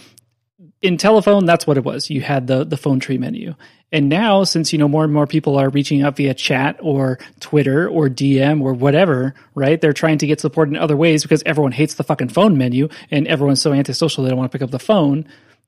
in 0.82 0.96
telephone, 0.96 1.46
that's 1.46 1.66
what 1.66 1.78
it 1.78 1.84
was. 1.84 2.10
You 2.10 2.20
had 2.20 2.46
the 2.46 2.64
the 2.64 2.76
phone 2.76 3.00
tree 3.00 3.18
menu. 3.18 3.54
And 3.92 4.08
now, 4.08 4.44
since 4.44 4.72
you 4.72 4.78
know 4.78 4.88
more 4.88 5.04
and 5.04 5.12
more 5.12 5.26
people 5.26 5.58
are 5.58 5.68
reaching 5.68 6.02
out 6.02 6.16
via 6.16 6.32
chat 6.32 6.78
or 6.80 7.18
Twitter 7.40 7.88
or 7.88 8.08
DM 8.08 8.62
or 8.62 8.72
whatever, 8.72 9.34
right? 9.54 9.78
They're 9.80 9.92
trying 9.92 10.18
to 10.18 10.26
get 10.26 10.40
support 10.40 10.68
in 10.68 10.76
other 10.76 10.96
ways 10.96 11.22
because 11.22 11.42
everyone 11.44 11.72
hates 11.72 11.94
the 11.94 12.02
fucking 12.02 12.30
phone 12.30 12.56
menu 12.56 12.88
and 13.10 13.28
everyone's 13.28 13.60
so 13.60 13.72
antisocial 13.72 14.24
they 14.24 14.30
don't 14.30 14.38
want 14.38 14.50
to 14.50 14.58
pick 14.58 14.64
up 14.64 14.70
the 14.70 14.78
phone. 14.78 15.26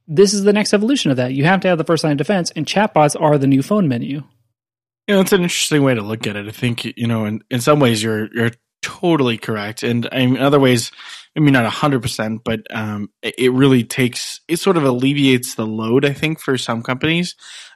This 0.09 0.33
is 0.33 0.43
the 0.43 0.55
next 0.55 0.73
evolution 0.73 1.11
of 1.11 1.19
that. 1.19 1.35
You 1.35 1.45
have 1.45 1.61
to 1.61 1.69
have 1.69 1.79
the 1.79 1.85
first 1.85 2.03
line 2.03 2.13
of 2.13 2.19
defense, 2.19 2.51
and 2.57 2.67
chatbots 2.67 3.19
are 3.21 3.39
the 3.39 3.47
new 3.47 3.63
phone 3.63 3.89
menu. 3.89 4.23
You 5.07 5.15
know, 5.15 5.21
it's 5.21 5.33
an 5.33 5.43
interesting 5.43 5.83
way 5.83 5.95
to 5.95 6.03
look 6.03 6.27
at 6.27 6.37
it. 6.37 6.49
I 6.49 6.51
think 6.51 6.85
you 6.97 7.07
know, 7.07 7.27
in, 7.27 7.45
in 7.51 7.61
some 7.61 7.79
ways, 7.79 8.03
you're 8.03 8.35
you're 8.35 8.53
totally 8.81 9.37
correct, 9.37 9.83
and 9.83 10.07
in 10.07 10.39
other 10.39 10.61
ways, 10.61 10.93
maybe 11.35 11.51
not 11.51 11.67
hundred 11.67 12.03
percent, 12.03 12.43
but 12.45 12.61
um, 12.71 13.11
it, 13.23 13.35
it 13.39 13.53
really 13.53 13.85
takes 13.85 14.41
it 14.49 14.59
sort 14.59 14.77
of 14.77 14.85
alleviates 14.85 15.55
the 15.55 15.67
load. 15.67 16.05
I 16.05 16.13
think 16.13 16.41
for 16.41 16.57
some 16.57 16.83
companies, 16.83 17.35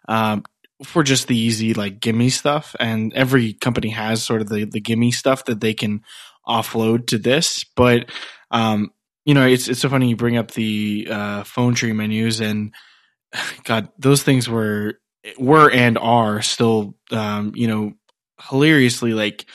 um, 0.09 0.45
for 0.85 1.03
just 1.03 1.27
the 1.27 1.37
easy 1.37 1.75
like 1.75 2.01
gimme 2.01 2.31
stuff, 2.31 2.77
and 2.79 3.13
every 3.15 3.53
company 3.55 3.91
has 3.91 4.23
sort 4.23 4.41
of 4.41 4.49
the 4.49 4.65
the 4.65 4.81
gimme 4.81 5.13
stuff 5.13 5.45
that 5.47 5.61
they 5.61 5.75
can 5.75 6.03
offload 6.47 7.07
to 7.09 7.19
this. 7.19 7.65
But 7.77 8.11
um, 8.51 8.93
you 9.25 9.35
know, 9.35 9.47
it's 9.47 9.69
it's 9.69 9.81
so 9.81 9.89
funny 9.89 10.09
you 10.09 10.17
bring 10.17 10.37
up 10.37 10.53
the 10.53 11.09
uh, 11.11 11.45
phone 11.45 11.75
tree 11.75 11.93
menus, 11.93 12.41
and 12.41 12.73
God, 13.65 13.89
those 13.99 14.23
things 14.23 14.49
were 14.49 15.01
were 15.39 15.71
and 15.71 15.99
are 15.99 16.43
still 16.43 16.97
um, 17.11 17.53
you 17.55 17.67
know 17.67 17.93
hilariously 18.49 19.15
like 19.15 19.47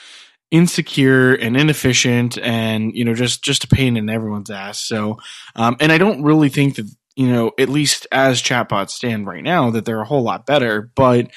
insecure 0.54 1.34
and 1.34 1.58
inefficient 1.58 2.38
and 2.38 2.96
you 2.96 3.04
know 3.04 3.16
just 3.16 3.44
just 3.44 3.63
a 3.63 3.68
pain 3.68 3.98
in 3.98 4.08
everyone's 4.08 4.52
ass 4.52 4.80
so 4.80 5.18
um 5.56 5.76
and 5.80 5.92
i 5.92 5.98
don't 5.98 6.22
really 6.22 6.48
think 6.48 6.76
that 6.76 6.88
you 7.16 7.28
know 7.28 7.52
at 7.58 7.70
least 7.70 8.06
as 8.12 8.39
chatbots 8.39 8.92
stand 8.92 9.26
right 9.26 9.44
now 9.44 9.72
that 9.72 9.84
they're 9.84 10.02
a 10.02 10.06
whole 10.06 10.22
lot 10.22 10.46
better 10.46 10.92
but 10.94 11.28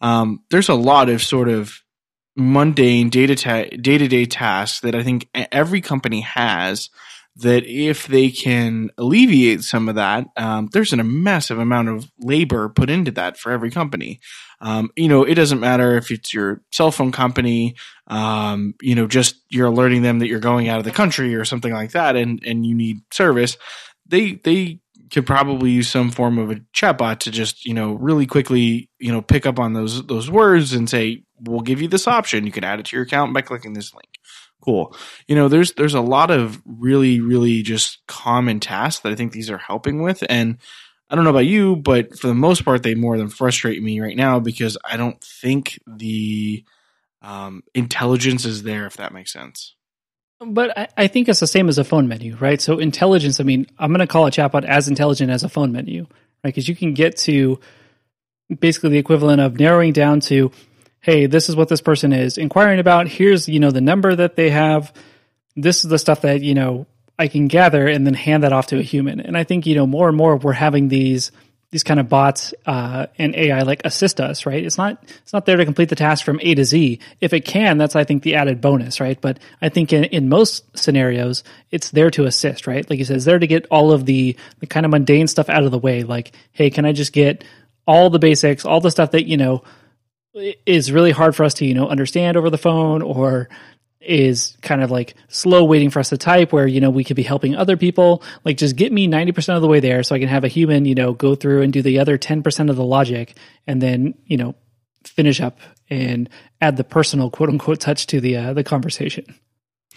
um 0.00 0.42
there's 0.50 0.68
a 0.68 0.74
lot 0.74 1.08
of 1.08 1.22
sort 1.22 1.48
of 1.48 1.84
mundane 2.34 3.10
data 3.10 3.36
ta- 3.36 3.76
day-to-day 3.80 4.26
tasks 4.26 4.80
that 4.80 4.96
i 4.96 5.04
think 5.04 5.28
every 5.52 5.80
company 5.80 6.22
has 6.22 6.90
that 7.36 7.64
if 7.66 8.06
they 8.06 8.30
can 8.30 8.90
alleviate 8.96 9.62
some 9.62 9.88
of 9.88 9.96
that, 9.96 10.26
um, 10.36 10.68
there's 10.72 10.92
an, 10.92 11.00
a 11.00 11.04
massive 11.04 11.58
amount 11.58 11.88
of 11.88 12.10
labor 12.20 12.68
put 12.68 12.88
into 12.88 13.10
that 13.10 13.36
for 13.36 13.50
every 13.50 13.70
company. 13.70 14.20
Um, 14.64 14.90
you 14.96 15.08
know, 15.08 15.24
it 15.24 15.34
doesn't 15.34 15.60
matter 15.60 15.98
if 15.98 16.10
it's 16.10 16.32
your 16.32 16.62
cell 16.72 16.90
phone 16.90 17.12
company, 17.12 17.76
um, 18.06 18.74
you 18.80 18.94
know, 18.94 19.06
just 19.06 19.36
you're 19.50 19.66
alerting 19.66 20.00
them 20.00 20.20
that 20.20 20.28
you're 20.28 20.40
going 20.40 20.70
out 20.70 20.78
of 20.78 20.84
the 20.84 20.90
country 20.90 21.34
or 21.34 21.44
something 21.44 21.72
like 21.72 21.92
that, 21.92 22.16
and 22.16 22.42
and 22.46 22.64
you 22.64 22.74
need 22.74 23.02
service. 23.12 23.58
They 24.06 24.32
they 24.36 24.80
could 25.12 25.26
probably 25.26 25.70
use 25.70 25.90
some 25.90 26.10
form 26.10 26.38
of 26.38 26.50
a 26.50 26.56
chatbot 26.74 27.18
to 27.20 27.30
just 27.30 27.66
you 27.66 27.74
know 27.74 27.92
really 27.92 28.26
quickly 28.26 28.88
you 28.98 29.12
know 29.12 29.20
pick 29.20 29.44
up 29.44 29.58
on 29.58 29.74
those 29.74 30.06
those 30.06 30.30
words 30.30 30.72
and 30.72 30.88
say 30.88 31.24
we'll 31.40 31.60
give 31.60 31.82
you 31.82 31.88
this 31.88 32.08
option. 32.08 32.46
You 32.46 32.52
can 32.52 32.64
add 32.64 32.80
it 32.80 32.86
to 32.86 32.96
your 32.96 33.04
account 33.04 33.34
by 33.34 33.42
clicking 33.42 33.74
this 33.74 33.92
link 33.92 34.08
cool. 34.64 34.96
You 35.28 35.34
know, 35.34 35.48
there's 35.48 35.74
there's 35.74 35.94
a 35.94 36.00
lot 36.00 36.30
of 36.30 36.62
really 36.64 37.20
really 37.20 37.62
just 37.62 37.98
common 38.06 38.60
tasks 38.60 39.02
that 39.02 39.12
I 39.12 39.14
think 39.14 39.32
these 39.32 39.50
are 39.50 39.58
helping 39.58 40.02
with, 40.02 40.24
and 40.28 40.56
I 41.10 41.14
don't 41.14 41.24
know 41.24 41.30
about 41.30 41.46
you, 41.46 41.76
but 41.76 42.18
for 42.18 42.26
the 42.26 42.34
most 42.34 42.64
part, 42.64 42.82
they 42.82 42.94
more 42.94 43.18
than 43.18 43.28
frustrate 43.28 43.82
me 43.82 44.00
right 44.00 44.16
now 44.16 44.40
because 44.40 44.78
I 44.84 44.96
don't 44.96 45.22
think 45.22 45.78
the 45.86 46.64
um, 47.22 47.62
intelligence 47.74 48.44
is 48.44 48.62
there. 48.62 48.86
If 48.86 48.96
that 48.96 49.12
makes 49.12 49.32
sense. 49.32 49.74
But 50.40 50.76
I, 50.76 50.88
I 50.96 51.06
think 51.06 51.28
it's 51.28 51.40
the 51.40 51.46
same 51.46 51.68
as 51.68 51.78
a 51.78 51.84
phone 51.84 52.08
menu, 52.08 52.36
right? 52.36 52.60
So 52.60 52.78
intelligence. 52.78 53.40
I 53.40 53.44
mean, 53.44 53.66
I'm 53.78 53.90
going 53.90 54.00
to 54.00 54.06
call 54.06 54.26
a 54.26 54.30
chatbot 54.30 54.64
as 54.64 54.88
intelligent 54.88 55.30
as 55.30 55.44
a 55.44 55.48
phone 55.48 55.72
menu, 55.72 56.02
right? 56.42 56.54
Because 56.54 56.68
you 56.68 56.76
can 56.76 56.94
get 56.94 57.16
to 57.18 57.60
basically 58.58 58.90
the 58.90 58.98
equivalent 58.98 59.40
of 59.40 59.58
narrowing 59.58 59.92
down 59.92 60.20
to 60.20 60.50
hey, 61.04 61.26
this 61.26 61.50
is 61.50 61.56
what 61.56 61.68
this 61.68 61.82
person 61.82 62.14
is 62.14 62.38
inquiring 62.38 62.80
about. 62.80 63.06
Here's, 63.08 63.46
you 63.46 63.60
know, 63.60 63.70
the 63.70 63.82
number 63.82 64.14
that 64.14 64.36
they 64.36 64.48
have. 64.48 64.90
This 65.54 65.84
is 65.84 65.90
the 65.90 65.98
stuff 65.98 66.22
that, 66.22 66.40
you 66.40 66.54
know, 66.54 66.86
I 67.18 67.28
can 67.28 67.48
gather 67.48 67.86
and 67.86 68.06
then 68.06 68.14
hand 68.14 68.42
that 68.42 68.52
off 68.52 68.68
to 68.68 68.78
a 68.78 68.82
human. 68.82 69.20
And 69.20 69.36
I 69.36 69.44
think, 69.44 69.66
you 69.66 69.74
know, 69.74 69.86
more 69.86 70.08
and 70.08 70.16
more 70.16 70.36
we're 70.36 70.52
having 70.52 70.88
these 70.88 71.30
these 71.74 71.82
kind 71.82 71.98
of 71.98 72.08
bots 72.08 72.54
uh, 72.66 73.08
and 73.18 73.34
AI 73.34 73.62
like 73.62 73.84
assist 73.84 74.20
us, 74.20 74.46
right? 74.46 74.64
It's 74.64 74.78
not 74.78 75.02
it's 75.02 75.32
not 75.32 75.44
there 75.44 75.56
to 75.56 75.64
complete 75.64 75.88
the 75.88 75.96
task 75.96 76.24
from 76.24 76.38
A 76.40 76.54
to 76.54 76.64
Z. 76.64 77.00
If 77.20 77.32
it 77.32 77.44
can, 77.44 77.78
that's 77.78 77.96
I 77.96 78.04
think 78.04 78.22
the 78.22 78.36
added 78.36 78.60
bonus, 78.60 79.00
right? 79.00 79.20
But 79.20 79.40
I 79.60 79.70
think 79.70 79.92
in, 79.92 80.04
in 80.04 80.28
most 80.28 80.78
scenarios, 80.78 81.42
it's 81.72 81.90
there 81.90 82.10
to 82.12 82.26
assist, 82.26 82.68
right? 82.68 82.88
Like 82.88 83.00
you 83.00 83.04
said, 83.04 83.16
it's 83.16 83.24
there 83.24 83.40
to 83.40 83.46
get 83.48 83.66
all 83.72 83.90
of 83.90 84.06
the 84.06 84.36
the 84.60 84.68
kind 84.68 84.86
of 84.86 84.92
mundane 84.92 85.26
stuff 85.26 85.48
out 85.48 85.64
of 85.64 85.72
the 85.72 85.78
way. 85.78 86.04
Like, 86.04 86.36
hey, 86.52 86.70
can 86.70 86.84
I 86.84 86.92
just 86.92 87.12
get 87.12 87.42
all 87.88 88.08
the 88.08 88.20
basics, 88.20 88.64
all 88.64 88.80
the 88.80 88.92
stuff 88.92 89.10
that 89.10 89.26
you 89.26 89.36
know 89.36 89.64
is 90.64 90.92
really 90.92 91.10
hard 91.10 91.34
for 91.34 91.42
us 91.42 91.54
to 91.54 91.66
you 91.66 91.74
know 91.74 91.88
understand 91.88 92.36
over 92.36 92.50
the 92.50 92.58
phone 92.58 93.02
or 93.02 93.48
is 94.06 94.56
kind 94.62 94.82
of 94.82 94.90
like 94.90 95.14
slow 95.28 95.64
waiting 95.64 95.90
for 95.90 96.00
us 96.00 96.10
to 96.10 96.18
type 96.18 96.52
where 96.52 96.66
you 96.66 96.80
know 96.80 96.90
we 96.90 97.04
could 97.04 97.16
be 97.16 97.22
helping 97.22 97.54
other 97.54 97.76
people. 97.76 98.22
Like 98.44 98.56
just 98.56 98.76
get 98.76 98.92
me 98.92 99.08
90% 99.08 99.56
of 99.56 99.62
the 99.62 99.68
way 99.68 99.80
there 99.80 100.02
so 100.02 100.14
i 100.14 100.18
can 100.18 100.28
have 100.28 100.44
a 100.44 100.48
human 100.48 100.84
you 100.84 100.94
know 100.94 101.12
go 101.12 101.34
through 101.34 101.62
and 101.62 101.72
do 101.72 101.82
the 101.82 101.98
other 101.98 102.18
10% 102.18 102.70
of 102.70 102.76
the 102.76 102.84
logic 102.84 103.36
and 103.66 103.80
then 103.80 104.14
you 104.26 104.36
know 104.36 104.54
finish 105.04 105.40
up 105.40 105.58
and 105.90 106.28
add 106.60 106.76
the 106.76 106.84
personal 106.84 107.30
quote 107.30 107.48
unquote 107.48 107.80
touch 107.80 108.06
to 108.06 108.20
the 108.20 108.36
uh, 108.36 108.52
the 108.52 108.64
conversation. 108.64 109.24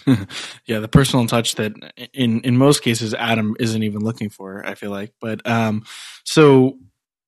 Yeah 0.65 0.79
the 0.79 0.87
personal 0.87 1.27
touch 1.27 1.55
that 1.55 1.73
in 2.13 2.41
in 2.41 2.57
most 2.57 2.81
cases 2.81 3.13
adam 3.13 3.55
isn't 3.59 3.83
even 3.83 4.01
looking 4.01 4.29
for 4.29 4.65
i 4.65 4.75
feel 4.75 4.91
like. 4.91 5.13
But 5.19 5.45
um 5.47 5.83
so 6.23 6.77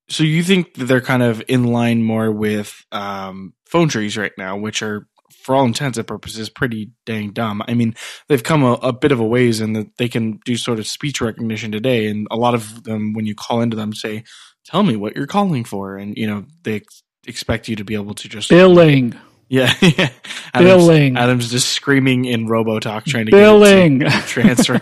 so 0.08 0.24
you 0.24 0.44
think 0.44 0.76
that 0.76 0.86
they're 0.86 1.02
kind 1.02 1.24
of 1.24 1.44
in 1.48 1.65
line 1.65 2.04
more 2.04 2.32
with 2.32 2.86
um 2.92 3.54
phone 3.65 3.89
trees 3.89 4.18
right 4.18 4.32
now 4.38 4.58
which 4.58 4.82
are 4.82 5.08
for 5.34 5.56
all 5.56 5.65
intents 5.65 5.98
and 5.98 6.08
purposes, 6.08 6.50
pretty 6.50 6.92
dang 7.06 7.32
dumb. 7.32 7.63
I 7.68 7.74
mean, 7.74 7.96
they've 8.28 8.44
come 8.44 8.63
a, 8.63 8.74
a, 8.74 8.94
bit 8.94 9.12
of 9.12 9.20
a 9.20 9.26
ways 9.26 9.62
in 9.62 9.74
that 9.74 9.98
they 9.98 10.08
can 10.08 10.39
do 10.46 10.58
sort 10.58 10.80
of 10.80 10.88
speech 10.88 11.22
recognition 11.22 11.72
today, 11.72 12.08
and 12.08 12.28
a 12.32 12.36
lot 12.36 12.54
of 12.54 12.84
them, 12.84 13.13
when 13.13 13.26
you 13.26 13.36
call 13.36 13.62
into 13.62 13.76
them, 13.76 13.94
say, 13.94 14.24
"Tell 14.65 14.84
me 14.84 14.96
what 14.96 15.15
you're 15.15 15.28
calling 15.28 15.63
for," 15.63 15.98
and 15.98 16.18
you 16.18 16.28
know 16.28 16.46
they 16.63 16.76
ex- 16.78 17.04
expect 17.28 17.68
you 17.68 17.76
to 17.78 17.84
be 17.84 17.96
able 17.96 18.15
to 18.15 18.30
just 18.30 18.50
billing. 18.50 19.13
Yeah, 19.48 19.74
yeah. 19.82 20.10
Adam's, 20.54 20.86
billing. 20.86 21.18
Adam's 21.18 21.50
just 21.50 21.70
screaming 21.70 22.26
in 22.26 22.48
RoboTalk 22.48 23.06
trying 23.06 23.26
to 23.26 23.32
billing 23.32 24.00
get 24.00 24.24
transfer. 24.28 24.82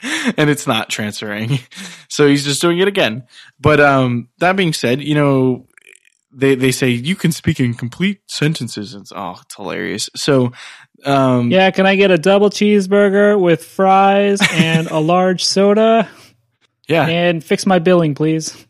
and 0.36 0.48
it's 0.48 0.66
not 0.66 0.88
transferring. 0.88 1.58
So 2.08 2.26
he's 2.26 2.44
just 2.44 2.60
doing 2.60 2.78
it 2.78 2.88
again. 2.88 3.26
But 3.60 3.80
um 3.80 4.28
that 4.38 4.56
being 4.56 4.72
said, 4.72 5.02
you 5.02 5.14
know, 5.14 5.66
they 6.30 6.54
they 6.54 6.72
say 6.72 6.90
you 6.90 7.16
can 7.16 7.32
speak 7.32 7.60
in 7.60 7.74
complete 7.74 8.20
sentences. 8.26 8.94
It's 8.94 9.12
oh, 9.14 9.38
it's 9.42 9.56
hilarious. 9.56 10.10
So, 10.14 10.52
um, 11.04 11.50
yeah, 11.50 11.70
can 11.70 11.86
I 11.86 11.96
get 11.96 12.10
a 12.10 12.18
double 12.18 12.50
cheeseburger 12.50 13.40
with 13.40 13.64
fries 13.64 14.40
and 14.52 14.88
a 14.88 14.98
large 14.98 15.44
soda? 15.44 16.08
Yeah, 16.88 17.06
and 17.06 17.42
fix 17.42 17.66
my 17.66 17.78
billing, 17.78 18.14
please. 18.14 18.66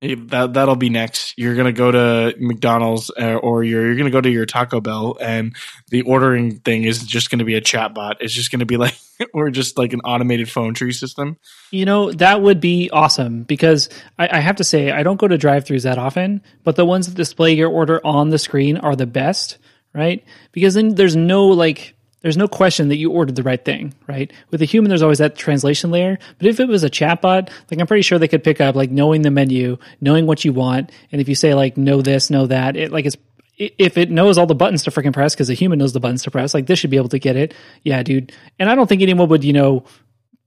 That 0.00 0.54
that'll 0.54 0.76
be 0.76 0.90
next. 0.90 1.34
You're 1.36 1.56
gonna 1.56 1.72
go 1.72 1.90
to 1.90 2.34
McDonald's 2.38 3.10
uh, 3.18 3.34
or 3.34 3.64
you're 3.64 3.84
you're 3.84 3.96
gonna 3.96 4.10
go 4.10 4.20
to 4.20 4.30
your 4.30 4.46
Taco 4.46 4.80
Bell, 4.80 5.16
and 5.20 5.56
the 5.88 6.02
ordering 6.02 6.60
thing 6.60 6.84
is 6.84 7.02
just 7.02 7.30
gonna 7.30 7.44
be 7.44 7.56
a 7.56 7.60
chat 7.60 7.94
bot. 7.94 8.18
It's 8.20 8.32
just 8.32 8.52
gonna 8.52 8.64
be 8.64 8.76
like 8.76 8.94
or 9.34 9.50
just 9.50 9.76
like 9.76 9.92
an 9.92 10.00
automated 10.02 10.48
phone 10.48 10.72
tree 10.72 10.92
system. 10.92 11.36
You 11.72 11.84
know 11.84 12.12
that 12.12 12.40
would 12.40 12.60
be 12.60 12.90
awesome 12.90 13.42
because 13.42 13.88
I, 14.16 14.38
I 14.38 14.40
have 14.40 14.56
to 14.56 14.64
say 14.64 14.92
I 14.92 15.02
don't 15.02 15.18
go 15.18 15.26
to 15.26 15.36
drive-throughs 15.36 15.82
that 15.82 15.98
often, 15.98 16.42
but 16.62 16.76
the 16.76 16.86
ones 16.86 17.08
that 17.08 17.16
display 17.16 17.54
your 17.54 17.68
order 17.68 18.00
on 18.06 18.30
the 18.30 18.38
screen 18.38 18.76
are 18.76 18.94
the 18.94 19.06
best, 19.06 19.58
right? 19.92 20.24
Because 20.52 20.74
then 20.74 20.94
there's 20.94 21.16
no 21.16 21.48
like 21.48 21.96
there's 22.28 22.36
no 22.36 22.46
question 22.46 22.88
that 22.88 22.98
you 22.98 23.10
ordered 23.10 23.36
the 23.36 23.42
right 23.42 23.64
thing, 23.64 23.94
right? 24.06 24.30
With 24.50 24.60
a 24.60 24.66
human, 24.66 24.90
there's 24.90 25.00
always 25.00 25.16
that 25.16 25.34
translation 25.34 25.90
layer. 25.90 26.18
But 26.36 26.46
if 26.46 26.60
it 26.60 26.68
was 26.68 26.84
a 26.84 26.90
chatbot, 26.90 27.48
like 27.70 27.80
I'm 27.80 27.86
pretty 27.86 28.02
sure 28.02 28.18
they 28.18 28.28
could 28.28 28.44
pick 28.44 28.60
up 28.60 28.74
like 28.74 28.90
knowing 28.90 29.22
the 29.22 29.30
menu, 29.30 29.78
knowing 30.02 30.26
what 30.26 30.44
you 30.44 30.52
want, 30.52 30.92
and 31.10 31.22
if 31.22 31.28
you 31.30 31.34
say 31.34 31.54
like 31.54 31.78
know 31.78 32.02
this, 32.02 32.28
know 32.28 32.46
that, 32.46 32.76
it 32.76 32.92
like 32.92 33.06
it's 33.06 33.16
if 33.56 33.96
it 33.96 34.10
knows 34.10 34.36
all 34.36 34.44
the 34.44 34.54
buttons 34.54 34.82
to 34.82 34.90
freaking 34.90 35.14
press 35.14 35.34
because 35.34 35.48
a 35.48 35.54
human 35.54 35.78
knows 35.78 35.94
the 35.94 36.00
buttons 36.00 36.22
to 36.24 36.30
press, 36.30 36.52
like 36.52 36.66
this 36.66 36.78
should 36.78 36.90
be 36.90 36.98
able 36.98 37.08
to 37.08 37.18
get 37.18 37.34
it. 37.34 37.54
Yeah, 37.82 38.02
dude. 38.02 38.30
And 38.58 38.68
I 38.68 38.74
don't 38.74 38.86
think 38.86 39.00
anyone 39.00 39.30
would, 39.30 39.42
you 39.42 39.54
know, 39.54 39.86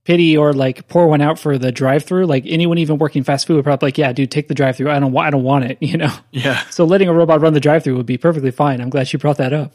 pity 0.04 0.36
or 0.36 0.52
like 0.52 0.86
pour 0.86 1.08
one 1.08 1.20
out 1.20 1.40
for 1.40 1.58
the 1.58 1.72
drive-through. 1.72 2.26
Like 2.26 2.44
anyone 2.46 2.78
even 2.78 2.98
working 2.98 3.24
fast 3.24 3.48
food 3.48 3.56
would 3.56 3.64
probably 3.64 3.88
like, 3.88 3.98
yeah, 3.98 4.12
dude, 4.12 4.30
take 4.30 4.46
the 4.46 4.54
drive-through. 4.54 4.88
I 4.88 5.00
don't, 5.00 5.10
want, 5.10 5.26
I 5.26 5.30
don't 5.30 5.42
want 5.42 5.64
it. 5.64 5.78
You 5.92 5.96
know. 5.98 6.14
Yeah. 6.30 6.64
So 6.70 6.84
letting 6.84 7.08
a 7.08 7.12
robot 7.12 7.40
run 7.40 7.54
the 7.54 7.60
drive-through 7.60 7.96
would 7.96 8.06
be 8.06 8.18
perfectly 8.18 8.52
fine. 8.52 8.80
I'm 8.80 8.88
glad 8.88 9.12
you 9.12 9.18
brought 9.18 9.38
that 9.38 9.52
up. 9.52 9.74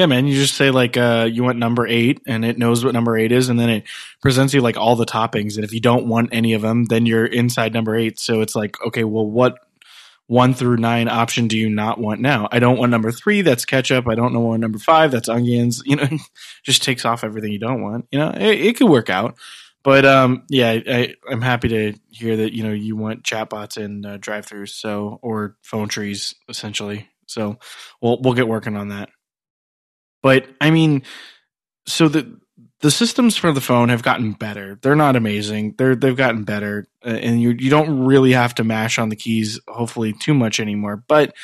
Yeah, 0.00 0.06
man. 0.06 0.26
You 0.26 0.32
just 0.32 0.54
say 0.54 0.70
like 0.70 0.96
uh, 0.96 1.28
you 1.30 1.44
want 1.44 1.58
number 1.58 1.86
eight, 1.86 2.22
and 2.26 2.42
it 2.42 2.56
knows 2.56 2.82
what 2.82 2.94
number 2.94 3.18
eight 3.18 3.32
is, 3.32 3.50
and 3.50 3.60
then 3.60 3.68
it 3.68 3.84
presents 4.22 4.54
you 4.54 4.62
like 4.62 4.78
all 4.78 4.96
the 4.96 5.04
toppings. 5.04 5.56
And 5.56 5.64
if 5.64 5.74
you 5.74 5.80
don't 5.80 6.06
want 6.06 6.30
any 6.32 6.54
of 6.54 6.62
them, 6.62 6.86
then 6.86 7.04
you're 7.04 7.26
inside 7.26 7.74
number 7.74 7.94
eight. 7.94 8.18
So 8.18 8.40
it's 8.40 8.54
like, 8.56 8.80
okay, 8.80 9.04
well, 9.04 9.26
what 9.26 9.58
one 10.26 10.54
through 10.54 10.78
nine 10.78 11.06
option 11.06 11.48
do 11.48 11.58
you 11.58 11.68
not 11.68 12.00
want 12.00 12.22
now? 12.22 12.48
I 12.50 12.60
don't 12.60 12.78
want 12.78 12.90
number 12.90 13.12
three. 13.12 13.42
That's 13.42 13.66
ketchup. 13.66 14.08
I 14.08 14.14
don't 14.14 14.32
know 14.32 14.40
what 14.40 14.58
number 14.58 14.78
five. 14.78 15.10
That's 15.10 15.28
onions. 15.28 15.82
You 15.90 15.96
know, 15.96 16.08
just 16.62 16.82
takes 16.82 17.04
off 17.04 17.22
everything 17.22 17.52
you 17.52 17.58
don't 17.58 17.82
want. 17.82 18.06
You 18.10 18.20
know, 18.20 18.30
it, 18.30 18.58
it 18.58 18.76
could 18.78 18.88
work 18.88 19.10
out. 19.10 19.36
But 19.82 20.06
um, 20.06 20.44
yeah, 20.48 20.70
I, 20.70 21.14
am 21.30 21.42
happy 21.42 21.68
to 21.68 21.92
hear 22.08 22.38
that 22.38 22.54
you 22.54 22.62
know 22.62 22.72
you 22.72 22.96
want 22.96 23.22
chatbots 23.22 23.76
and 23.76 24.06
uh, 24.06 24.16
drive-throughs, 24.16 24.70
so 24.70 25.18
or 25.20 25.58
phone 25.60 25.88
trees 25.88 26.34
essentially. 26.48 27.10
So 27.26 27.58
we'll 28.00 28.18
we'll 28.22 28.32
get 28.32 28.48
working 28.48 28.78
on 28.78 28.88
that. 28.88 29.10
But 30.22 30.46
I 30.60 30.70
mean, 30.70 31.02
so 31.86 32.08
the 32.08 32.40
the 32.80 32.90
systems 32.90 33.36
for 33.36 33.52
the 33.52 33.60
phone 33.60 33.90
have 33.90 34.02
gotten 34.02 34.32
better. 34.32 34.78
They're 34.80 34.96
not 34.96 35.16
amazing. 35.16 35.74
They're 35.76 35.94
they've 35.94 36.16
gotten 36.16 36.44
better, 36.44 36.86
uh, 37.04 37.10
and 37.10 37.40
you 37.40 37.50
you 37.50 37.70
don't 37.70 38.04
really 38.04 38.32
have 38.32 38.54
to 38.56 38.64
mash 38.64 38.98
on 38.98 39.10
the 39.10 39.16
keys, 39.16 39.60
hopefully, 39.68 40.12
too 40.14 40.34
much 40.34 40.60
anymore. 40.60 41.02
But 41.06 41.34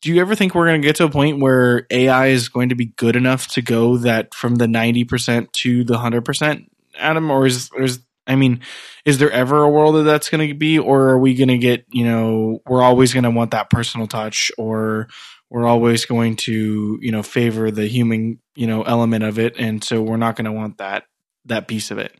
do 0.00 0.12
you 0.12 0.20
ever 0.20 0.34
think 0.34 0.54
we're 0.54 0.66
going 0.66 0.80
to 0.80 0.86
get 0.86 0.96
to 0.96 1.04
a 1.04 1.10
point 1.10 1.40
where 1.40 1.86
AI 1.90 2.28
is 2.28 2.48
going 2.48 2.70
to 2.70 2.74
be 2.74 2.86
good 2.86 3.16
enough 3.16 3.48
to 3.48 3.62
go 3.62 3.98
that 3.98 4.34
from 4.34 4.56
the 4.56 4.68
ninety 4.68 5.04
percent 5.04 5.52
to 5.54 5.84
the 5.84 5.98
hundred 5.98 6.24
percent, 6.24 6.70
Adam? 6.96 7.30
Or 7.30 7.46
is 7.46 7.68
there's 7.70 7.98
I 8.26 8.36
mean, 8.36 8.60
is 9.04 9.18
there 9.18 9.30
ever 9.30 9.62
a 9.62 9.70
world 9.70 9.96
that 9.96 10.02
that's 10.02 10.28
going 10.28 10.46
to 10.48 10.54
be, 10.54 10.78
or 10.78 11.08
are 11.08 11.18
we 11.18 11.34
going 11.34 11.48
to 11.48 11.58
get 11.58 11.84
you 11.90 12.04
know 12.04 12.62
we're 12.66 12.82
always 12.82 13.12
going 13.12 13.24
to 13.24 13.30
want 13.30 13.50
that 13.50 13.70
personal 13.70 14.06
touch, 14.06 14.50
or 14.56 15.08
we're 15.50 15.66
always 15.66 16.04
going 16.04 16.36
to 16.36 16.98
you 17.00 17.12
know 17.12 17.22
favor 17.22 17.70
the 17.70 17.86
human 17.86 18.38
you 18.54 18.66
know 18.66 18.82
element 18.82 19.24
of 19.24 19.38
it. 19.38 19.56
And 19.58 19.82
so 19.82 20.02
we're 20.02 20.16
not 20.16 20.36
going 20.36 20.46
to 20.46 20.52
want 20.52 20.78
that 20.78 21.04
that 21.46 21.68
piece 21.68 21.90
of 21.90 21.98
it. 21.98 22.12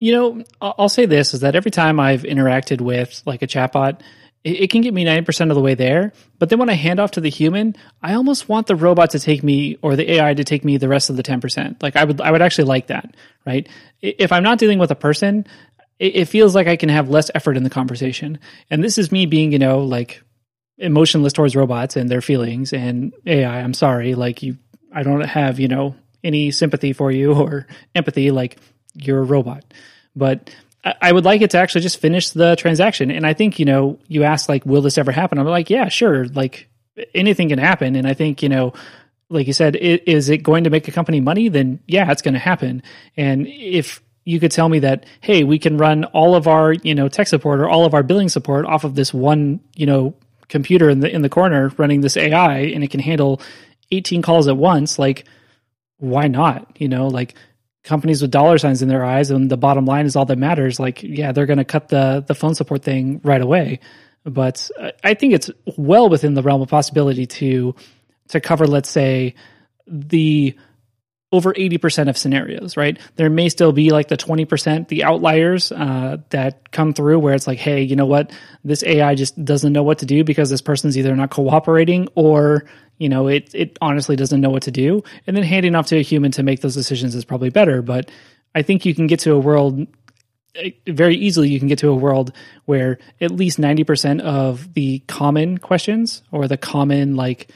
You 0.00 0.12
know 0.12 0.44
i'll 0.60 0.88
say 0.88 1.06
this 1.06 1.32
is 1.32 1.40
that 1.40 1.54
every 1.54 1.70
time 1.70 2.00
i've 2.00 2.22
interacted 2.22 2.80
with 2.80 3.22
like 3.24 3.42
a 3.42 3.46
chatbot 3.46 4.00
it, 4.44 4.72
can 4.72 4.80
get 4.80 4.92
me 4.92 5.04
90% 5.04 5.50
of 5.50 5.54
the 5.54 5.60
way 5.60 5.74
there. 5.74 6.12
But 6.40 6.48
then 6.48 6.58
when 6.58 6.68
i 6.68 6.74
hand 6.74 6.98
off 6.98 7.12
to 7.12 7.20
the 7.20 7.30
human 7.30 7.76
i 8.02 8.14
almost 8.14 8.48
want 8.48 8.66
the 8.66 8.74
robot 8.74 9.10
to 9.10 9.20
take 9.20 9.44
me 9.44 9.78
or 9.80 9.94
the 9.94 10.14
ai 10.14 10.34
to 10.34 10.42
take 10.42 10.64
me 10.64 10.76
the 10.76 10.88
rest 10.88 11.08
of 11.08 11.16
the 11.16 11.22
10% 11.22 11.80
like 11.82 11.94
i 11.94 12.02
would 12.02 12.20
i 12.20 12.32
would 12.32 12.42
actually 12.42 12.64
like 12.64 12.88
that 12.88 13.14
right? 13.46 13.68
If 14.00 14.32
i'm 14.32 14.42
not 14.42 14.58
dealing 14.58 14.80
with 14.80 14.90
a 14.90 14.96
person 14.96 15.46
it, 16.00 16.16
it 16.16 16.24
feels 16.24 16.52
like 16.52 16.66
i 16.66 16.74
can 16.74 16.88
have 16.88 17.08
less 17.08 17.30
effort 17.32 17.56
in 17.56 17.62
the 17.62 17.70
conversation. 17.70 18.40
And 18.70 18.82
this 18.82 18.98
is 18.98 19.12
me 19.12 19.26
being 19.26 19.52
you 19.52 19.60
know 19.60 19.84
like 19.84 20.24
emotionless 20.78 21.32
towards 21.32 21.56
robots 21.56 21.96
and 21.96 22.10
their 22.10 22.20
feelings 22.20 22.72
and 22.72 23.12
AI. 23.26 23.60
I'm 23.60 23.74
sorry, 23.74 24.14
like 24.14 24.42
you, 24.42 24.58
I 24.92 25.02
don't 25.02 25.20
have 25.20 25.60
you 25.60 25.68
know 25.68 25.94
any 26.24 26.50
sympathy 26.50 26.92
for 26.92 27.10
you 27.10 27.32
or 27.34 27.66
empathy. 27.94 28.30
Like 28.30 28.58
you're 28.94 29.20
a 29.20 29.24
robot, 29.24 29.64
but 30.14 30.54
I, 30.84 30.94
I 31.00 31.12
would 31.12 31.24
like 31.24 31.42
it 31.42 31.50
to 31.50 31.58
actually 31.58 31.82
just 31.82 32.00
finish 32.00 32.30
the 32.30 32.56
transaction. 32.56 33.10
And 33.10 33.26
I 33.26 33.34
think 33.34 33.58
you 33.58 33.64
know 33.64 33.98
you 34.08 34.24
asked 34.24 34.48
like, 34.48 34.66
will 34.66 34.82
this 34.82 34.98
ever 34.98 35.12
happen? 35.12 35.38
I'm 35.38 35.46
like, 35.46 35.70
yeah, 35.70 35.88
sure. 35.88 36.26
Like 36.26 36.68
anything 37.14 37.48
can 37.48 37.58
happen. 37.58 37.96
And 37.96 38.06
I 38.06 38.14
think 38.14 38.42
you 38.42 38.48
know. 38.48 38.72
Like 39.28 39.46
you 39.46 39.54
said, 39.54 39.76
is 39.76 40.28
it 40.28 40.42
going 40.42 40.64
to 40.64 40.70
make 40.70 40.86
a 40.88 40.92
company 40.92 41.18
money? 41.18 41.48
Then 41.48 41.80
yeah, 41.86 42.12
it's 42.12 42.20
going 42.20 42.34
to 42.34 42.38
happen. 42.38 42.82
And 43.16 43.46
if 43.46 44.02
you 44.24 44.38
could 44.38 44.50
tell 44.50 44.68
me 44.68 44.80
that 44.80 45.06
hey 45.20 45.44
we 45.44 45.58
can 45.58 45.76
run 45.78 46.04
all 46.04 46.34
of 46.34 46.46
our 46.46 46.72
you 46.72 46.94
know 46.94 47.08
tech 47.08 47.26
support 47.26 47.60
or 47.60 47.68
all 47.68 47.84
of 47.84 47.94
our 47.94 48.02
billing 48.02 48.28
support 48.28 48.66
off 48.66 48.84
of 48.84 48.94
this 48.94 49.12
one 49.12 49.60
you 49.74 49.86
know 49.86 50.14
computer 50.48 50.88
in 50.90 51.00
the 51.00 51.10
in 51.12 51.22
the 51.22 51.28
corner 51.28 51.72
running 51.76 52.00
this 52.00 52.16
AI 52.16 52.58
and 52.58 52.84
it 52.84 52.90
can 52.90 53.00
handle 53.00 53.40
18 53.90 54.22
calls 54.22 54.48
at 54.48 54.56
once, 54.56 54.98
like 54.98 55.24
why 55.98 56.26
not? 56.26 56.76
You 56.78 56.88
know, 56.88 57.06
like 57.06 57.34
companies 57.84 58.22
with 58.22 58.30
dollar 58.30 58.58
signs 58.58 58.82
in 58.82 58.88
their 58.88 59.04
eyes 59.04 59.30
and 59.30 59.50
the 59.50 59.56
bottom 59.56 59.84
line 59.84 60.06
is 60.06 60.16
all 60.16 60.24
that 60.26 60.38
matters. 60.38 60.80
Like, 60.80 61.02
yeah, 61.02 61.32
they're 61.32 61.46
going 61.46 61.58
to 61.58 61.64
cut 61.64 61.88
the 61.88 62.24
the 62.26 62.34
phone 62.34 62.54
support 62.54 62.82
thing 62.82 63.20
right 63.22 63.40
away. 63.40 63.80
But 64.24 64.70
uh, 64.78 64.92
I 65.02 65.14
think 65.14 65.34
it's 65.34 65.50
well 65.76 66.08
within 66.08 66.34
the 66.34 66.42
realm 66.42 66.62
of 66.62 66.68
possibility 66.68 67.26
to 67.26 67.74
to 68.28 68.40
cover, 68.40 68.66
let's 68.66 68.90
say, 68.90 69.34
the 69.86 70.56
over 71.32 71.54
80% 71.54 72.10
of 72.10 72.18
scenarios, 72.18 72.76
right? 72.76 72.98
There 73.16 73.30
may 73.30 73.48
still 73.48 73.72
be 73.72 73.90
like 73.90 74.08
the 74.08 74.18
20%, 74.18 74.88
the 74.88 75.02
outliers 75.02 75.72
uh, 75.72 76.18
that 76.28 76.70
come 76.70 76.92
through 76.92 77.18
where 77.18 77.34
it's 77.34 77.46
like, 77.46 77.58
hey, 77.58 77.82
you 77.82 77.96
know 77.96 78.06
what? 78.06 78.30
This 78.62 78.84
AI 78.84 79.14
just 79.14 79.42
doesn't 79.42 79.72
know 79.72 79.82
what 79.82 79.98
to 80.00 80.06
do 80.06 80.24
because 80.24 80.50
this 80.50 80.60
person's 80.60 80.96
either 80.98 81.16
not 81.16 81.30
cooperating 81.30 82.06
or, 82.14 82.66
you 82.98 83.08
know, 83.08 83.28
it, 83.28 83.50
it 83.54 83.78
honestly 83.80 84.14
doesn't 84.14 84.42
know 84.42 84.50
what 84.50 84.64
to 84.64 84.70
do. 84.70 85.02
And 85.26 85.34
then 85.34 85.42
handing 85.42 85.74
off 85.74 85.86
to 85.86 85.98
a 85.98 86.02
human 86.02 86.32
to 86.32 86.42
make 86.42 86.60
those 86.60 86.74
decisions 86.74 87.14
is 87.14 87.24
probably 87.24 87.50
better. 87.50 87.80
But 87.80 88.10
I 88.54 88.60
think 88.60 88.84
you 88.84 88.94
can 88.94 89.06
get 89.06 89.20
to 89.20 89.32
a 89.32 89.38
world 89.38 89.86
very 90.86 91.16
easily 91.16 91.48
you 91.48 91.58
can 91.58 91.68
get 91.68 91.78
to 91.78 91.88
a 91.88 91.94
world 91.94 92.30
where 92.66 92.98
at 93.22 93.30
least 93.30 93.58
90% 93.58 94.20
of 94.20 94.74
the 94.74 94.98
common 95.08 95.56
questions 95.56 96.22
or 96.30 96.46
the 96.46 96.58
common 96.58 97.16
like 97.16 97.48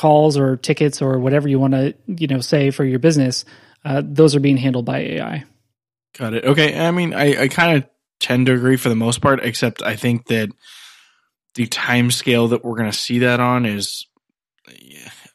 calls 0.00 0.38
or 0.38 0.56
tickets 0.56 1.02
or 1.02 1.18
whatever 1.18 1.46
you 1.46 1.58
want 1.58 1.74
to 1.74 1.94
you 2.06 2.26
know 2.26 2.40
say 2.40 2.70
for 2.70 2.86
your 2.86 2.98
business 2.98 3.44
uh, 3.84 4.00
those 4.02 4.34
are 4.34 4.40
being 4.40 4.56
handled 4.56 4.86
by 4.86 4.98
ai 5.00 5.44
got 6.16 6.32
it 6.32 6.42
okay 6.46 6.80
i 6.80 6.90
mean 6.90 7.12
i, 7.12 7.42
I 7.42 7.48
kind 7.48 7.76
of 7.76 7.90
tend 8.18 8.46
to 8.46 8.54
agree 8.54 8.78
for 8.78 8.88
the 8.88 8.96
most 8.96 9.20
part 9.20 9.44
except 9.44 9.82
i 9.82 9.96
think 9.96 10.26
that 10.28 10.48
the 11.54 11.66
time 11.66 12.10
scale 12.10 12.48
that 12.48 12.64
we're 12.64 12.76
going 12.76 12.90
to 12.90 12.96
see 12.96 13.18
that 13.18 13.40
on 13.40 13.66
is 13.66 14.06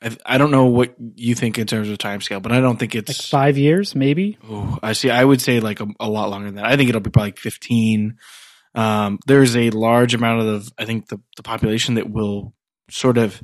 I, 0.02 0.18
I, 0.26 0.38
don't 0.40 0.50
know 0.50 0.66
what 0.66 0.96
you 1.16 1.36
think 1.36 1.60
in 1.60 1.68
terms 1.68 1.90
of 1.90 1.98
time 1.98 2.22
scale, 2.22 2.40
but 2.40 2.52
I 2.52 2.62
don't 2.62 2.78
think 2.78 2.96
it's 2.96 3.10
like 3.10 3.28
five 3.28 3.58
years, 3.58 3.96
maybe. 3.96 4.38
Oh, 4.48 4.80
I 4.82 4.94
see. 4.94 5.10
I 5.10 5.24
would 5.24 5.42
say 5.42 5.60
like 5.60 5.82
a, 5.82 5.88
a, 6.00 6.10
lot 6.10 6.30
longer 6.30 6.46
than 6.46 6.56
that. 6.56 6.66
I 6.66 6.78
think 6.78 6.90
it'll 6.90 7.02
be 7.02 7.10
probably 7.10 7.32
like 7.32 7.40
15. 7.40 8.18
Um, 8.76 9.20
there's 9.26 9.58
a 9.58 9.72
large 9.72 10.14
amount 10.14 10.48
of, 10.48 10.72
I 10.78 10.86
think 10.86 11.08
the, 11.08 11.20
the 11.36 11.44
population 11.44 11.96
that 11.96 12.10
will 12.10 12.54
sort 12.90 13.18
of 13.18 13.42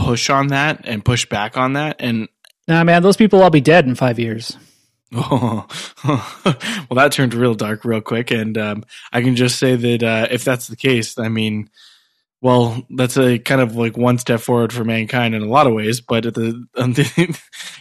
push 0.00 0.30
on 0.30 0.48
that 0.48 0.82
and 0.84 1.04
push 1.04 1.26
back 1.26 1.56
on 1.56 1.74
that. 1.74 1.96
And 1.98 2.28
nah, 2.66 2.84
man, 2.84 3.02
those 3.02 3.16
people 3.16 3.38
will 3.38 3.44
all 3.44 3.50
be 3.50 3.60
dead 3.60 3.86
in 3.86 3.94
five 3.94 4.18
years. 4.18 4.56
Oh, 5.12 5.66
well, 6.04 6.96
that 6.96 7.12
turned 7.12 7.34
real 7.34 7.54
dark 7.54 7.84
real 7.84 8.00
quick. 8.00 8.30
And 8.30 8.56
um, 8.56 8.84
I 9.12 9.22
can 9.22 9.36
just 9.36 9.58
say 9.58 9.76
that 9.76 10.02
uh, 10.02 10.28
if 10.30 10.44
that's 10.44 10.68
the 10.68 10.76
case, 10.76 11.18
I 11.18 11.28
mean, 11.28 11.68
well, 12.42 12.82
that's 12.88 13.18
a 13.18 13.38
kind 13.38 13.60
of 13.60 13.76
like 13.76 13.98
one 13.98 14.16
step 14.16 14.40
forward 14.40 14.72
for 14.72 14.82
mankind 14.82 15.34
in 15.34 15.42
a 15.42 15.48
lot 15.48 15.66
of 15.66 15.74
ways, 15.74 16.00
but 16.00 16.24
at 16.24 16.34
the 16.34 16.64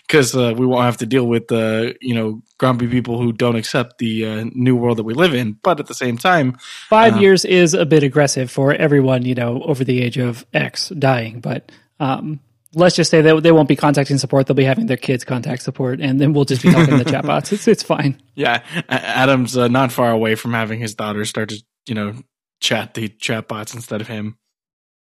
because 0.07 0.35
uh, 0.35 0.53
we 0.57 0.65
won't 0.65 0.83
have 0.83 0.97
to 0.97 1.05
deal 1.05 1.25
with 1.25 1.47
the 1.47 1.91
uh, 1.91 1.93
you 2.01 2.13
know 2.13 2.41
grumpy 2.57 2.87
people 2.87 3.21
who 3.21 3.31
don't 3.31 3.55
accept 3.55 3.99
the 3.99 4.25
uh, 4.25 4.45
new 4.53 4.75
world 4.75 4.97
that 4.97 5.03
we 5.03 5.13
live 5.13 5.33
in. 5.33 5.57
But 5.63 5.79
at 5.79 5.87
the 5.87 5.93
same 5.93 6.17
time, 6.17 6.57
five 6.89 7.15
uh, 7.15 7.19
years 7.19 7.45
is 7.45 7.73
a 7.73 7.85
bit 7.85 8.03
aggressive 8.03 8.51
for 8.51 8.73
everyone 8.73 9.23
you 9.23 9.35
know 9.35 9.61
over 9.61 9.85
the 9.85 10.01
age 10.01 10.17
of 10.17 10.45
X 10.53 10.89
dying. 10.89 11.39
But 11.39 11.71
um, 11.99 12.39
let's 12.73 12.95
just 12.95 13.09
say 13.09 13.21
that 13.21 13.43
they 13.43 13.51
won't 13.51 13.67
be 13.67 13.75
contacting 13.75 14.17
support; 14.17 14.47
they'll 14.47 14.55
be 14.55 14.63
having 14.63 14.87
their 14.87 14.97
kids 14.97 15.23
contact 15.23 15.61
support, 15.63 15.99
and 15.99 16.19
then 16.19 16.33
we'll 16.33 16.45
just 16.45 16.61
be 16.61 16.71
talking 16.71 16.97
to 16.97 17.03
the 17.03 17.09
chatbots. 17.11 17.51
It's 17.51 17.67
it's 17.67 17.83
fine. 17.83 18.21
Yeah, 18.35 18.63
Adam's 18.89 19.57
uh, 19.57 19.67
not 19.67 19.91
far 19.91 20.11
away 20.11 20.35
from 20.35 20.53
having 20.53 20.79
his 20.79 20.95
daughter 20.95 21.25
start 21.25 21.49
to 21.49 21.63
you 21.87 21.95
know 21.95 22.13
chat 22.59 22.93
the 22.93 23.09
chatbots 23.09 23.73
instead 23.73 24.01
of 24.01 24.07
him. 24.07 24.37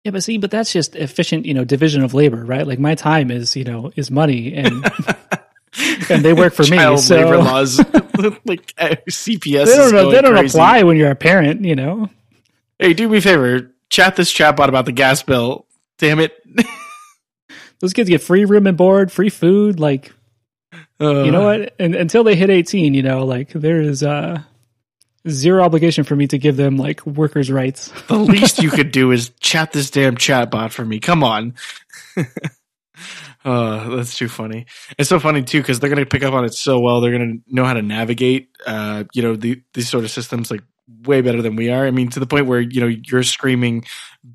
Yeah, 0.05 0.11
but 0.11 0.25
see, 0.25 0.39
but 0.39 0.51
that's 0.51 0.73
just 0.73 0.97
efficient, 0.97 1.47
you 1.47 1.55
know, 1.55 1.65
division 1.65 2.03
of 2.03 2.13
labor, 2.13 2.45
right? 2.45 2.67
Like 2.67 2.81
my 2.81 2.97
time 2.97 3.31
is, 3.31 3.55
you 3.55 3.63
know, 3.63 3.93
is 3.95 4.11
money, 4.11 4.53
and 4.53 4.85
and 6.11 6.25
they 6.25 6.33
work 6.33 6.55
for 6.55 6.65
Child 6.65 6.97
me. 6.97 7.01
So 7.03 7.17
labor 7.17 7.39
laws, 7.39 7.79
like 8.45 8.75
uh, 8.79 8.97
CPS, 9.09 9.67
they 9.67 9.77
don't 9.77 9.93
know, 9.93 10.11
they 10.11 10.21
don't 10.21 10.35
crazy. 10.35 10.59
apply 10.59 10.83
when 10.83 10.97
you're 10.97 11.13
a 11.13 11.17
parent, 11.17 11.65
you 11.65 11.77
know. 11.77 12.11
Hey, 12.81 12.95
do 12.95 13.09
me 13.09 13.19
a 13.19 13.21
favor, 13.21 13.71
chat 13.91 14.17
this 14.17 14.33
chatbot 14.33 14.69
about 14.69 14.87
the 14.87 14.93
gas 14.93 15.23
bill. 15.23 15.67
Damn 15.99 16.19
it! 16.19 16.37
Those 17.83 17.93
kids 17.93 18.09
get 18.09 18.23
free 18.23 18.45
room 18.45 18.67
and 18.69 18.79
board, 18.79 19.13
free 19.13 19.29
food, 19.29 19.79
like. 19.79 20.15
Uh, 21.01 21.25
you 21.25 21.33
know 21.33 21.43
what? 21.43 21.75
And 21.81 21.97
until 21.97 22.23
they 22.23 22.37
hit 22.37 22.49
18, 22.49 22.95
you 22.95 23.03
know, 23.03 23.27
like 23.27 23.51
there 23.51 23.81
is 23.81 24.05
uh 24.05 24.41
zero 25.29 25.65
obligation 25.65 26.05
for 26.05 26.15
me 26.15 26.29
to 26.29 26.39
give 26.39 26.57
them 26.57 26.77
like 26.77 27.05
workers' 27.05 27.51
rights. 27.51 27.93
the 28.07 28.17
least 28.17 28.63
you 28.63 28.71
could 28.71 28.93
do 28.93 29.11
is 29.11 29.31
chat 29.41 29.73
this 29.73 29.91
damn 29.91 30.17
chatbot 30.17 30.71
for 30.71 30.85
me. 30.85 31.01
Come 31.01 31.25
on. 31.25 31.55
Oh, 33.45 33.91
that's 33.97 34.17
too 34.17 34.29
funny. 34.29 34.67
It's 34.97 35.09
so 35.09 35.19
funny 35.19 35.43
too 35.43 35.61
because 35.61 35.81
they're 35.81 35.91
going 35.91 35.99
to 35.99 36.07
pick 36.07 36.23
up 36.23 36.35
on 36.35 36.45
it 36.45 36.55
so 36.55 36.79
well. 36.79 37.01
They're 37.01 37.11
going 37.11 37.43
to 37.45 37.55
know 37.55 37.65
how 37.65 37.75
to 37.75 37.83
navigate, 37.83 38.51
uh, 38.65 39.05
you 39.13 39.23
know, 39.23 39.35
the, 39.35 39.61
these 39.75 39.89
sort 39.89 40.05
of 40.05 40.11
systems 40.13 40.53
like 40.53 40.63
way 40.89 41.21
better 41.21 41.43
than 41.43 41.57
we 41.57 41.71
are. 41.71 41.87
I 41.87 41.91
mean, 41.91 42.09
to 42.11 42.21
the 42.21 42.27
point 42.27 42.47
where 42.47 42.61
you 42.61 42.81
know 42.81 42.87
you're 42.87 43.23
screaming, 43.23 43.85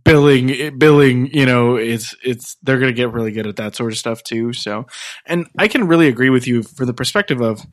billing, 0.04 0.52
eh, 0.52 0.70
billing. 0.70 1.28
You 1.34 1.46
know, 1.46 1.76
it's 1.76 2.16
it's 2.24 2.56
they're 2.64 2.80
going 2.80 2.94
to 2.94 2.98
get 2.98 3.12
really 3.12 3.32
good 3.32 3.48
at 3.48 3.58
that 3.58 3.76
sort 3.76 3.92
of 3.92 3.98
stuff 3.98 4.24
too. 4.24 4.54
So, 4.54 4.88
and 5.26 5.48
I 5.58 5.68
can 5.68 5.88
really 5.88 6.08
agree 6.08 6.30
with 6.30 6.48
you 6.48 6.64
for 6.64 6.86
the 6.86 6.94
perspective 6.94 7.42
of 7.42 7.66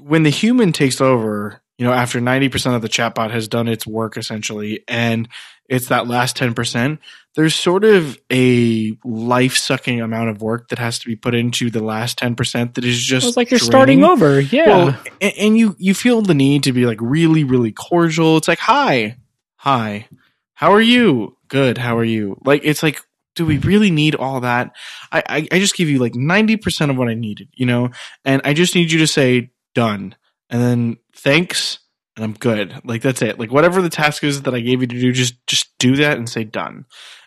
when 0.00 0.22
the 0.22 0.30
human 0.30 0.72
takes 0.72 1.00
over 1.00 1.62
you 1.78 1.86
know, 1.86 1.92
after 1.92 2.20
90% 2.20 2.74
of 2.74 2.82
the 2.82 2.88
chatbot 2.88 3.30
has 3.30 3.46
done 3.46 3.68
its 3.68 3.86
work 3.86 4.16
essentially, 4.16 4.82
and 4.88 5.28
it's 5.68 5.88
that 5.88 6.08
last 6.08 6.36
10%, 6.36 6.98
there's 7.38 7.54
sort 7.54 7.84
of 7.84 8.18
a 8.32 8.98
life 9.04 9.56
sucking 9.56 10.00
amount 10.00 10.28
of 10.28 10.42
work 10.42 10.70
that 10.70 10.80
has 10.80 10.98
to 10.98 11.06
be 11.06 11.14
put 11.14 11.36
into 11.36 11.70
the 11.70 11.80
last 11.80 12.18
10% 12.18 12.74
that 12.74 12.84
is 12.84 13.00
just 13.00 13.28
it's 13.28 13.36
like 13.36 13.52
you're 13.52 13.58
draining. 13.58 13.70
starting 13.70 14.04
over. 14.04 14.40
Yeah. 14.40 14.66
Well, 14.66 15.00
and, 15.20 15.32
and 15.38 15.56
you, 15.56 15.76
you 15.78 15.94
feel 15.94 16.20
the 16.20 16.34
need 16.34 16.64
to 16.64 16.72
be 16.72 16.84
like 16.84 16.98
really, 17.00 17.44
really 17.44 17.70
cordial. 17.70 18.38
It's 18.38 18.48
like, 18.48 18.58
hi, 18.58 19.18
hi, 19.54 20.08
how 20.54 20.72
are 20.72 20.80
you? 20.80 21.36
Good. 21.46 21.78
How 21.78 21.96
are 21.98 22.04
you? 22.04 22.40
Like, 22.44 22.62
it's 22.64 22.82
like, 22.82 23.00
do 23.36 23.46
we 23.46 23.58
really 23.58 23.92
need 23.92 24.16
all 24.16 24.40
that? 24.40 24.74
I, 25.12 25.22
I, 25.28 25.48
I 25.52 25.58
just 25.60 25.76
give 25.76 25.88
you 25.88 26.00
like 26.00 26.14
90% 26.14 26.90
of 26.90 26.96
what 26.96 27.06
I 27.06 27.14
needed, 27.14 27.50
you 27.54 27.66
know, 27.66 27.90
and 28.24 28.42
I 28.44 28.52
just 28.52 28.74
need 28.74 28.90
you 28.90 28.98
to 28.98 29.06
say 29.06 29.52
done 29.76 30.16
and 30.50 30.60
then 30.60 30.96
thanks 31.14 31.78
and 32.16 32.24
I'm 32.24 32.32
good. 32.32 32.80
Like 32.82 33.02
that's 33.02 33.22
it. 33.22 33.38
Like 33.38 33.52
whatever 33.52 33.80
the 33.80 33.88
task 33.88 34.24
is 34.24 34.42
that 34.42 34.54
I 34.54 34.58
gave 34.58 34.80
you 34.80 34.88
to 34.88 35.00
do, 35.00 35.12
just 35.12 35.46
just 35.46 35.68
do 35.78 35.94
that 35.96 36.18
and 36.18 36.28
say 36.28 36.42
done. 36.42 36.84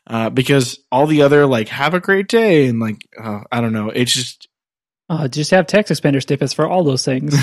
Uh, 0.07 0.29
because 0.29 0.79
all 0.91 1.05
the 1.05 1.21
other 1.21 1.45
like 1.45 1.67
have 1.69 1.93
a 1.93 1.99
great 1.99 2.27
day 2.27 2.67
and 2.67 2.79
like 2.79 3.07
uh, 3.21 3.41
I 3.51 3.61
don't 3.61 3.73
know, 3.73 3.89
it's 3.89 4.13
just 4.13 4.47
uh, 5.11 5.27
just 5.27 5.51
have 5.51 5.67
TextExpander 5.67 6.25
snippets 6.25 6.53
for 6.53 6.67
all 6.67 6.85
those 6.85 7.03
things. 7.03 7.35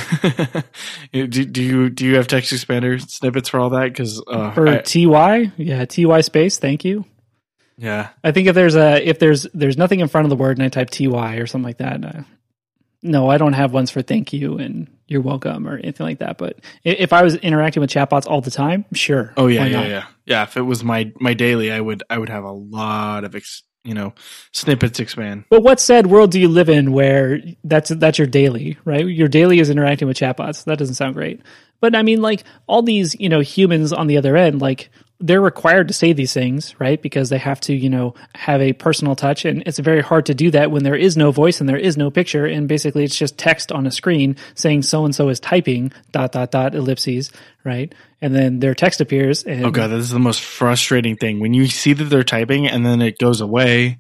do, 1.13 1.27
do 1.27 1.63
you 1.63 1.91
do 1.91 2.07
you 2.07 2.17
have 2.17 2.27
TextExpander 2.27 3.07
snippets 3.09 3.51
for 3.51 3.61
all 3.61 3.71
that? 3.71 3.85
Because 3.85 4.23
uh, 4.27 4.53
for 4.53 4.67
I, 4.67 4.81
ty, 4.81 5.53
yeah, 5.59 5.85
ty 5.85 6.21
space. 6.23 6.59
Thank 6.59 6.85
you. 6.85 7.05
Yeah, 7.77 8.09
I 8.25 8.33
think 8.33 8.49
if 8.49 8.55
there's 8.55 8.75
a 8.75 9.07
if 9.07 9.19
there's 9.19 9.47
there's 9.53 9.77
nothing 9.77 10.01
in 10.01 10.09
front 10.09 10.25
of 10.25 10.31
the 10.31 10.37
word 10.37 10.57
and 10.57 10.65
I 10.65 10.69
type 10.69 10.91
ty 10.91 11.35
or 11.35 11.47
something 11.47 11.67
like 11.67 11.79
that, 11.79 12.05
uh, 12.05 12.23
no, 13.03 13.31
I 13.31 13.39
don't 13.39 13.53
have 13.53 13.73
ones 13.73 13.91
for 13.91 14.03
thank 14.03 14.33
you 14.33 14.59
and 14.59 14.89
you're 15.07 15.21
welcome 15.21 15.67
or 15.67 15.77
anything 15.79 16.07
like 16.07 16.19
that. 16.19 16.39
But 16.39 16.59
if 16.85 17.13
I 17.13 17.23
was 17.23 17.37
interacting 17.37 17.81
with 17.81 17.91
chatbots 17.91 18.27
all 18.27 18.41
the 18.41 18.51
time, 18.51 18.85
sure. 18.93 19.33
Oh 19.37 19.47
yeah, 19.47 19.65
yeah, 19.65 19.87
yeah, 19.87 20.07
yeah. 20.27 20.43
If 20.43 20.57
it 20.57 20.63
was 20.63 20.85
my 20.85 21.13
my 21.19 21.35
daily, 21.35 21.73
I 21.73 21.81
would 21.81 22.03
I 22.11 22.19
would 22.19 22.29
have 22.29 22.45
a 22.45 22.53
lot 22.53 23.25
of 23.25 23.35
ex, 23.35 23.63
you 23.85 23.95
know 23.95 24.13
snippets 24.53 25.01
expand. 25.01 25.45
But 25.49 25.63
what 25.63 25.81
said 25.81 26.07
world 26.07 26.31
do 26.31 26.41
you 26.41 26.49
live 26.49 26.69
in 26.69 26.93
where 26.93 27.41
that's 27.65 27.91
that's 27.91 28.19
your 28.19 28.27
daily, 28.27 28.77
right? 28.85 29.07
Your 29.07 29.29
daily 29.29 29.61
is 29.61 29.71
interacting 29.71 30.09
with 30.09 30.19
chatbots. 30.19 30.65
That 30.65 30.79
doesn't 30.79 30.97
sound 30.97 31.15
great. 31.15 31.41
But 31.81 31.95
I 31.95 32.03
mean, 32.03 32.21
like 32.21 32.45
all 32.67 32.83
these 32.83 33.19
you 33.19 33.29
know 33.29 33.41
humans 33.41 33.93
on 33.93 34.09
the 34.09 34.19
other 34.19 34.37
end, 34.37 34.61
like 34.61 34.91
they're 35.21 35.41
required 35.41 35.89
to 35.89 35.95
say 35.95 36.13
these 36.13 36.33
things, 36.33 36.79
right? 36.79 37.01
Because 37.03 37.29
they 37.29 37.39
have 37.39 37.61
to, 37.63 37.75
you 37.75 37.91
know, 37.91 38.15
have 38.35 38.61
a 38.61 38.73
personal 38.73 39.17
touch. 39.17 39.45
And 39.45 39.63
it's 39.67 39.79
very 39.81 40.01
hard 40.01 40.27
to 40.27 40.35
do 40.35 40.51
that 40.53 40.71
when 40.71 40.85
there 40.85 40.95
is 40.95 41.17
no 41.17 41.33
voice 41.33 41.61
and 41.61 41.69
there 41.69 41.77
is 41.77 41.97
no 41.97 42.11
picture. 42.11 42.47
And 42.47 42.69
basically 42.69 43.03
it's 43.05 43.17
just 43.17 43.37
text 43.37 43.73
on 43.73 43.87
a 43.87 43.91
screen 43.91 44.37
saying 44.55 44.83
so 44.83 45.05
and 45.05 45.15
so 45.15 45.29
is 45.29 45.41
typing 45.41 45.93
dot, 46.13 46.33
dot, 46.33 46.53
dot, 46.53 46.75
ellipses, 46.75 47.33
right? 47.65 47.93
And 48.21 48.35
then 48.35 48.61
their 48.61 48.75
text 48.75 49.01
appears. 49.01 49.43
And 49.43 49.65
oh, 49.65 49.71
God, 49.71 49.89
this 49.89 50.05
is 50.05 50.11
the 50.11 50.21
most 50.21 50.41
frustrating 50.41 51.17
thing. 51.17 51.41
When 51.41 51.53
you 51.53 51.67
see 51.67 51.95
that 51.95 52.05
they're 52.05 52.23
typing 52.23 52.69
and 52.69 52.87
then 52.87 53.03
it 53.03 53.19
goes 53.19 53.41
away 53.41 53.99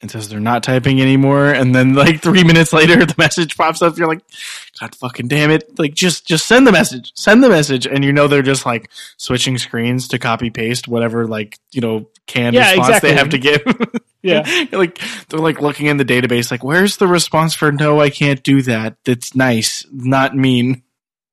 and 0.00 0.10
says 0.10 0.28
they're 0.28 0.40
not 0.40 0.62
typing 0.62 1.00
anymore. 1.00 1.46
And 1.52 1.74
then 1.74 1.94
like 1.94 2.22
three 2.22 2.44
minutes 2.44 2.72
later 2.72 2.96
the 3.06 3.14
message 3.18 3.56
pops 3.56 3.82
up. 3.82 3.96
You're 3.98 4.08
like 4.08 4.22
god 4.80 4.94
fucking 4.94 5.28
damn 5.28 5.50
it. 5.50 5.78
Like 5.78 5.94
just 5.94 6.26
just 6.26 6.46
send 6.46 6.66
the 6.66 6.72
message. 6.72 7.12
Send 7.14 7.44
the 7.44 7.48
message. 7.48 7.86
And 7.86 8.04
you 8.04 8.12
know 8.12 8.28
they're 8.28 8.42
just 8.42 8.66
like 8.66 8.90
switching 9.16 9.58
screens 9.58 10.08
to 10.08 10.18
copy 10.18 10.50
paste 10.50 10.88
whatever 10.88 11.26
like 11.26 11.58
you 11.72 11.80
know 11.80 12.08
canned 12.26 12.54
yeah, 12.54 12.70
response 12.70 12.88
exactly. 12.88 13.10
they 13.10 13.16
have 13.16 13.28
to 13.30 13.38
give. 13.38 13.62
Yeah. 14.22 14.66
Like 14.70 15.00
they're 15.30 15.40
like 15.40 15.62
looking 15.62 15.86
in 15.86 15.96
the 15.96 16.04
database 16.04 16.50
like 16.50 16.62
where's 16.62 16.98
the 16.98 17.06
response 17.06 17.54
for 17.54 17.72
no 17.72 18.02
i 18.02 18.10
can't 18.10 18.42
do 18.42 18.60
that. 18.60 18.96
That's 19.06 19.34
nice. 19.34 19.86
Not 19.90 20.36
mean. 20.36 20.82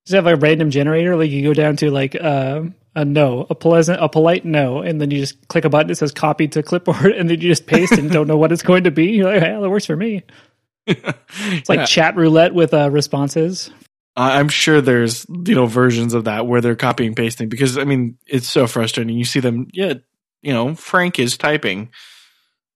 Does 0.06 0.14
it 0.14 0.24
have 0.24 0.28
a 0.28 0.38
random 0.38 0.70
generator? 0.72 1.18
Like 1.18 1.30
you 1.30 1.44
go 1.44 1.54
down 1.54 1.76
to 1.78 1.92
like 1.92 2.16
um 2.16 2.76
a 2.98 3.06
no, 3.06 3.46
a 3.48 3.56
pleasant, 3.56 4.02
a 4.02 4.10
polite 4.10 4.44
no, 4.44 4.82
and 4.82 5.00
then 5.00 5.12
you 5.12 5.20
just 5.20 5.48
click 5.50 5.64
a 5.66 5.70
button 5.70 5.88
that 5.88 5.96
says 5.96 6.12
copy 6.12 6.48
to 6.48 6.64
clipboard, 6.64 7.12
and 7.16 7.30
then 7.30 7.40
you 7.40 7.48
just 7.48 7.68
paste 7.68 7.94
and 7.94 8.10
don't 8.12 8.28
know 8.28 8.38
what 8.38 8.52
it's 8.52 8.64
going 8.64 8.86
to 8.86 8.92
be. 8.92 9.12
You're 9.12 9.32
like, 9.32 9.44
hey, 9.44 9.58
that 9.62 9.70
works 9.70 9.86
for 9.86 9.96
me. 9.96 10.24
it's 10.88 11.70
like 11.70 11.80
yeah. 11.80 11.86
chat 11.86 12.16
roulette 12.16 12.56
with 12.56 12.74
uh, 12.74 12.90
responses. 12.90 13.70
I'm 14.16 14.50
sure 14.50 14.82
there's 14.82 15.28
you 15.30 15.54
know 15.54 15.68
versions 15.68 16.16
of 16.16 16.24
that 16.24 16.48
where 16.48 16.60
they're 16.60 16.76
copying 16.76 17.14
pasting 17.14 17.50
because 17.50 17.78
I 17.78 17.84
mean 17.84 18.18
it's 18.26 18.50
so 18.50 18.66
frustrating. 18.66 19.16
You 19.16 19.26
see 19.26 19.42
them, 19.42 19.68
yeah, 19.74 19.94
you 20.42 20.52
know, 20.52 20.74
Frank 20.74 21.20
is 21.20 21.38
typing. 21.38 21.90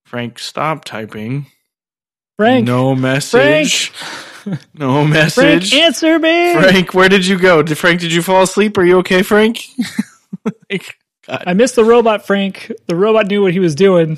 Frank, 0.05 0.37
stop 0.37 0.85
typing. 0.85 1.47
Frank, 2.37 2.67
no 2.67 2.93
message. 2.93 3.89
Frank. 3.89 4.27
No 4.73 5.05
message. 5.05 5.69
Frank, 5.69 5.83
answer 5.83 6.17
me. 6.17 6.53
Frank, 6.53 6.95
where 6.95 7.09
did 7.09 7.27
you 7.27 7.37
go? 7.37 7.61
Did 7.61 7.77
Frank, 7.77 8.01
did 8.01 8.11
you 8.11 8.23
fall 8.23 8.41
asleep? 8.41 8.75
Are 8.77 8.83
you 8.83 8.97
okay, 8.99 9.21
Frank? 9.21 9.59
like, 10.69 10.97
I 11.27 11.53
missed 11.53 11.75
the 11.75 11.83
robot, 11.85 12.25
Frank. 12.25 12.71
The 12.87 12.95
robot 12.95 13.27
knew 13.27 13.41
what 13.41 13.53
he 13.53 13.59
was 13.59 13.75
doing. 13.75 14.17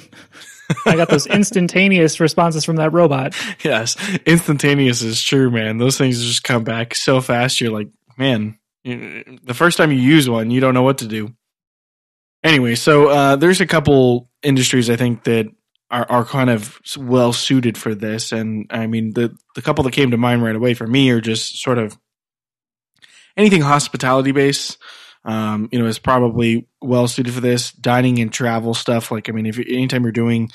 I 0.86 0.96
got 0.96 1.10
those 1.10 1.28
instantaneous 1.28 2.20
responses 2.20 2.66
from 2.66 2.78
that 2.78 2.94
robot. 2.94 3.36
Yes, 3.64 3.98
instantaneous 4.26 5.02
is 5.02 5.22
true, 5.22 5.52
man. 5.52 5.78
Those 5.78 5.98
things 5.98 6.22
just 6.24 6.44
come 6.44 6.64
back 6.64 6.96
so 6.96 7.22
fast. 7.22 7.60
You're 7.60 7.72
like, 7.72 7.90
man, 8.18 8.58
the 8.84 9.54
first 9.54 9.78
time 9.78 9.92
you 9.92 10.00
use 10.00 10.30
one, 10.30 10.52
you 10.52 10.60
don't 10.60 10.74
know 10.74 10.84
what 10.84 11.00
to 11.00 11.08
do. 11.08 11.34
Anyway, 12.44 12.76
so 12.76 13.08
uh, 13.08 13.36
there's 13.36 13.62
a 13.62 13.66
couple 13.66 14.30
industries 14.42 14.90
I 14.90 14.96
think 14.96 15.24
that 15.24 15.48
are, 15.90 16.06
are 16.10 16.26
kind 16.26 16.50
of 16.50 16.80
well 16.98 17.32
suited 17.32 17.78
for 17.78 17.96
this, 17.96 18.32
and 18.32 18.66
I 18.70 18.88
mean 18.88 19.14
the 19.14 19.36
the 19.56 19.62
couple 19.62 19.84
that 19.86 19.94
came 19.94 20.12
to 20.12 20.18
mind 20.18 20.44
right 20.44 20.56
away 20.56 20.74
for 20.74 20.88
me 20.88 21.10
are 21.12 21.22
just 21.22 21.62
sort 21.62 21.78
of 21.78 21.98
anything 23.38 23.62
hospitality 23.62 24.32
based. 24.32 24.78
Um, 25.26 25.70
you 25.72 25.80
know, 25.80 25.86
is 25.86 26.00
probably 26.00 26.68
well 26.82 27.08
suited 27.08 27.34
for 27.34 27.40
this. 27.40 27.72
Dining 27.72 28.20
and 28.20 28.32
travel 28.32 28.74
stuff, 28.74 29.12
like 29.12 29.30
I 29.30 29.32
mean, 29.32 29.46
if 29.46 29.58
anytime 29.58 30.04
you're 30.04 30.12
doing 30.12 30.52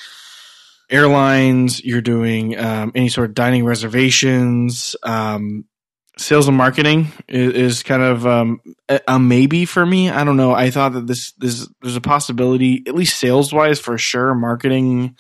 airlines, 0.91 1.83
you're 1.85 2.01
doing 2.01 2.59
um, 2.59 2.93
any 2.95 3.09
sort 3.09 3.29
of 3.29 3.35
dining 3.35 3.65
reservations, 3.65 4.97
um, 5.03 5.65
sales 6.19 6.49
and 6.49 6.57
marketing 6.57 7.13
is, 7.29 7.53
is 7.55 7.83
kind 7.83 8.03
of 8.03 8.27
um, 8.27 8.61
a, 8.89 9.01
a, 9.09 9.19
maybe 9.19 9.65
for 9.65 9.85
me. 9.85 10.11
I 10.11 10.25
don't 10.25 10.37
know. 10.37 10.53
I 10.53 10.71
thought 10.71 10.93
that 10.93 11.07
this 11.07 11.33
this 11.33 11.69
there's 11.83 11.97
a 11.97 12.01
possibility, 12.01 12.83
at 12.87 12.95
least 12.95 13.19
sales 13.19 13.53
wise, 13.53 13.79
for 13.79 13.97
sure. 13.99 14.35
Marketing, 14.35 15.17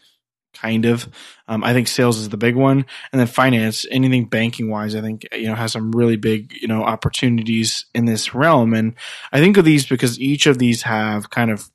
kind 0.60 0.84
of. 0.84 1.08
Um, 1.46 1.64
I 1.64 1.72
think 1.72 1.88
sales 1.88 2.18
is 2.18 2.28
the 2.28 2.36
big 2.36 2.56
one, 2.56 2.84
and 3.12 3.20
then 3.20 3.26
finance, 3.26 3.86
anything 3.90 4.26
banking 4.26 4.70
wise, 4.70 4.94
I 4.94 5.00
think 5.00 5.26
you 5.32 5.46
know 5.46 5.54
has 5.54 5.72
some 5.72 5.92
really 5.92 6.16
big 6.16 6.52
you 6.60 6.68
know 6.68 6.82
opportunities 6.82 7.86
in 7.94 8.04
this 8.04 8.34
realm. 8.34 8.74
And 8.74 8.94
I 9.32 9.40
think 9.40 9.56
of 9.56 9.64
these 9.64 9.86
because 9.86 10.20
each 10.20 10.46
of 10.46 10.58
these 10.58 10.82
have 10.82 11.30
kind 11.30 11.50
of 11.50 11.70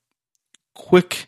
quick, 0.75 1.27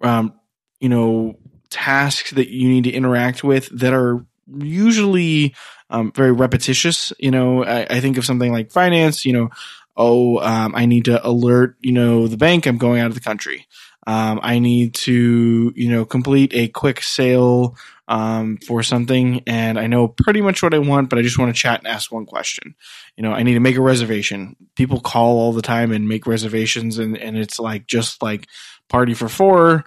um, 0.00 0.34
you 0.80 0.88
know, 0.88 1.38
tasks 1.70 2.32
that 2.32 2.48
you 2.48 2.68
need 2.68 2.84
to 2.84 2.92
interact 2.92 3.44
with 3.44 3.68
that 3.78 3.92
are 3.92 4.24
usually 4.46 5.54
um, 5.90 6.12
very 6.12 6.32
repetitious. 6.32 7.12
You 7.18 7.30
know, 7.30 7.64
I, 7.64 7.86
I, 7.88 8.00
think 8.00 8.16
of 8.16 8.24
something 8.24 8.52
like 8.52 8.70
finance. 8.70 9.24
You 9.24 9.32
know, 9.32 9.48
oh, 9.96 10.38
um, 10.38 10.74
I 10.74 10.86
need 10.86 11.06
to 11.06 11.24
alert 11.26 11.76
you 11.80 11.92
know 11.92 12.26
the 12.26 12.36
bank 12.36 12.66
I'm 12.66 12.78
going 12.78 13.00
out 13.00 13.08
of 13.08 13.14
the 13.14 13.20
country. 13.20 13.66
Um, 14.08 14.40
I 14.42 14.58
need 14.58 14.94
to 14.94 15.70
you 15.76 15.90
know 15.90 16.06
complete 16.06 16.54
a 16.54 16.68
quick 16.68 17.02
sale 17.02 17.76
um, 18.08 18.56
for 18.66 18.82
something, 18.82 19.42
and 19.46 19.78
I 19.78 19.86
know 19.86 20.08
pretty 20.08 20.40
much 20.40 20.62
what 20.62 20.72
I 20.72 20.78
want, 20.78 21.10
but 21.10 21.18
I 21.18 21.22
just 21.22 21.38
want 21.38 21.54
to 21.54 21.60
chat 21.60 21.80
and 21.80 21.86
ask 21.86 22.10
one 22.10 22.24
question. 22.24 22.74
You 23.18 23.22
know, 23.22 23.32
I 23.32 23.42
need 23.42 23.52
to 23.52 23.60
make 23.60 23.76
a 23.76 23.82
reservation. 23.82 24.56
People 24.76 25.00
call 25.00 25.38
all 25.38 25.52
the 25.52 25.60
time 25.60 25.92
and 25.92 26.08
make 26.08 26.26
reservations, 26.26 26.96
and 26.96 27.18
and 27.18 27.36
it's 27.36 27.60
like 27.60 27.86
just 27.86 28.22
like 28.22 28.48
party 28.88 29.12
for 29.12 29.28
four. 29.28 29.84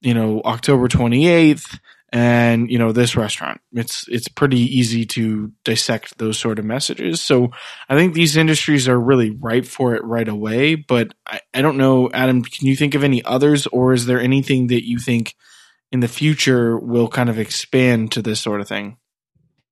You 0.00 0.14
know, 0.14 0.40
October 0.46 0.88
twenty 0.88 1.28
eighth 1.28 1.78
and 2.12 2.70
you 2.70 2.78
know 2.78 2.92
this 2.92 3.16
restaurant. 3.16 3.60
It's 3.72 4.06
it's 4.08 4.28
pretty 4.28 4.60
easy 4.60 5.06
to 5.06 5.50
dissect 5.64 6.18
those 6.18 6.38
sort 6.38 6.58
of 6.58 6.64
messages. 6.64 7.20
So 7.20 7.50
i 7.88 7.94
think 7.94 8.14
these 8.14 8.36
industries 8.36 8.88
are 8.88 9.00
really 9.00 9.30
ripe 9.30 9.64
for 9.64 9.94
it 9.94 10.04
right 10.04 10.28
away 10.28 10.74
but 10.74 11.14
i, 11.26 11.40
I 11.54 11.62
don't 11.62 11.76
know 11.76 12.10
adam 12.12 12.42
can 12.42 12.66
you 12.66 12.76
think 12.76 12.94
of 12.94 13.04
any 13.04 13.24
others 13.24 13.66
or 13.68 13.92
is 13.92 14.06
there 14.06 14.20
anything 14.20 14.68
that 14.68 14.86
you 14.86 14.98
think 14.98 15.34
in 15.92 16.00
the 16.00 16.08
future 16.08 16.78
will 16.78 17.08
kind 17.08 17.28
of 17.28 17.38
expand 17.38 18.12
to 18.12 18.22
this 18.22 18.40
sort 18.40 18.60
of 18.60 18.68
thing? 18.68 18.96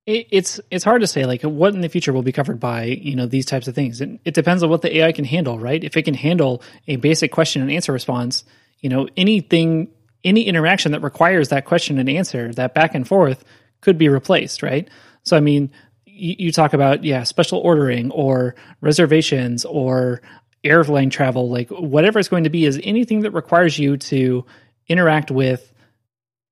It's 0.06 0.58
it's 0.70 0.82
hard 0.82 1.02
to 1.02 1.06
say 1.06 1.24
like 1.24 1.42
what 1.42 1.74
in 1.74 1.82
the 1.82 1.88
future 1.88 2.12
will 2.12 2.22
be 2.22 2.32
covered 2.32 2.58
by 2.58 2.84
you 2.84 3.14
know 3.14 3.26
these 3.26 3.46
types 3.46 3.68
of 3.68 3.74
things. 3.74 4.00
And 4.00 4.18
it 4.24 4.34
depends 4.34 4.62
on 4.62 4.70
what 4.70 4.82
the 4.82 4.96
ai 4.98 5.12
can 5.12 5.24
handle 5.24 5.58
right? 5.58 5.82
If 5.82 5.96
it 5.96 6.02
can 6.02 6.14
handle 6.14 6.62
a 6.88 6.96
basic 6.96 7.30
question 7.30 7.62
and 7.62 7.70
answer 7.70 7.92
response 7.92 8.44
you 8.80 8.88
know 8.88 9.08
anything 9.16 9.88
any 10.24 10.42
interaction 10.42 10.92
that 10.92 11.00
requires 11.02 11.48
that 11.48 11.64
question 11.64 11.98
and 11.98 12.08
answer, 12.08 12.52
that 12.54 12.74
back 12.74 12.94
and 12.94 13.06
forth, 13.06 13.44
could 13.80 13.98
be 13.98 14.08
replaced, 14.08 14.62
right? 14.62 14.88
So, 15.22 15.36
I 15.36 15.40
mean, 15.40 15.70
you, 16.04 16.52
talk 16.52 16.74
about, 16.74 17.02
yeah, 17.02 17.22
special 17.22 17.58
ordering 17.60 18.10
or 18.10 18.54
reservations 18.80 19.64
or 19.64 20.20
airline 20.62 21.08
travel, 21.08 21.48
like 21.48 21.70
whatever 21.70 22.18
it's 22.18 22.28
going 22.28 22.44
to 22.44 22.50
be, 22.50 22.66
is 22.66 22.78
anything 22.82 23.20
that 23.20 23.30
requires 23.30 23.78
you 23.78 23.96
to 23.96 24.44
interact 24.88 25.30
with 25.30 25.72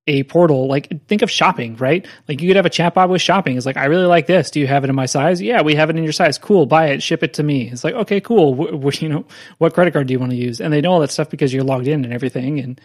a 0.09 0.23
portal. 0.23 0.67
Like 0.67 1.07
think 1.07 1.23
of 1.23 1.31
shopping 1.31 1.77
right? 1.77 2.05
Like 2.27 2.41
you 2.41 2.49
could 2.49 2.57
have 2.57 2.67
a 2.67 2.71
chatbot 2.71 3.11
with 3.11 3.21
shopping. 3.21 3.57
It's 3.57 3.67
like 3.67 3.77
i 3.77 3.85
really 3.85 4.07
like 4.07 4.27
this. 4.27 4.51
Do 4.51 4.59
you 4.59 4.67
have 4.67 4.83
it 4.83 4.91
in 4.91 4.97
my 4.97 5.07
size? 5.07 5.41
Yeah 5.41 5.63
we 5.63 5.75
have 5.75 5.91
it 5.91 5.97
in 5.97 6.03
your 6.03 6.13
size. 6.13 6.39
Cool. 6.39 6.67
Buy 6.67 6.89
it. 6.89 7.03
Ship 7.03 7.23
it 7.23 7.35
to 7.35 7.43
me. 7.43 7.71
It's 7.71 7.85
like 7.85 7.95
okay 7.95 8.21
cool. 8.21 8.91
You 8.99 9.09
know 9.11 9.27
what 9.59 9.75
credit 9.75 9.93
card 9.93 10.07
do 10.07 10.13
you 10.13 10.19
want 10.19 10.33
to 10.33 10.37
use? 10.37 10.61
And 10.61 10.73
they 10.73 10.81
know 10.81 10.93
all 10.93 11.01
that 11.01 11.11
stuff 11.11 11.29
because 11.29 11.53
you're 11.53 11.63
logged 11.63 11.87
in 11.87 12.05
and 12.05 12.13
everything 12.13 12.59
and 12.59 12.81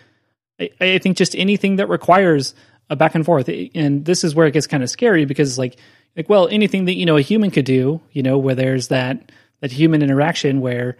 I, 0.59 0.69
I 0.79 0.97
think 0.99 1.17
just 1.17 1.35
anything 1.35 1.77
that 1.77 1.89
requires 1.89 2.53
a 2.89 2.95
back 2.95 3.15
and 3.15 3.25
forth, 3.25 3.49
and 3.75 4.05
this 4.05 4.23
is 4.23 4.35
where 4.35 4.47
it 4.47 4.51
gets 4.51 4.67
kind 4.67 4.83
of 4.83 4.89
scary 4.89 5.25
because 5.25 5.57
like 5.57 5.77
like 6.15 6.29
well 6.29 6.47
anything 6.47 6.85
that 6.85 6.93
you 6.93 7.05
know 7.05 7.17
a 7.17 7.21
human 7.21 7.51
could 7.51 7.65
do, 7.65 8.01
you 8.11 8.23
know, 8.23 8.37
where 8.37 8.55
there's 8.55 8.89
that 8.89 9.31
that 9.61 9.71
human 9.71 10.01
interaction 10.01 10.61
where 10.61 10.97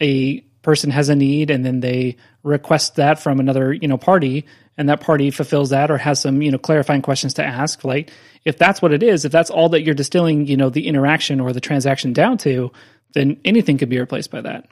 a 0.00 0.40
person 0.62 0.90
has 0.90 1.08
a 1.10 1.14
need 1.14 1.50
and 1.50 1.64
then 1.64 1.80
they 1.80 2.16
request 2.42 2.96
that 2.96 3.20
from 3.20 3.38
another 3.38 3.72
you 3.72 3.86
know 3.86 3.98
party 3.98 4.46
and 4.76 4.88
that 4.88 5.00
party 5.00 5.30
fulfills 5.30 5.70
that 5.70 5.90
or 5.90 5.98
has 5.98 6.20
some 6.20 6.42
you 6.42 6.50
know 6.50 6.58
clarifying 6.58 7.02
questions 7.02 7.34
to 7.34 7.44
ask 7.44 7.84
like 7.84 8.10
if 8.44 8.56
that's 8.56 8.80
what 8.80 8.92
it 8.92 9.02
is 9.02 9.24
if 9.24 9.30
that's 9.30 9.50
all 9.50 9.68
that 9.68 9.82
you're 9.82 9.94
distilling 9.94 10.46
you 10.46 10.56
know 10.56 10.70
the 10.70 10.86
interaction 10.86 11.38
or 11.38 11.52
the 11.52 11.60
transaction 11.60 12.12
down 12.12 12.38
to 12.38 12.72
then 13.12 13.38
anything 13.44 13.76
could 13.76 13.90
be 13.90 14.00
replaced 14.00 14.30
by 14.30 14.40
that 14.40 14.66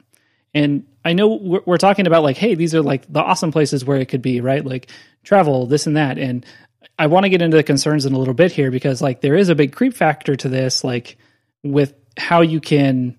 and 0.53 0.85
I 1.03 1.13
know 1.13 1.35
we're, 1.35 1.61
we're, 1.65 1.77
talking 1.77 2.07
about 2.07 2.23
like, 2.23 2.37
hey, 2.37 2.55
these 2.55 2.75
are 2.75 2.81
like 2.81 3.11
the 3.11 3.21
awesome 3.21 3.51
places 3.51 3.83
where 3.83 3.97
it 3.97 4.07
could 4.07 4.21
be, 4.21 4.39
right? 4.41 4.63
Like 4.63 4.89
travel, 5.23 5.65
this 5.65 5.87
and 5.87 5.97
that. 5.97 6.17
And 6.17 6.45
I 6.97 7.07
want 7.07 7.25
to 7.25 7.29
get 7.29 7.41
into 7.41 7.57
the 7.57 7.63
concerns 7.63 8.05
in 8.05 8.13
a 8.13 8.19
little 8.19 8.33
bit 8.33 8.51
here 8.51 8.71
because 8.71 9.01
like 9.01 9.21
there 9.21 9.35
is 9.35 9.49
a 9.49 9.55
big 9.55 9.73
creep 9.73 9.95
factor 9.95 10.35
to 10.35 10.49
this, 10.49 10.83
like 10.83 11.17
with 11.63 11.93
how 12.17 12.41
you 12.41 12.61
can 12.61 13.17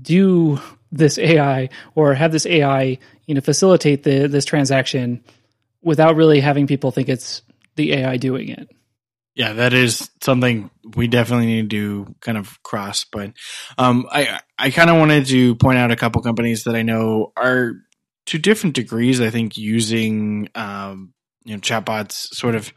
do 0.00 0.60
this 0.90 1.18
AI 1.18 1.68
or 1.94 2.14
have 2.14 2.32
this 2.32 2.46
AI, 2.46 2.98
you 3.26 3.34
know, 3.34 3.40
facilitate 3.40 4.02
the 4.02 4.26
this 4.26 4.44
transaction 4.44 5.22
without 5.82 6.16
really 6.16 6.40
having 6.40 6.66
people 6.66 6.90
think 6.90 7.08
it's 7.08 7.42
the 7.76 7.92
AI 7.92 8.16
doing 8.16 8.48
it. 8.48 8.70
Yeah, 9.34 9.52
that 9.54 9.72
is 9.72 10.10
something 10.22 10.70
we 10.96 11.06
definitely 11.06 11.46
need 11.46 11.70
to 11.70 12.14
kind 12.20 12.36
of 12.36 12.62
cross. 12.62 13.04
But 13.04 13.32
um, 13.78 14.06
I 14.10 14.40
I 14.58 14.70
kind 14.70 14.90
of 14.90 14.96
wanted 14.96 15.26
to 15.26 15.54
point 15.56 15.78
out 15.78 15.92
a 15.92 15.96
couple 15.96 16.20
companies 16.22 16.64
that 16.64 16.74
I 16.74 16.82
know 16.82 17.32
are 17.36 17.74
to 18.26 18.38
different 18.38 18.74
degrees. 18.74 19.20
I 19.20 19.30
think 19.30 19.56
using 19.56 20.48
um, 20.54 21.14
you 21.44 21.54
know 21.54 21.60
chatbots 21.60 22.34
sort 22.34 22.54
of 22.54 22.72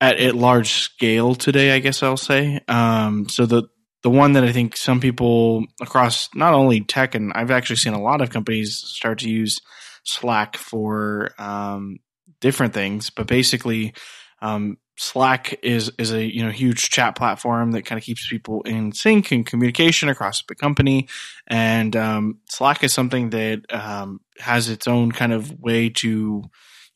at, 0.00 0.18
at 0.18 0.34
large 0.34 0.70
scale 0.70 1.34
today. 1.34 1.72
I 1.72 1.78
guess 1.78 2.02
I'll 2.02 2.16
say. 2.18 2.60
Um, 2.68 3.28
so 3.28 3.46
the 3.46 3.64
the 4.02 4.10
one 4.10 4.34
that 4.34 4.44
I 4.44 4.52
think 4.52 4.76
some 4.76 5.00
people 5.00 5.64
across 5.80 6.28
not 6.34 6.54
only 6.54 6.82
tech 6.82 7.14
and 7.14 7.32
I've 7.34 7.50
actually 7.50 7.76
seen 7.76 7.94
a 7.94 8.00
lot 8.02 8.20
of 8.20 8.30
companies 8.30 8.76
start 8.76 9.20
to 9.20 9.30
use 9.30 9.60
Slack 10.04 10.56
for 10.56 11.30
um, 11.38 11.98
different 12.40 12.74
things, 12.74 13.10
but 13.10 13.26
basically 13.26 13.94
um, 14.40 14.76
Slack 14.96 15.58
is 15.62 15.92
is 15.98 16.12
a 16.12 16.24
you 16.24 16.42
know 16.42 16.50
huge 16.50 16.88
chat 16.90 17.16
platform 17.16 17.72
that 17.72 17.82
kind 17.82 17.98
of 17.98 18.04
keeps 18.04 18.28
people 18.28 18.62
in 18.62 18.92
sync 18.92 19.30
and 19.30 19.44
communication 19.44 20.08
across 20.08 20.42
the 20.42 20.54
company, 20.54 21.08
and 21.46 21.94
um, 21.94 22.38
Slack 22.48 22.82
is 22.82 22.94
something 22.94 23.30
that 23.30 23.62
um, 23.70 24.20
has 24.38 24.68
its 24.68 24.86
own 24.86 25.12
kind 25.12 25.32
of 25.32 25.60
way 25.60 25.90
to 25.90 26.44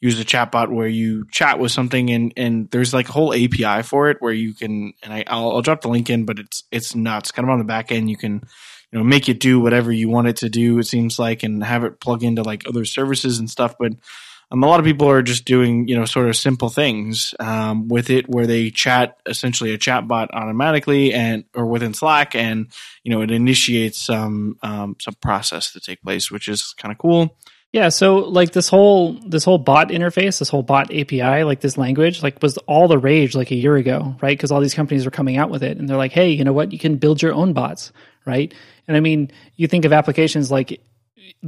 use 0.01 0.19
a 0.19 0.25
chatbot 0.25 0.71
where 0.71 0.89
you 0.89 1.27
chat 1.31 1.59
with 1.59 1.73
something 1.73 2.11
and 2.11 2.33
and 2.37 2.71
there's 2.71 2.95
like 2.95 3.09
a 3.09 3.13
whole 3.13 3.35
API 3.35 3.83
for 3.83 4.09
it 4.09 4.17
where 4.21 4.33
you 4.33 4.55
can 4.55 4.95
and 5.03 5.13
I, 5.13 5.25
I'll, 5.27 5.53
I'll 5.53 5.63
drop 5.63 5.83
the 5.83 5.89
link 5.89 6.09
in, 6.09 6.25
but 6.25 6.39
it's 6.39 6.65
it's 6.73 6.95
nuts. 6.95 7.31
Kind 7.31 7.47
of 7.47 7.51
on 7.51 7.59
the 7.59 7.65
back 7.65 7.93
end, 7.93 8.09
you 8.09 8.17
can 8.17 8.43
you 8.91 8.99
know 8.99 9.05
make 9.05 9.29
it 9.29 9.41
do 9.41 9.61
whatever 9.61 9.93
you 9.93 10.09
want 10.09 10.29
it 10.29 10.37
to 10.37 10.49
do. 10.49 10.79
It 10.79 10.85
seems 10.85 11.19
like 11.19 11.43
and 11.43 11.63
have 11.63 11.85
it 11.85 12.01
plug 12.01 12.23
into 12.25 12.43
like 12.43 12.67
other 12.67 12.87
services 12.87 13.39
and 13.39 13.51
stuff, 13.51 13.75
but 13.79 13.93
um, 14.51 14.63
a 14.63 14.67
lot 14.67 14.81
of 14.81 14.87
people 14.87 15.09
are 15.09 15.23
just 15.23 15.45
doing, 15.45 15.87
you 15.89 15.97
know, 15.97 16.05
sort 16.05 16.29
of 16.29 16.37
simple 16.37 16.69
things 16.69 17.35
um, 17.39 17.89
with 17.89 18.11
it, 18.11 18.29
where 18.29 18.47
they 18.47 18.71
chat 18.71 19.17
essentially 19.27 19.73
a 19.73 19.79
chat 19.79 20.09
bot 20.09 20.31
automatically, 20.33 21.13
and 21.15 21.45
or 21.55 21.67
within 21.67 21.95
Slack, 21.95 22.35
and 22.35 22.67
you 23.05 23.11
know, 23.11 23.23
it 23.23 23.31
initiates 23.31 23.99
some 23.99 24.59
um, 24.63 24.97
some 25.01 25.15
process 25.15 25.73
to 25.73 25.81
take 25.81 26.03
place, 26.03 26.31
which 26.31 26.49
is 26.49 26.75
kind 26.79 26.91
of 26.93 26.99
cool. 26.99 27.37
Yeah, 27.73 27.91
so 27.91 28.17
like 28.17 28.51
this 28.51 28.69
whole 28.69 29.13
this 29.13 29.45
whole 29.45 29.59
bot 29.59 29.91
interface, 29.91 30.41
this 30.41 30.49
whole 30.49 30.65
bot 30.65 30.93
API, 30.93 31.45
like 31.45 31.61
this 31.61 31.79
language, 31.79 32.21
like 32.21 32.43
was 32.43 32.59
all 32.59 32.89
the 32.89 32.99
rage 32.99 33.37
like 33.37 33.53
a 33.53 33.57
year 33.57 33.77
ago, 33.77 34.17
right? 34.21 34.37
Because 34.37 34.51
all 34.51 34.61
these 34.61 34.75
companies 34.75 35.05
were 35.05 35.13
coming 35.13 35.37
out 35.37 35.51
with 35.51 35.63
it, 35.63 35.79
and 35.79 35.89
they're 35.89 35.97
like, 35.97 36.13
hey, 36.13 36.31
you 36.31 36.43
know 36.43 36.53
what? 36.53 36.73
You 36.73 36.79
can 36.81 36.97
build 36.97 37.23
your 37.23 37.33
own 37.33 37.53
bots, 37.53 37.93
right? 38.27 38.53
And 38.89 38.97
I 38.97 39.01
mean, 39.01 39.31
you 39.55 39.69
think 39.69 39.85
of 39.85 39.93
applications 39.93 40.51
like 40.51 40.81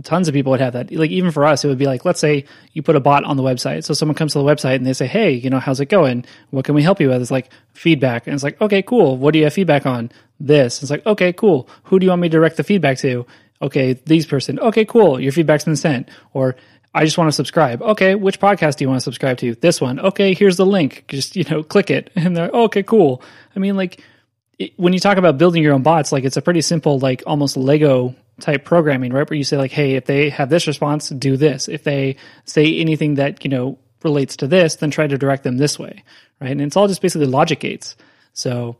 tons 0.02 0.26
of 0.26 0.34
people 0.34 0.50
would 0.50 0.60
have 0.60 0.72
that. 0.72 0.90
Like 0.90 1.10
even 1.10 1.30
for 1.30 1.44
us, 1.44 1.64
it 1.64 1.68
would 1.68 1.78
be 1.78 1.86
like, 1.86 2.04
let's 2.04 2.20
say 2.20 2.46
you 2.72 2.82
put 2.82 2.96
a 2.96 3.00
bot 3.00 3.24
on 3.24 3.36
the 3.36 3.42
website. 3.42 3.84
So 3.84 3.92
someone 3.92 4.14
comes 4.14 4.32
to 4.32 4.38
the 4.38 4.44
website 4.44 4.76
and 4.76 4.86
they 4.86 4.94
say, 4.94 5.06
Hey, 5.06 5.32
you 5.32 5.50
know, 5.50 5.58
how's 5.58 5.80
it 5.80 5.86
going? 5.86 6.24
What 6.50 6.64
can 6.64 6.74
we 6.74 6.82
help 6.82 7.00
you 7.00 7.08
with? 7.08 7.20
It's 7.20 7.30
like 7.30 7.50
feedback. 7.74 8.26
And 8.26 8.34
it's 8.34 8.42
like, 8.42 8.60
okay, 8.60 8.82
cool. 8.82 9.16
What 9.18 9.32
do 9.32 9.38
you 9.38 9.44
have 9.44 9.52
feedback 9.52 9.84
on? 9.86 10.10
This. 10.40 10.82
It's 10.82 10.90
like, 10.90 11.06
okay, 11.06 11.32
cool. 11.32 11.68
Who 11.84 11.98
do 11.98 12.04
you 12.04 12.10
want 12.10 12.22
me 12.22 12.28
to 12.28 12.36
direct 12.36 12.56
the 12.56 12.64
feedback 12.64 12.98
to? 12.98 13.26
Okay, 13.60 13.92
these 13.92 14.26
person. 14.26 14.58
Okay, 14.58 14.84
cool. 14.84 15.20
Your 15.20 15.30
feedback's 15.30 15.64
been 15.64 15.76
sent. 15.76 16.08
Or 16.32 16.56
I 16.94 17.04
just 17.04 17.16
want 17.16 17.28
to 17.28 17.32
subscribe. 17.32 17.80
Okay, 17.80 18.14
which 18.16 18.40
podcast 18.40 18.76
do 18.76 18.84
you 18.84 18.88
want 18.88 19.00
to 19.00 19.04
subscribe 19.04 19.38
to? 19.38 19.54
This 19.54 19.80
one. 19.80 20.00
Okay, 20.00 20.34
here's 20.34 20.56
the 20.56 20.66
link. 20.66 21.04
Just, 21.08 21.36
you 21.36 21.44
know, 21.44 21.62
click 21.62 21.90
it. 21.90 22.10
And 22.16 22.36
they're, 22.36 22.50
oh, 22.52 22.64
okay, 22.64 22.82
cool. 22.82 23.22
I 23.54 23.58
mean, 23.60 23.76
like, 23.76 24.00
when 24.76 24.92
you 24.92 24.98
talk 24.98 25.16
about 25.16 25.38
building 25.38 25.62
your 25.62 25.74
own 25.74 25.82
bots, 25.82 26.12
like 26.12 26.24
it's 26.24 26.36
a 26.36 26.42
pretty 26.42 26.60
simple, 26.60 26.98
like 26.98 27.22
almost 27.26 27.56
Lego 27.56 28.14
type 28.40 28.64
programming, 28.64 29.12
right? 29.12 29.28
Where 29.28 29.36
you 29.36 29.44
say 29.44 29.56
like, 29.56 29.72
hey, 29.72 29.94
if 29.94 30.06
they 30.06 30.30
have 30.30 30.48
this 30.48 30.66
response, 30.66 31.08
do 31.08 31.36
this. 31.36 31.68
If 31.68 31.84
they 31.84 32.16
say 32.44 32.78
anything 32.78 33.14
that 33.16 33.44
you 33.44 33.50
know 33.50 33.78
relates 34.02 34.36
to 34.36 34.46
this, 34.46 34.76
then 34.76 34.90
try 34.90 35.06
to 35.06 35.18
direct 35.18 35.44
them 35.44 35.58
this 35.58 35.78
way, 35.78 36.04
right? 36.40 36.50
And 36.50 36.62
it's 36.62 36.76
all 36.76 36.88
just 36.88 37.02
basically 37.02 37.26
logic 37.26 37.60
gates. 37.60 37.96
So 38.32 38.76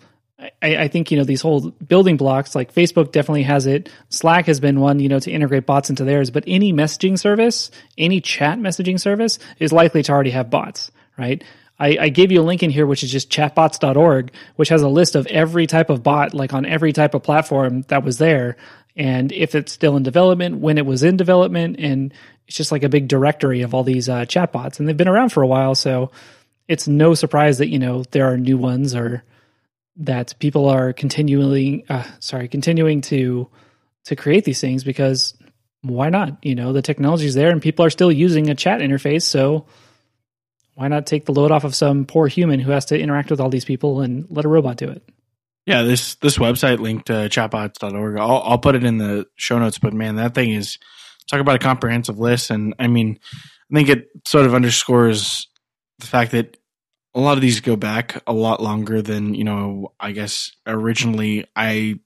I, 0.61 0.77
I, 0.77 0.89
think 0.89 1.11
you 1.11 1.19
know 1.19 1.25
these 1.25 1.43
whole 1.43 1.71
building 1.71 2.17
blocks 2.17 2.55
like 2.55 2.75
facebook 2.75 3.13
definitely 3.13 3.45
has 3.45 3.67
it 3.67 3.91
slack 4.09 4.47
has 4.47 4.61
been 4.61 4.81
one 4.81 4.99
you 4.99 5.09
know 5.09 5.21
to 5.21 5.31
integrate 5.31 5.67
bots 5.67 5.91
into 5.91 6.05
theirs 6.05 6.31
but 6.31 6.45
any 6.47 6.73
messaging 6.73 7.19
service 7.19 7.71
any 7.97 8.21
chat 8.21 8.59
messaging 8.59 8.99
service 8.99 9.39
is 9.59 9.73
likely 9.73 10.03
to 10.03 10.13
already 10.13 10.31
have 10.31 10.51
bots 10.51 10.91
right 11.17 11.45
I, 11.79 11.97
I 12.01 12.09
gave 12.11 12.31
you 12.31 12.41
a 12.41 12.43
link 12.43 12.63
in 12.63 12.71
here 12.71 12.87
which 12.87 13.03
is 13.03 13.13
just 13.13 13.31
chatbots.org 13.31 14.33
which 14.57 14.71
has 14.71 14.83
a 14.83 14.89
list 14.89 15.15
of 15.15 15.27
every 15.27 15.67
type 15.67 15.91
of 15.91 16.03
bot 16.03 16.35
like 16.35 16.55
on 16.55 16.67
every 16.67 16.93
type 16.93 17.15
of 17.15 17.23
platform 17.23 17.83
that 17.83 18.05
was 18.05 18.19
there 18.19 18.57
and 18.97 19.33
if 19.33 19.55
it's 19.55 19.73
still 19.73 19.97
in 19.97 20.03
development 20.03 20.59
when 20.59 20.79
it 20.79 20.87
was 20.87 21.03
in 21.03 21.17
development 21.17 21.77
and 21.79 22.13
it's 22.47 22.57
just 22.57 22.73
like 22.73 22.83
a 22.83 22.89
big 22.89 23.09
directory 23.09 23.63
of 23.63 23.75
all 23.75 23.85
these 23.85 24.09
uh, 24.09 24.25
chatbots 24.25 24.79
and 24.79 24.89
they've 24.89 24.97
been 24.97 25.09
around 25.09 25.31
for 25.31 25.43
a 25.43 25.47
while 25.47 25.75
so 25.75 26.11
it's 26.69 26.89
no 26.89 27.15
surprise 27.15 27.59
that 27.59 27.69
you 27.69 27.79
know 27.79 28.05
there 28.11 28.33
are 28.33 28.37
new 28.37 28.59
ones 28.59 28.95
or 28.95 29.23
that 29.97 30.35
people 30.39 30.69
are 30.69 30.93
continually 30.93 31.85
uh, 31.89 32.05
sorry 32.19 32.49
continuing 32.49 33.01
to 33.01 33.49
to 34.05 34.17
create 34.17 34.45
these 34.45 34.61
things 34.61 34.85
because 34.85 35.35
why 35.83 36.11
not? 36.11 36.45
You 36.45 36.55
know 36.55 36.73
the 36.73 36.83
technology 36.83 37.27
is 37.27 37.35
there 37.35 37.51
and 37.51 37.61
people 37.61 37.85
are 37.85 37.91
still 37.91 38.13
using 38.13 38.49
a 38.49 38.55
chat 38.55 38.81
interface 38.81 39.23
so 39.23 39.67
why 40.75 40.89
not 40.89 41.07
take 41.07 41.27
the 41.27 41.33
load 41.33 41.51
off 41.51 41.65
of 41.65 41.75
some 41.75 42.07
poor 42.07 42.27
human 42.27 42.61
who 42.61 42.71
has 42.71 42.87
to 42.87 42.99
interact 42.99 43.31
with 43.31 43.41
all 43.41 43.51
these 43.51 43.65
people 43.65 44.01
and 44.01 44.27
let 44.31 44.45
a 44.45 44.49
robot 44.49 44.77
do 44.77 44.89
it 44.89 45.03
yeah 45.67 45.83
this 45.83 46.17
this 46.17 46.39
website 46.39 46.79
linked 46.79 47.07
to 47.07 47.13
chatbots.org 47.13 48.19
I'll, 48.19 48.43
I'll 48.45 48.59
put 48.59 48.75
it 48.75 48.85
in 48.85 48.99
the 48.99 49.27
show 49.37 49.59
notes 49.59 49.79
but 49.79 49.93
man 49.93 50.17
that 50.17 50.35
thing 50.35 50.51
is 50.51 50.79
talk 51.29 51.41
about 51.41 51.57
a 51.57 51.61
comprehensive 51.61 52.19
list. 52.19 52.51
And 52.51 52.75
i 52.79 52.87
mean 52.87 53.19
i 53.71 53.75
think 53.75 53.89
it 53.89 54.09
sort 54.27 54.47
of 54.47 54.55
underscores 54.55 55.49
the 55.99 56.07
fact 56.07 56.33
that 56.33 56.57
a 57.15 57.21
lot 57.21 57.37
of 57.37 57.43
these 57.43 57.61
go 57.61 57.77
back 57.77 58.23
a 58.27 58.33
lot 58.33 58.63
longer 58.63 59.03
than 59.03 59.35
you 59.35 59.45
know 59.45 59.93
i 60.01 60.13
guess 60.13 60.53
originally 60.67 61.47
i 61.55 61.99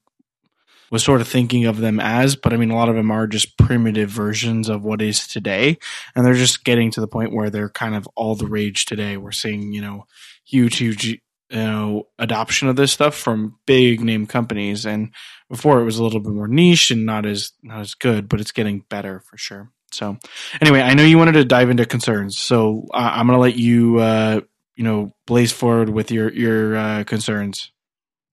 was 0.90 1.02
sort 1.02 1.20
of 1.20 1.28
thinking 1.28 1.64
of 1.64 1.78
them 1.78 1.98
as 1.98 2.36
but 2.36 2.52
i 2.52 2.56
mean 2.56 2.70
a 2.70 2.76
lot 2.76 2.88
of 2.88 2.94
them 2.94 3.10
are 3.10 3.26
just 3.26 3.56
primitive 3.58 4.08
versions 4.10 4.68
of 4.68 4.84
what 4.84 5.02
is 5.02 5.26
today. 5.26 5.78
And 6.14 6.24
they're 6.24 6.34
just 6.34 6.64
getting 6.64 6.90
to 6.92 7.00
the 7.00 7.08
point 7.08 7.34
where 7.34 7.50
they're 7.50 7.68
kind 7.68 7.94
of 7.94 8.08
all 8.14 8.34
the 8.34 8.46
rage 8.46 8.84
today. 8.84 9.16
We're 9.16 9.32
seeing 9.32 9.72
you 9.72 9.80
know 9.80 10.06
huge 10.44 10.78
huge 10.78 11.20
you 11.50 11.56
know 11.58 12.06
adoption 12.18 12.68
of 12.68 12.76
this 12.76 12.92
stuff 12.92 13.14
from 13.14 13.58
big 13.66 14.00
name 14.00 14.26
companies 14.26 14.84
and 14.84 15.12
before 15.48 15.80
it 15.80 15.84
was 15.84 15.98
a 15.98 16.02
little 16.02 16.20
bit 16.20 16.32
more 16.32 16.48
niche 16.48 16.90
and 16.90 17.06
not 17.06 17.24
as 17.24 17.52
not 17.62 17.80
as 17.80 17.94
good 17.94 18.28
but 18.28 18.40
it's 18.40 18.52
getting 18.52 18.80
better 18.88 19.20
for 19.20 19.36
sure 19.36 19.70
so 19.92 20.16
anyway 20.60 20.80
i 20.80 20.94
know 20.94 21.04
you 21.04 21.18
wanted 21.18 21.32
to 21.32 21.44
dive 21.44 21.70
into 21.70 21.86
concerns 21.86 22.36
so 22.36 22.86
i'm 22.92 23.26
going 23.26 23.36
to 23.36 23.40
let 23.40 23.56
you 23.56 23.98
uh, 23.98 24.40
you 24.76 24.84
know 24.84 25.12
blaze 25.26 25.52
forward 25.52 25.88
with 25.88 26.10
your 26.10 26.30
your 26.32 26.76
uh, 26.76 27.04
concerns. 27.04 27.72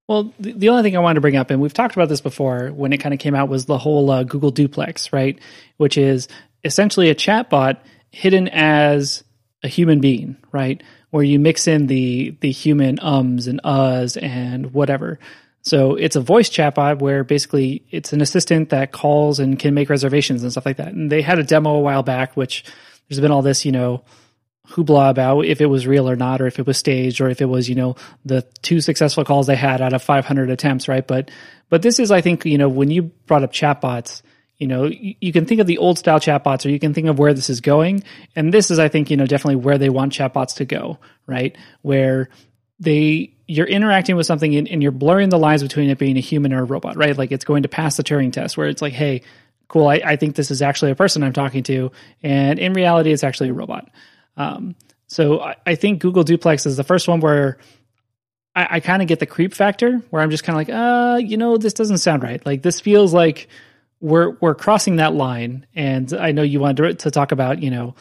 Well, 0.08 0.34
the, 0.38 0.52
the, 0.52 0.70
only 0.70 0.84
thing 0.84 0.98
I 0.98 1.00
wanted 1.00 1.16
to 1.16 1.22
bring 1.22 1.38
up, 1.38 1.50
and 1.50 1.62
we've 1.62 1.74
talked 1.74 1.96
about 1.96 2.10
this 2.10 2.20
before 2.20 2.70
when 2.70 2.92
it 2.92 2.98
kind 2.98 3.14
of 3.14 3.22
came 3.22 3.36
out, 3.36 3.48
was 3.48 3.66
the 3.66 3.78
whole 3.78 4.12
uh, 4.12 4.24
Google 4.24 4.52
Duplex, 4.52 5.14
right? 5.14 5.40
Which 5.78 5.98
is 5.98 6.28
essentially 6.66 7.10
a 7.10 7.16
chatbot 7.16 7.78
hidden 8.12 8.50
as 8.50 9.24
a 9.64 9.70
human 9.70 10.02
being, 10.02 10.36
right? 10.52 10.84
Where 11.14 11.24
you 11.24 11.38
mix 11.38 11.68
in 11.68 11.86
the 11.86 12.36
the 12.40 12.50
human 12.50 12.98
ums 13.00 13.46
and 13.46 13.62
uhs 13.64 14.18
and 14.20 14.74
whatever. 14.74 15.20
So 15.62 15.94
it's 15.94 16.16
a 16.16 16.22
voice 16.22 16.50
chatbot 16.50 17.02
where 17.02 17.24
basically 17.24 17.86
it's 17.92 18.14
an 18.14 18.22
assistant 18.22 18.72
that 18.72 18.92
calls 18.92 19.40
and 19.40 19.60
can 19.60 19.76
make 19.76 19.92
reservations 19.92 20.42
and 20.42 20.52
stuff 20.52 20.66
like 20.66 20.78
that. 20.78 20.88
And 20.88 21.12
they 21.12 21.22
had 21.22 21.38
a 21.38 21.44
demo 21.44 21.76
a 21.76 21.82
while 21.82 22.02
back, 22.02 22.36
which 22.36 22.64
there's 23.08 23.20
been 23.22 23.30
all 23.30 23.44
this, 23.44 23.64
you 23.64 23.72
know, 23.72 24.04
hoopla 24.70 25.12
about 25.12 25.46
if 25.46 25.62
it 25.62 25.68
was 25.68 25.86
real 25.86 26.10
or 26.10 26.16
not, 26.16 26.42
or 26.42 26.48
if 26.48 26.58
it 26.58 26.66
was 26.66 26.80
staged, 26.80 27.22
or 27.22 27.30
if 27.30 27.42
it 27.42 27.46
was, 27.46 27.70
you 27.70 27.76
know, 27.76 27.96
the 28.26 28.42
two 28.64 28.82
successful 28.82 29.24
calls 29.24 29.46
they 29.46 29.56
had 29.56 29.82
out 29.82 29.94
of 29.94 30.02
500 30.02 30.50
attempts, 30.50 30.88
right? 30.88 31.06
But, 31.06 31.30
but 31.70 31.84
this 31.84 32.00
is, 32.00 32.10
I 32.10 32.22
think, 32.22 32.44
you 32.44 32.58
know, 32.58 32.70
when 32.70 32.90
you 32.90 33.04
brought 33.04 33.44
up 33.44 33.54
chatbots, 33.54 34.24
you 34.64 34.68
know, 34.68 34.86
you, 34.86 35.34
can 35.34 35.46
think 35.46 35.60
of 35.60 35.68
the 35.68 35.78
old 35.78 36.00
style 36.00 36.22
chatbots, 36.22 36.66
or 36.66 36.70
you 36.70 36.80
can 36.80 36.94
think 36.94 37.08
of 37.08 37.20
where 37.20 37.34
this 37.34 37.50
is 37.50 37.60
going, 37.60 38.02
and 38.34 38.54
this 38.54 38.72
is, 38.72 38.80
I 38.80 38.88
think, 38.88 39.12
you 39.12 39.18
know, 39.18 39.26
definitely 39.26 39.58
where 39.58 39.78
they 39.78 39.90
want 39.90 40.14
chatbots 40.14 40.56
to 40.56 40.66
go, 40.66 41.00
right? 41.28 41.58
Where 41.82 42.30
they 42.80 43.34
you're 43.46 43.68
interacting 43.68 44.16
with 44.16 44.26
something 44.26 44.56
and, 44.56 44.70
and 44.70 44.82
you're 44.82 44.94
blurring 44.94 45.28
the 45.28 45.38
lines 45.38 45.62
between 45.62 45.90
it 45.90 45.98
being 45.98 46.16
a 46.16 46.22
human 46.22 46.54
or 46.54 46.62
a 46.62 46.64
robot, 46.64 46.96
right? 46.96 47.18
Like 47.18 47.34
it's 47.34 47.44
going 47.44 47.64
to 47.64 47.70
pass 47.70 47.98
the 47.98 48.04
Turing 48.04 48.32
test, 48.32 48.56
where 48.56 48.70
it's 48.70 48.82
like, 48.82 48.94
hey, 48.94 49.24
cool, 49.68 49.90
I, 49.90 49.96
I 49.96 50.16
think 50.16 50.38
this 50.38 50.50
is 50.50 50.62
actually 50.62 50.92
a 50.92 50.96
person 50.96 51.24
I'm 51.24 51.34
talking 51.34 51.64
to, 51.64 51.92
and 52.22 52.58
in 52.58 52.72
reality, 52.72 53.12
it's 53.12 53.26
actually 53.26 53.50
a 53.50 53.54
robot. 53.54 53.90
Um, 54.38 54.78
so 55.08 55.42
I, 55.42 55.58
I, 55.66 55.76
think 55.76 56.00
Google 56.00 56.24
Duplex 56.24 56.66
is 56.66 56.78
the 56.78 56.86
first 56.86 57.10
one 57.10 57.20
where 57.20 57.58
I, 58.56 58.78
I 58.78 58.80
kind 58.80 59.02
of 59.02 59.10
get 59.10 59.20
the 59.20 59.26
creep 59.26 59.54
factor, 59.54 59.98
where 60.10 60.22
I'm 60.22 60.32
just 60.32 60.46
kind 60.46 60.56
of 60.56 60.66
like, 60.66 60.74
uh, 60.74 61.18
you 61.18 61.36
know, 61.36 61.58
this 61.58 61.74
doesn't 61.74 61.98
sound 61.98 62.24
right. 62.24 62.44
Like 62.46 62.62
this 62.62 62.80
feels 62.80 63.14
like 63.14 63.50
we're 64.04 64.32
we're 64.42 64.54
crossing 64.54 64.98
that 64.98 65.16
line. 65.16 65.66
And 65.74 66.12
I 66.14 66.34
know 66.34 66.42
you 66.42 66.60
wanted 66.60 67.00
to, 67.00 67.10
talk 67.10 67.32
about, 67.32 67.64
you 67.64 67.72
know, 67.72 67.96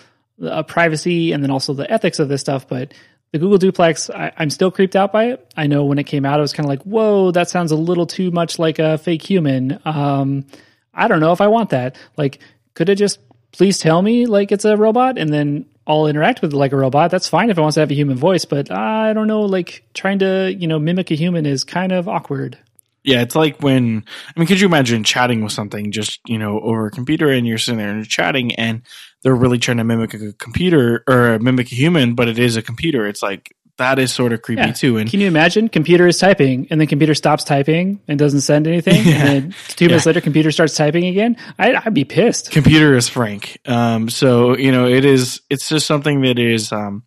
uh, 0.45 0.65
privacy 0.65 1.31
and 1.31 1.43
then 1.43 1.51
also 1.51 1.73
the 1.75 1.89
ethics 1.91 2.19
of 2.19 2.29
this 2.29 2.41
stuff, 2.41 2.67
but 2.67 2.93
the 3.31 3.39
Google 3.39 3.57
Duplex, 3.57 4.11
I, 4.11 4.33
am 4.37 4.51
still 4.51 4.71
creeped 4.71 4.97
out 4.97 5.13
by 5.13 5.27
it. 5.27 5.53
I 5.57 5.69
know 5.69 5.85
when 5.85 5.99
it 5.99 6.05
came 6.05 6.27
out, 6.27 6.39
I 6.39 6.43
was 6.43 6.53
kind 6.53 6.67
of 6.67 6.69
like, 6.69 6.83
whoa, 6.83 7.31
that 7.31 7.49
sounds 7.49 7.71
a 7.71 7.77
little 7.77 8.07
too 8.07 8.33
much 8.33 8.59
like 8.59 8.81
a 8.81 8.99
fake 8.99 9.23
human. 9.23 9.79
Um, 9.85 10.45
I 10.93 11.07
don't 11.07 11.21
know 11.21 11.33
if 11.33 11.41
I 11.41 11.47
want 11.47 11.71
that. 11.71 11.97
Like, 12.17 12.41
could 12.75 12.89
it 12.89 12.97
just 12.97 13.21
please 13.53 13.79
tell 13.79 14.03
me 14.03 14.27
like 14.27 14.51
it's 14.51 14.65
a 14.65 14.77
robot 14.77 15.19
and 15.19 15.33
then 15.33 15.67
I'll 15.87 16.09
interact 16.09 16.43
with 16.43 16.53
it 16.53 16.57
like 16.57 16.73
a 16.73 16.77
robot. 16.77 17.13
That's 17.13 17.29
fine 17.29 17.49
if 17.49 17.59
it 17.59 17.61
wants 17.61 17.75
to 17.75 17.81
have 17.81 17.91
a 17.91 17.95
human 17.95 18.17
voice, 18.17 18.45
but 18.45 18.73
I 18.73 19.13
don't 19.13 19.29
know, 19.29 19.43
like 19.43 19.85
trying 19.95 20.19
to, 20.19 20.53
you 20.53 20.67
know, 20.67 20.81
mimic 20.81 21.13
a 21.13 21.15
human 21.15 21.47
is 21.47 21.63
kind 21.63 21.93
of 21.93 22.09
awkward. 22.09 22.59
Yeah, 23.05 23.23
it's 23.23 23.35
like 23.35 23.61
when 23.61 24.05
I 24.35 24.41
mean, 24.41 24.47
could 24.47 24.61
you 24.61 24.67
imagine 24.67 25.05
chatting 25.05 25.43
with 25.43 25.53
something 25.53 25.91
just 25.91 26.21
you 26.27 26.39
know 26.39 26.61
over 26.61 26.87
a 26.87 26.91
computer 26.91 27.31
and 27.31 27.47
you're 27.47 27.59
sitting 27.59 27.79
there 27.79 27.89
and 27.89 27.99
you're 27.99 28.05
chatting 28.05 28.55
and 28.55 28.83
they're 29.23 29.35
really 29.35 29.59
trying 29.59 29.79
to 29.79 29.85
mimic 29.85 30.15
a 30.15 30.33
computer 30.35 31.05
or 31.09 31.39
mimic 31.39 31.71
a 31.73 31.75
human, 31.75 32.15
but 32.15 32.29
it 32.29 32.39
is 32.39 32.57
a 32.57 32.63
computer. 32.63 33.07
It's 33.07 33.23
like 33.23 33.55
that 33.79 33.99
is 33.99 34.13
sort 34.13 34.33
of 34.33 34.43
creepy 34.43 34.63
yeah. 34.63 34.73
too. 34.73 34.99
And 34.99 35.11
can 35.11 35.21
you 35.21 35.27
imagine 35.27 35.69
computer 35.69 36.07
is 36.07 36.19
typing 36.19 36.69
and 36.71 36.81
then 36.81 36.87
computer 36.87 37.15
stops 37.15 37.43
typing 37.43 38.01
and 38.07 38.19
doesn't 38.19 38.43
send 38.43 38.67
anything, 38.67 39.05
yeah. 39.07 39.15
and 39.15 39.29
then 39.29 39.55
two 39.69 39.87
minutes 39.87 40.07
later 40.07 40.21
computer 40.21 40.53
starts 40.53 40.77
typing 40.77 41.07
again? 41.07 41.37
I'd, 41.59 41.75
I'd 41.75 41.95
be 41.95 42.05
pissed. 42.05 42.51
Computer 42.51 42.95
is 42.97 43.09
frank. 43.09 43.59
Um, 43.67 44.09
so 44.09 44.57
you 44.57 44.71
know 44.71 44.87
it 44.87 45.05
is. 45.05 45.41
It's 45.51 45.69
just 45.69 45.87
something 45.87 46.23
that 46.23 46.39
is. 46.39 46.73
Um, 46.73 47.05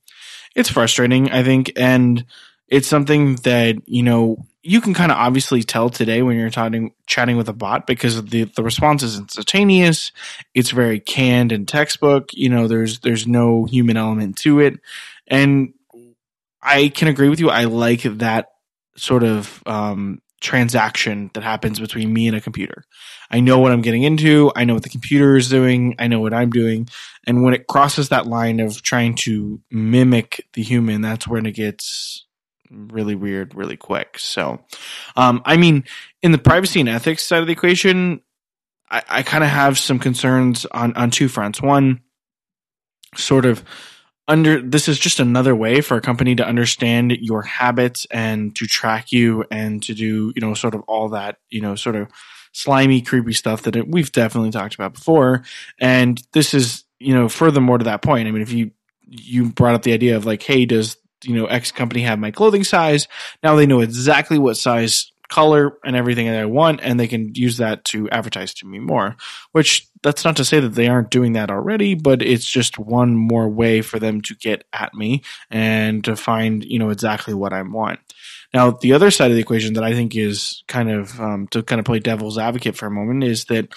it's 0.56 0.70
frustrating, 0.70 1.32
I 1.32 1.44
think, 1.44 1.74
and 1.76 2.26
it's 2.70 2.88
something 2.88 3.36
that 3.38 3.76
you 3.86 4.04
know 4.04 4.46
you 4.66 4.82
can 4.82 4.96
kind 4.96 5.12
of 5.12 5.18
obviously 5.18 5.62
tell 5.62 5.92
today 5.92 6.24
when 6.24 6.38
you're 6.38 6.50
talking 6.50 6.92
chatting 7.06 7.38
with 7.38 7.48
a 7.48 7.54
bot 7.54 7.86
because 7.86 8.24
the 8.26 8.46
the 8.46 8.64
response 8.64 9.04
is 9.04 9.18
instantaneous. 9.18 10.12
It's 10.56 10.72
very 10.72 11.00
canned 11.00 11.52
and 11.52 11.68
textbook. 11.68 12.30
You 12.34 12.50
know, 12.50 12.68
there's 12.68 13.00
there's 13.00 13.28
no 13.28 13.66
human 13.66 13.96
element 13.96 14.38
to 14.40 14.60
it, 14.60 14.80
and 15.28 15.74
I 16.64 16.90
can 16.90 17.08
agree 17.08 17.30
with 17.30 17.40
you. 17.40 17.52
I 17.52 17.66
like 17.66 18.02
that 18.04 18.48
sort 18.98 19.24
of 19.24 19.62
um, 19.68 20.22
transaction 20.42 21.30
that 21.36 21.44
happens 21.44 21.80
between 21.80 22.12
me 22.12 22.28
and 22.28 22.36
a 22.36 22.42
computer. 22.42 22.86
I 23.30 23.42
know 23.42 23.60
what 23.60 23.72
I'm 23.72 23.84
getting 23.84 24.02
into. 24.02 24.52
I 24.56 24.64
know 24.64 24.74
what 24.74 24.84
the 24.84 24.90
computer 24.90 25.38
is 25.38 25.48
doing. 25.48 25.96
I 26.00 26.08
know 26.08 26.22
what 26.22 26.34
I'm 26.34 26.50
doing. 26.50 26.90
And 27.28 27.44
when 27.44 27.54
it 27.54 27.68
crosses 27.68 28.10
that 28.10 28.26
line 28.26 28.60
of 28.60 28.82
trying 28.82 29.16
to 29.18 29.62
mimic 29.70 30.48
the 30.54 30.64
human, 30.64 31.02
that's 31.02 31.28
when 31.28 31.46
it 31.46 31.52
gets 31.54 32.25
really 32.70 33.16
weird 33.16 33.56
really 33.56 33.78
quick. 33.78 34.20
So, 34.20 34.64
um, 35.16 35.42
I 35.46 35.58
mean, 35.58 35.84
in 36.22 36.32
the 36.32 36.38
privacy 36.38 36.80
and 36.80 36.90
ethics 36.90 37.24
side 37.24 37.42
of 37.42 37.48
the 37.48 37.54
equation, 37.54 38.22
I, 38.90 39.04
I 39.08 39.24
kind 39.24 39.44
of 39.44 39.50
have 39.50 39.78
some 39.78 40.00
concerns 40.00 40.66
on, 40.66 40.94
on 40.96 41.12
two 41.12 41.28
fronts. 41.28 41.62
One, 41.62 42.02
sort 43.16 43.46
of 43.46 43.64
under 44.28 44.62
this 44.62 44.88
is 44.88 44.98
just 44.98 45.20
another 45.20 45.56
way 45.56 45.82
for 45.82 45.98
a 45.98 46.02
company 46.02 46.36
to 46.36 46.46
understand 46.46 47.12
your 47.12 47.44
habits 47.44 48.08
and 48.10 48.56
to 48.56 48.66
track 48.66 49.12
you 49.12 49.46
and 49.52 49.84
to 49.84 49.94
do 49.94 50.34
you 50.36 50.42
know 50.42 50.54
sort 50.54 50.74
of 50.74 50.82
all 50.88 51.10
that 51.10 51.38
you 51.50 51.62
know 51.62 51.76
sort 51.76 51.96
of 51.96 52.10
slimy 52.52 53.02
creepy 53.02 53.34
stuff 53.34 53.64
that 53.64 53.76
it, 53.76 53.88
we've 53.88 54.12
definitely 54.12 54.52
talked 54.52 54.76
about 54.76 54.94
before 54.94 55.44
and 55.80 56.24
this 56.34 56.54
is 56.54 56.86
you 57.00 57.14
know 57.14 57.30
furthermore 57.30 57.78
to 57.78 57.86
that 57.86 58.02
point 58.02 58.28
i 58.28 58.32
mean 58.32 58.42
if 58.42 58.52
you 58.52 58.72
you 59.08 59.50
brought 59.50 59.76
up 59.76 59.84
the 59.84 59.94
idea 59.94 60.16
of 60.16 60.26
like 60.26 60.42
hey 60.42 60.66
does 60.66 60.98
you 61.26 61.36
know 61.36 61.46
x 61.46 61.72
company 61.72 62.02
have 62.02 62.20
my 62.20 62.32
clothing 62.32 62.64
size 62.64 63.08
now 63.44 63.56
they 63.56 63.66
know 63.66 63.82
exactly 63.82 64.38
what 64.38 64.58
size 64.58 65.12
color 65.28 65.78
and 65.84 65.96
everything 65.96 66.28
that 66.28 66.40
I 66.40 66.46
want, 66.46 66.82
and 66.84 67.00
they 67.00 67.08
can 67.08 67.34
use 67.36 67.58
that 67.58 67.84
to 67.86 68.10
advertise 68.10 68.54
to 68.56 68.68
me 68.68 68.80
more. 68.80 69.16
Which 69.52 69.88
that's 70.04 70.24
not 70.24 70.38
to 70.38 70.46
say 70.46 70.60
that 70.60 70.76
they 70.76 70.88
aren't 70.88 71.10
doing 71.10 71.34
that 71.34 71.52
already, 71.52 71.96
but 71.96 72.22
it's 72.22 72.50
just 72.50 72.78
one 72.78 73.16
more 73.16 73.50
way 73.50 73.82
for 73.82 74.00
them 74.00 74.22
to 74.22 74.36
get 74.36 74.66
at 74.74 74.94
me 74.94 75.24
and 75.50 76.04
to 76.04 76.16
find, 76.16 76.64
you 76.64 76.80
know, 76.80 76.90
exactly 76.90 77.34
what 77.34 77.54
I 77.54 77.62
want. 77.64 78.00
Now, 78.54 78.72
the 78.72 78.94
other 78.94 79.12
side 79.12 79.32
of 79.32 79.36
the 79.36 79.42
equation 79.42 79.74
that 79.74 79.84
I 79.84 79.94
think 79.94 80.16
is 80.16 80.64
kind 80.68 80.90
of 80.90 81.20
um, 81.20 81.48
to 81.48 81.64
kind 81.64 81.80
of 81.80 81.86
play 81.86 82.00
devil's 82.00 82.38
advocate 82.38 82.76
for 82.76 82.86
a 82.86 82.92
moment 82.92 83.24
is 83.24 83.46
that 83.46 83.74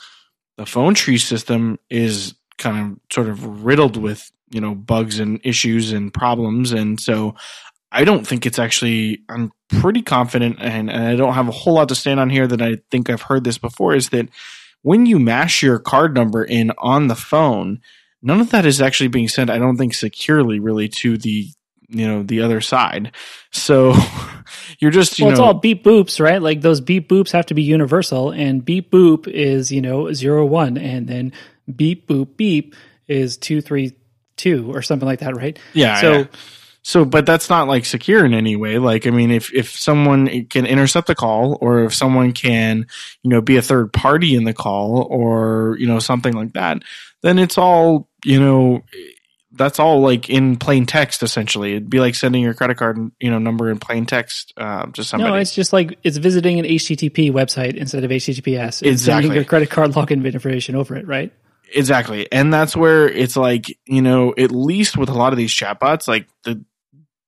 the 0.56 0.66
phone 0.66 0.94
tree 0.94 1.18
system 1.18 1.78
is 1.88 2.34
kind 2.58 2.92
of 2.92 3.00
sort 3.12 3.28
of 3.28 3.64
riddled 3.64 3.96
with 3.96 4.30
you 4.50 4.60
know 4.60 4.74
bugs 4.74 5.18
and 5.18 5.40
issues 5.44 5.92
and 5.92 6.12
problems, 6.12 6.72
and 6.72 7.00
so 7.00 7.34
I 7.90 8.04
don't 8.04 8.26
think 8.26 8.46
it's 8.46 8.58
actually. 8.58 9.22
I'm 9.28 9.52
pretty 9.68 10.02
confident, 10.02 10.56
and, 10.60 10.90
and 10.90 11.06
I 11.08 11.16
don't 11.16 11.34
have 11.34 11.48
a 11.48 11.52
whole 11.52 11.74
lot 11.74 11.88
to 11.88 11.94
stand 11.94 12.20
on 12.20 12.30
here 12.30 12.46
that 12.46 12.62
I 12.62 12.78
think 12.90 13.10
I've 13.10 13.22
heard 13.22 13.44
this 13.44 13.58
before. 13.58 13.94
Is 13.94 14.10
that 14.10 14.28
when 14.82 15.06
you 15.06 15.18
mash 15.18 15.62
your 15.62 15.78
card 15.78 16.14
number 16.14 16.44
in 16.44 16.72
on 16.78 17.08
the 17.08 17.14
phone, 17.14 17.80
none 18.22 18.40
of 18.40 18.50
that 18.50 18.66
is 18.66 18.80
actually 18.80 19.08
being 19.08 19.28
sent. 19.28 19.50
I 19.50 19.58
don't 19.58 19.76
think 19.76 19.94
securely, 19.94 20.60
really, 20.60 20.88
to 20.88 21.16
the 21.16 21.48
you 21.88 22.06
know 22.06 22.22
the 22.22 22.42
other 22.42 22.60
side. 22.60 23.12
So 23.50 23.94
you're 24.78 24.90
just 24.90 25.18
you 25.18 25.26
well, 25.26 25.30
know 25.30 25.34
it's 25.34 25.40
all 25.40 25.54
beep 25.54 25.84
boops, 25.84 26.20
right? 26.20 26.40
Like 26.40 26.60
those 26.60 26.80
beep 26.80 27.08
boops 27.08 27.32
have 27.32 27.46
to 27.46 27.54
be 27.54 27.62
universal, 27.62 28.30
and 28.30 28.64
beep 28.64 28.90
boop 28.90 29.26
is 29.26 29.72
you 29.72 29.80
know 29.80 30.12
zero 30.12 30.44
one, 30.44 30.76
and 30.76 31.08
then 31.08 31.32
beep 31.74 32.06
boop 32.06 32.36
beep 32.36 32.74
is 33.06 33.36
two 33.36 33.60
three 33.60 33.96
two 34.38 34.72
or 34.72 34.82
something 34.82 35.06
like 35.06 35.20
that, 35.20 35.36
right? 35.36 35.58
Yeah. 35.74 36.00
So 36.00 36.12
yeah. 36.12 36.24
So, 36.88 37.04
but 37.04 37.26
that's 37.26 37.50
not 37.50 37.68
like 37.68 37.84
secure 37.84 38.24
in 38.24 38.32
any 38.32 38.56
way. 38.56 38.78
Like, 38.78 39.06
I 39.06 39.10
mean, 39.10 39.30
if, 39.30 39.52
if 39.52 39.76
someone 39.76 40.46
can 40.46 40.64
intercept 40.64 41.06
the 41.06 41.14
call 41.14 41.58
or 41.60 41.84
if 41.84 41.92
someone 41.92 42.32
can, 42.32 42.86
you 43.22 43.28
know, 43.28 43.42
be 43.42 43.58
a 43.58 43.62
third 43.62 43.92
party 43.92 44.34
in 44.34 44.44
the 44.44 44.54
call 44.54 45.02
or, 45.10 45.76
you 45.78 45.86
know, 45.86 45.98
something 45.98 46.32
like 46.32 46.54
that, 46.54 46.82
then 47.20 47.38
it's 47.38 47.58
all, 47.58 48.08
you 48.24 48.40
know, 48.40 48.82
that's 49.52 49.78
all 49.78 50.00
like 50.00 50.30
in 50.30 50.56
plain 50.56 50.86
text 50.86 51.22
essentially. 51.22 51.72
It'd 51.72 51.90
be 51.90 52.00
like 52.00 52.14
sending 52.14 52.42
your 52.42 52.54
credit 52.54 52.78
card, 52.78 52.96
you 53.20 53.30
know, 53.30 53.38
number 53.38 53.70
in 53.70 53.78
plain 53.78 54.06
text 54.06 54.54
uh, 54.56 54.86
to 54.86 55.04
somebody. 55.04 55.30
no, 55.30 55.36
it's 55.36 55.54
just 55.54 55.74
like 55.74 55.98
it's 56.04 56.16
visiting 56.16 56.58
an 56.58 56.64
HTTP 56.64 57.30
website 57.30 57.74
instead 57.74 58.02
of 58.02 58.10
HTTPS. 58.10 58.66
It's 58.66 58.82
Exactly. 58.82 59.24
sending 59.24 59.32
your 59.34 59.44
credit 59.44 59.68
card 59.68 59.90
login 59.90 60.24
information 60.24 60.74
over 60.74 60.96
it, 60.96 61.06
right? 61.06 61.32
Exactly. 61.74 62.30
And 62.32 62.52
that's 62.52 62.76
where 62.76 63.08
it's 63.08 63.36
like, 63.36 63.66
you 63.86 64.00
know, 64.02 64.34
at 64.38 64.50
least 64.50 64.96
with 64.96 65.08
a 65.08 65.14
lot 65.14 65.32
of 65.32 65.36
these 65.36 65.52
chatbots, 65.54 66.08
like 66.08 66.26
the 66.44 66.64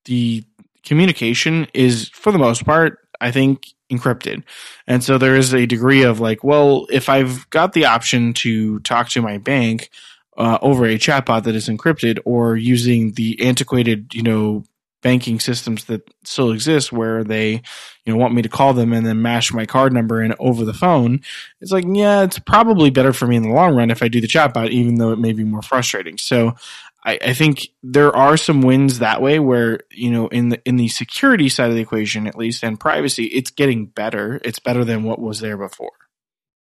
the 0.07 0.45
communication 0.85 1.67
is 1.75 2.09
for 2.11 2.33
the 2.33 2.39
most 2.39 2.65
part, 2.65 2.99
I 3.21 3.31
think, 3.31 3.67
encrypted. 3.93 4.45
And 4.87 5.05
so 5.05 5.19
there 5.19 5.37
is 5.37 5.53
a 5.53 5.67
degree 5.67 6.03
of 6.03 6.21
like, 6.21 6.43
well, 6.43 6.87
if 6.91 7.09
I've 7.09 7.49
got 7.51 7.73
the 7.75 7.85
option 7.85 8.33
to 8.35 8.81
talk 8.81 9.09
to 9.11 9.23
my 9.23 9.39
bank 9.39 9.91
uh, 10.39 10.59
over 10.63 10.87
a 10.87 10.97
chatbot 10.97 11.45
that 11.45 11.55
is 11.55 11.69
encrypted 11.69 12.19
or 12.25 12.57
using 12.57 13.13
the 13.13 13.41
antiquated, 13.43 14.15
you 14.15 14.23
know, 14.23 14.65
banking 15.03 15.41
systems 15.41 15.85
that 15.85 16.03
still 16.25 16.53
exist 16.53 16.93
where 16.93 17.25
they, 17.25 17.53
you 18.05 18.13
know, 18.13 18.17
want 18.17 18.35
me 18.35 18.43
to 18.43 18.49
call 18.49 18.75
them 18.75 18.93
and 18.93 19.07
then 19.07 19.23
mash 19.23 19.53
my 19.53 19.67
card 19.67 19.93
number 19.93 20.23
in 20.23 20.35
over 20.39 20.65
the 20.65 20.75
phone, 20.75 21.21
it's 21.61 21.73
like, 21.73 21.85
yeah, 21.89 22.23
it's 22.23 22.39
probably 22.39 22.91
better 22.91 23.13
for 23.13 23.27
me 23.27 23.37
in 23.37 23.43
the 23.43 23.51
long 23.51 23.75
run 23.75 23.91
if 23.91 24.03
I 24.03 24.09
do 24.09 24.21
the 24.21 24.27
chatbot, 24.27 24.71
even 24.71 24.97
though 24.97 25.13
it 25.13 25.19
may 25.19 25.33
be 25.33 25.45
more 25.45 25.63
frustrating. 25.63 26.19
So 26.19 26.55
I, 27.05 27.19
I 27.25 27.35
think 27.35 27.69
there 27.83 28.15
are 28.15 28.37
some 28.37 28.63
wins 28.63 28.99
that 28.99 29.23
way 29.23 29.39
where, 29.39 29.81
you 29.91 30.11
know, 30.11 30.29
in 30.29 30.51
the 30.51 30.61
in 30.65 30.77
the 30.77 30.89
security 30.89 31.49
side 31.49 31.71
of 31.71 31.75
the 31.75 31.81
equation 31.81 32.27
at 32.27 32.37
least 32.37 32.63
and 32.63 32.79
privacy, 32.79 33.25
it's 33.25 33.51
getting 33.51 33.87
better. 33.87 34.41
It's 34.45 34.59
better 34.59 34.85
than 34.85 35.05
what 35.05 35.19
was 35.19 35.41
there 35.41 35.57
before. 35.57 35.93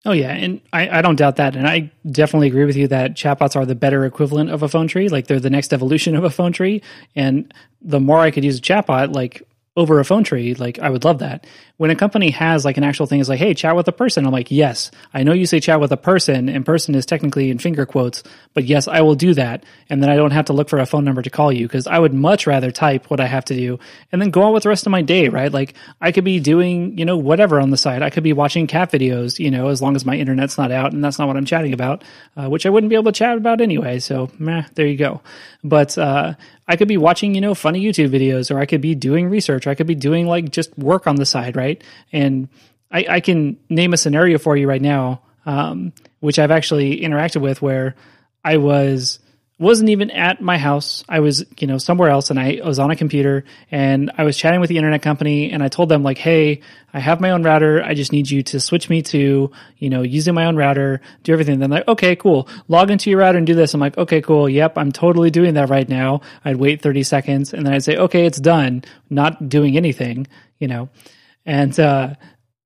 Oh 0.08 0.12
yeah, 0.12 0.32
and 0.32 0.62
I, 0.72 1.00
I 1.00 1.02
don't 1.02 1.16
doubt 1.16 1.36
that, 1.36 1.54
and 1.54 1.68
I 1.68 1.90
definitely 2.10 2.46
agree 2.46 2.64
with 2.64 2.76
you 2.76 2.88
that 2.88 3.12
chatbots 3.12 3.54
are 3.56 3.66
the 3.66 3.74
better 3.74 4.06
equivalent 4.06 4.48
of 4.48 4.62
a 4.62 4.68
phone 4.68 4.88
tree. 4.88 5.10
Like 5.10 5.26
they're 5.26 5.38
the 5.38 5.50
next 5.50 5.74
evolution 5.74 6.16
of 6.16 6.24
a 6.24 6.30
phone 6.30 6.50
tree, 6.50 6.80
and 7.14 7.52
the 7.82 8.00
more 8.00 8.20
I 8.20 8.30
could 8.30 8.42
use 8.42 8.56
a 8.56 8.62
chatbot, 8.62 9.14
like 9.14 9.46
over 9.78 10.00
a 10.00 10.04
phone 10.04 10.24
tree, 10.24 10.54
like 10.54 10.80
I 10.80 10.90
would 10.90 11.04
love 11.04 11.20
that. 11.20 11.46
When 11.76 11.90
a 11.90 11.96
company 11.96 12.30
has 12.30 12.64
like 12.64 12.76
an 12.76 12.82
actual 12.82 13.06
thing 13.06 13.20
is 13.20 13.28
like, 13.28 13.38
hey, 13.38 13.54
chat 13.54 13.76
with 13.76 13.86
a 13.86 13.92
person, 13.92 14.26
I'm 14.26 14.32
like, 14.32 14.50
yes, 14.50 14.90
I 15.14 15.22
know 15.22 15.32
you 15.32 15.46
say 15.46 15.60
chat 15.60 15.80
with 15.80 15.92
a 15.92 15.96
person, 15.96 16.48
and 16.48 16.66
person 16.66 16.96
is 16.96 17.06
technically 17.06 17.50
in 17.50 17.58
finger 17.58 17.86
quotes, 17.86 18.24
but 18.54 18.64
yes, 18.64 18.88
I 18.88 19.02
will 19.02 19.14
do 19.14 19.34
that, 19.34 19.64
and 19.88 20.02
then 20.02 20.10
I 20.10 20.16
don't 20.16 20.32
have 20.32 20.46
to 20.46 20.52
look 20.52 20.68
for 20.68 20.80
a 20.80 20.86
phone 20.86 21.04
number 21.04 21.22
to 21.22 21.30
call 21.30 21.52
you 21.52 21.68
because 21.68 21.86
I 21.86 21.98
would 21.98 22.12
much 22.12 22.48
rather 22.48 22.72
type 22.72 23.08
what 23.08 23.20
I 23.20 23.26
have 23.26 23.44
to 23.46 23.54
do 23.54 23.78
and 24.10 24.20
then 24.20 24.30
go 24.30 24.42
on 24.42 24.52
with 24.52 24.64
the 24.64 24.68
rest 24.68 24.86
of 24.86 24.90
my 24.90 25.02
day, 25.02 25.28
right? 25.28 25.52
Like 25.52 25.74
I 26.00 26.10
could 26.10 26.24
be 26.24 26.40
doing, 26.40 26.98
you 26.98 27.04
know, 27.04 27.16
whatever 27.16 27.60
on 27.60 27.70
the 27.70 27.76
side. 27.76 28.02
I 28.02 28.10
could 28.10 28.24
be 28.24 28.32
watching 28.32 28.66
cat 28.66 28.90
videos, 28.90 29.38
you 29.38 29.50
know, 29.50 29.68
as 29.68 29.80
long 29.80 29.94
as 29.94 30.04
my 30.04 30.16
internet's 30.16 30.58
not 30.58 30.72
out 30.72 30.92
and 30.92 31.04
that's 31.04 31.18
not 31.18 31.28
what 31.28 31.36
I'm 31.36 31.44
chatting 31.44 31.72
about, 31.72 32.02
uh, 32.36 32.48
which 32.48 32.66
I 32.66 32.70
wouldn't 32.70 32.90
be 32.90 32.96
able 32.96 33.12
to 33.12 33.18
chat 33.18 33.36
about 33.36 33.60
anyway. 33.60 34.00
So, 34.00 34.30
meh, 34.38 34.64
there 34.74 34.86
you 34.86 34.96
go. 34.96 35.22
But 35.62 35.96
uh, 35.96 36.34
I 36.68 36.76
could 36.76 36.88
be 36.88 36.98
watching, 36.98 37.34
you 37.34 37.40
know, 37.40 37.54
funny 37.54 37.82
YouTube 37.82 38.10
videos, 38.10 38.54
or 38.54 38.58
I 38.58 38.66
could 38.66 38.82
be 38.82 38.94
doing 38.94 39.28
research, 39.28 39.66
or 39.66 39.70
I 39.70 39.74
could 39.74 39.86
be 39.86 39.94
doing 39.94 40.26
like 40.26 40.50
just 40.50 40.76
work 40.78 41.06
on 41.06 41.16
the 41.16 41.24
side, 41.26 41.56
right? 41.56 41.82
And 42.12 42.48
I, 42.90 43.06
I 43.08 43.20
can 43.20 43.58
name 43.70 43.94
a 43.94 43.96
scenario 43.96 44.38
for 44.38 44.56
you 44.56 44.68
right 44.68 44.82
now, 44.82 45.22
um, 45.46 45.92
which 46.20 46.38
I've 46.38 46.50
actually 46.50 47.00
interacted 47.00 47.40
with, 47.40 47.62
where 47.62 47.94
I 48.44 48.58
was 48.58 49.18
wasn't 49.58 49.90
even 49.90 50.10
at 50.10 50.40
my 50.40 50.56
house. 50.56 51.02
I 51.08 51.20
was, 51.20 51.44
you 51.58 51.66
know, 51.66 51.78
somewhere 51.78 52.10
else 52.10 52.30
and 52.30 52.38
I 52.38 52.60
was 52.64 52.78
on 52.78 52.90
a 52.90 52.96
computer 52.96 53.44
and 53.70 54.10
I 54.16 54.22
was 54.22 54.36
chatting 54.36 54.60
with 54.60 54.68
the 54.68 54.76
internet 54.76 55.02
company 55.02 55.50
and 55.50 55.62
I 55.62 55.68
told 55.68 55.88
them 55.88 56.04
like, 56.04 56.18
Hey, 56.18 56.60
I 56.94 57.00
have 57.00 57.20
my 57.20 57.30
own 57.30 57.42
router. 57.42 57.82
I 57.82 57.94
just 57.94 58.12
need 58.12 58.30
you 58.30 58.42
to 58.44 58.60
switch 58.60 58.88
me 58.88 59.02
to, 59.02 59.50
you 59.76 59.90
know, 59.90 60.02
using 60.02 60.34
my 60.34 60.46
own 60.46 60.56
router, 60.56 61.00
do 61.24 61.32
everything. 61.32 61.58
Then 61.58 61.70
like, 61.70 61.88
okay, 61.88 62.14
cool. 62.14 62.48
Log 62.68 62.90
into 62.90 63.10
your 63.10 63.18
router 63.18 63.38
and 63.38 63.46
do 63.46 63.54
this. 63.54 63.74
I'm 63.74 63.80
like, 63.80 63.98
okay, 63.98 64.22
cool. 64.22 64.48
Yep. 64.48 64.78
I'm 64.78 64.92
totally 64.92 65.30
doing 65.30 65.54
that 65.54 65.68
right 65.68 65.88
now. 65.88 66.20
I'd 66.44 66.56
wait 66.56 66.80
30 66.80 67.02
seconds 67.02 67.52
and 67.52 67.66
then 67.66 67.74
I'd 67.74 67.84
say, 67.84 67.96
okay, 67.96 68.26
it's 68.26 68.40
done. 68.40 68.84
Not 69.10 69.48
doing 69.48 69.76
anything, 69.76 70.28
you 70.58 70.68
know, 70.68 70.88
and, 71.44 71.78
uh, 71.80 72.14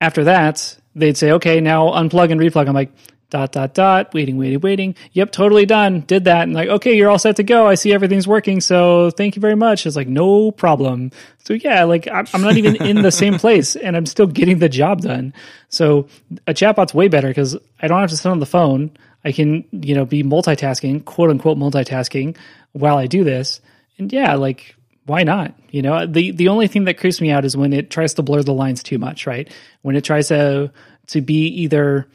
after 0.03 0.25
that, 0.25 0.77
they'd 0.97 1.17
say, 1.17 1.31
okay, 1.33 1.61
now 1.61 1.91
unplug 1.91 2.33
and 2.33 2.41
replug. 2.41 2.67
I'm 2.67 2.75
like, 2.75 2.93
dot, 3.33 3.51
dot, 3.51 3.73
dot, 3.73 4.13
waiting, 4.13 4.37
waiting, 4.37 4.61
waiting. 4.61 4.95
Yep, 5.13 5.33
totally 5.33 5.65
done. 5.65 6.01
Did 6.01 6.25
that. 6.25 6.43
And 6.43 6.53
like, 6.53 6.69
okay, 6.69 6.95
you're 6.95 7.09
all 7.09 7.19
set 7.19 7.37
to 7.37 7.43
go. 7.43 7.67
I 7.67 7.75
see 7.77 7.93
everything's 7.93 8.29
working. 8.29 8.61
So 8.61 9.11
thank 9.11 9.37
you 9.37 9.41
very 9.41 9.57
much. 9.57 9.87
It's 9.87 9.97
like, 9.97 10.07
no 10.07 10.51
problem. 10.53 11.11
So 11.39 11.55
yeah, 11.55 11.85
like 11.85 12.07
I'm 12.07 12.27
I'm 12.35 12.43
not 12.43 12.59
even 12.59 12.77
in 12.77 13.01
the 13.01 13.11
same 13.23 13.39
place 13.39 13.75
and 13.75 13.97
I'm 13.97 14.05
still 14.05 14.27
getting 14.27 14.59
the 14.59 14.69
job 14.69 15.01
done. 15.01 15.33
So 15.71 16.09
a 16.47 16.53
chatbot's 16.53 16.93
way 16.93 17.09
better 17.09 17.29
because 17.29 17.57
I 17.81 17.89
don't 17.89 18.01
have 18.01 18.11
to 18.11 18.17
sit 18.19 18.29
on 18.29 18.39
the 18.39 18.47
phone. 18.47 18.91
I 19.25 19.33
can, 19.33 19.65
you 19.73 19.95
know, 19.95 20.05
be 20.05 20.23
multitasking, 20.23 21.07
quote 21.07 21.31
unquote 21.31 21.57
multitasking 21.57 22.37
while 22.73 22.99
I 22.99 23.07
do 23.07 23.25
this. 23.25 23.63
And 23.99 24.13
yeah, 24.13 24.35
like 24.35 24.77
why 25.07 25.23
not? 25.23 25.55
You 25.71 25.81
know, 25.81 26.07
the 26.07 26.33
the 26.33 26.49
only 26.49 26.69
thing 26.69 26.85
that 26.85 26.99
creeps 26.99 27.21
me 27.21 27.31
out 27.31 27.47
is 27.47 27.57
when 27.57 27.73
it 27.73 27.89
tries 27.89 28.13
to 28.15 28.23
blur 28.23 28.43
the 28.43 28.53
lines 28.53 28.83
too 28.83 28.99
much, 28.99 29.27
right? 29.27 29.51
When 29.81 29.97
it 29.97 30.05
tries 30.05 30.29
to 30.29 30.71
to 31.09 31.21
be 31.23 31.47
either 31.47 32.07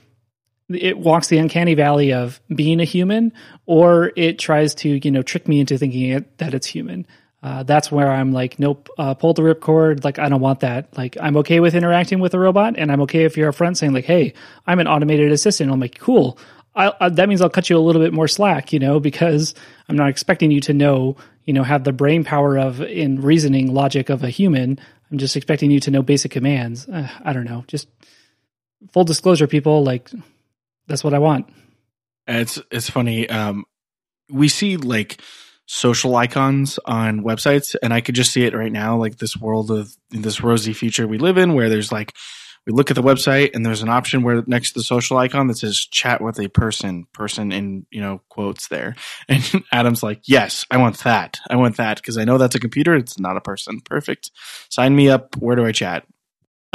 it 0.70 0.97
walks 0.97 1.28
the 1.28 1.38
uncanny 1.38 1.74
valley 1.74 2.13
of 2.13 2.41
being 2.53 2.80
a 2.80 2.86
human, 2.86 3.34
or 3.65 4.11
it 4.15 4.39
tries 4.39 4.76
to 4.76 4.99
you 5.03 5.11
know 5.11 5.22
trick 5.22 5.47
me 5.47 5.59
into 5.59 5.78
thinking 5.78 6.09
it, 6.11 6.38
that 6.38 6.53
it's 6.53 6.68
human. 6.68 7.05
Uh, 7.43 7.63
that's 7.63 7.91
where 7.91 8.11
I'm 8.11 8.34
like, 8.34 8.57
nope, 8.57 8.89
uh, 8.97 9.13
pull 9.13 9.34
the 9.34 9.43
ripcord. 9.43 10.03
Like, 10.03 10.18
I 10.18 10.28
don't 10.28 10.41
want 10.41 10.61
that. 10.61 10.97
Like, 10.97 11.18
I'm 11.22 11.38
okay 11.38 11.59
with 11.59 11.76
interacting 11.76 12.20
with 12.20 12.34
a 12.34 12.39
robot, 12.39 12.76
and 12.78 12.91
I'm 12.91 13.01
okay 13.01 13.26
if 13.26 13.38
you're 13.38 13.51
upfront 13.51 13.78
saying 13.78 13.93
like, 13.93 14.05
hey, 14.05 14.34
I'm 14.65 14.80
an 14.80 14.88
automated 14.88 15.32
assistant. 15.32 15.72
I'm 15.72 15.80
like, 15.80 15.99
cool. 15.99 16.39
I, 16.76 17.09
that 17.09 17.28
means 17.28 17.41
I'll 17.41 17.49
cut 17.49 17.70
you 17.70 17.78
a 17.78 17.80
little 17.80 18.01
bit 18.01 18.13
more 18.13 18.28
slack, 18.28 18.72
you 18.72 18.80
know, 18.80 18.99
because 18.99 19.55
I'm 19.89 19.95
not 19.95 20.09
expecting 20.09 20.51
you 20.51 20.61
to 20.61 20.74
know, 20.74 21.18
you 21.43 21.53
know, 21.53 21.63
have 21.63 21.84
the 21.84 21.91
brain 21.91 22.24
power 22.24 22.57
of 22.57 22.82
in 22.82 23.22
reasoning 23.22 23.74
logic 23.74 24.09
of 24.09 24.24
a 24.24 24.30
human. 24.30 24.80
I'm 25.11 25.18
just 25.18 25.36
expecting 25.36 25.72
you 25.72 25.80
to 25.82 25.91
know 25.91 26.03
basic 26.03 26.32
commands. 26.32 26.88
Uh, 26.88 27.07
I 27.24 27.34
don't 27.34 27.45
know. 27.45 27.63
Just 27.68 27.88
full 28.91 29.05
disclosure, 29.05 29.47
people. 29.47 29.84
Like, 29.84 30.11
that's 30.88 31.03
what 31.03 31.13
I 31.13 31.19
want. 31.19 31.47
It's 32.27 32.59
it's 32.71 32.89
funny. 32.89 33.29
Um, 33.29 33.65
we 34.29 34.49
see 34.49 34.77
like 34.77 35.21
social 35.65 36.15
icons 36.15 36.79
on 36.85 37.21
websites, 37.21 37.75
and 37.81 37.93
I 37.93 38.01
could 38.01 38.15
just 38.15 38.31
see 38.31 38.43
it 38.43 38.53
right 38.53 38.71
now, 38.71 38.97
like 38.97 39.17
this 39.17 39.38
world 39.38 39.71
of 39.71 39.95
this 40.09 40.41
rosy 40.41 40.73
future 40.73 41.07
we 41.07 41.17
live 41.17 41.38
in, 41.38 41.53
where 41.53 41.69
there's 41.69 41.91
like 41.91 42.13
we 42.65 42.73
look 42.73 42.91
at 42.91 42.95
the 42.95 43.03
website 43.03 43.51
and 43.53 43.65
there's 43.65 43.81
an 43.81 43.88
option 43.88 44.23
where 44.23 44.43
next 44.45 44.73
to 44.73 44.79
the 44.79 44.83
social 44.83 45.17
icon 45.17 45.47
that 45.47 45.57
says 45.57 45.79
chat 45.79 46.21
with 46.21 46.38
a 46.39 46.49
person, 46.49 47.05
person 47.13 47.53
in 47.53 47.85
you 47.91 48.01
know 48.01 48.21
quotes 48.29 48.67
there, 48.67 48.95
and 49.29 49.63
Adam's 49.71 50.03
like, 50.03 50.21
yes, 50.25 50.65
I 50.69 50.77
want 50.77 50.97
that, 50.99 51.39
I 51.49 51.55
want 51.55 51.77
that 51.77 51.97
because 51.97 52.17
I 52.17 52.25
know 52.25 52.38
that's 52.38 52.55
a 52.55 52.59
computer, 52.59 52.95
it's 52.95 53.19
not 53.19 53.38
a 53.38 53.41
person. 53.41 53.79
Perfect. 53.81 54.31
Sign 54.69 54.95
me 54.95 55.09
up. 55.09 55.38
Where 55.38 55.55
do 55.55 55.65
I 55.65 55.71
chat? 55.71 56.05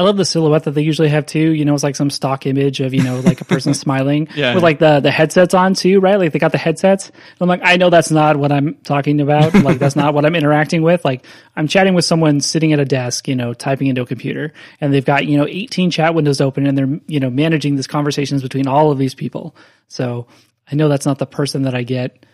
I 0.03 0.05
love 0.07 0.17
the 0.17 0.25
silhouette 0.25 0.65
that 0.65 0.73
they 0.73 0.83
usually 0.83 1.09
have 1.09 1.27
too. 1.27 1.53
You 1.53 1.65
know, 1.65 1.75
it's 1.75 1.83
like 1.85 1.97
some 1.97 2.11
stock 2.11 2.45
image 2.47 2.81
of 2.81 2.93
you 2.93 3.03
know 3.03 3.21
like 3.21 3.41
a 3.41 3.45
person 3.45 3.73
smiling 3.85 4.29
Yeah. 4.35 4.55
with 4.55 4.63
like 4.63 4.79
the 4.81 5.01
the 5.01 5.11
headsets 5.11 5.55
on 5.55 5.75
too, 5.75 6.01
right? 6.01 6.17
Like 6.19 6.33
they 6.33 6.39
got 6.39 6.53
the 6.53 6.59
headsets. 6.59 7.09
And 7.09 7.17
I'm 7.41 7.49
like, 7.49 7.61
I 7.63 7.77
know 7.77 7.89
that's 7.89 8.11
not 8.11 8.37
what 8.37 8.51
I'm 8.53 8.75
talking 8.83 9.21
about. 9.21 9.55
like 9.63 9.79
that's 9.79 9.97
not 9.97 10.13
what 10.15 10.25
I'm 10.27 10.35
interacting 10.35 10.83
with. 10.83 11.05
Like 11.05 11.25
I'm 11.57 11.69
chatting 11.69 11.95
with 11.95 12.05
someone 12.05 12.41
sitting 12.41 12.73
at 12.73 12.81
a 12.81 12.85
desk, 12.85 13.29
you 13.29 13.37
know, 13.37 13.55
typing 13.55 13.87
into 13.87 14.03
a 14.03 14.07
computer, 14.07 14.53
and 14.81 14.93
they've 14.93 15.05
got 15.05 15.27
you 15.27 15.39
know 15.39 15.47
18 15.49 15.91
chat 15.91 16.15
windows 16.15 16.41
open, 16.41 16.67
and 16.67 16.77
they're 16.77 17.01
you 17.07 17.21
know 17.21 17.31
managing 17.31 17.77
these 17.77 17.87
conversations 17.87 18.43
between 18.43 18.67
all 18.67 18.91
of 18.91 18.99
these 18.99 19.15
people. 19.15 19.55
So 19.89 20.27
I 20.71 20.75
know 20.75 20.89
that's 20.89 21.07
not 21.07 21.19
the 21.19 21.27
person 21.27 21.63
that 21.63 21.75
I 21.75 21.83
get, 21.85 22.27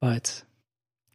but 0.00 0.42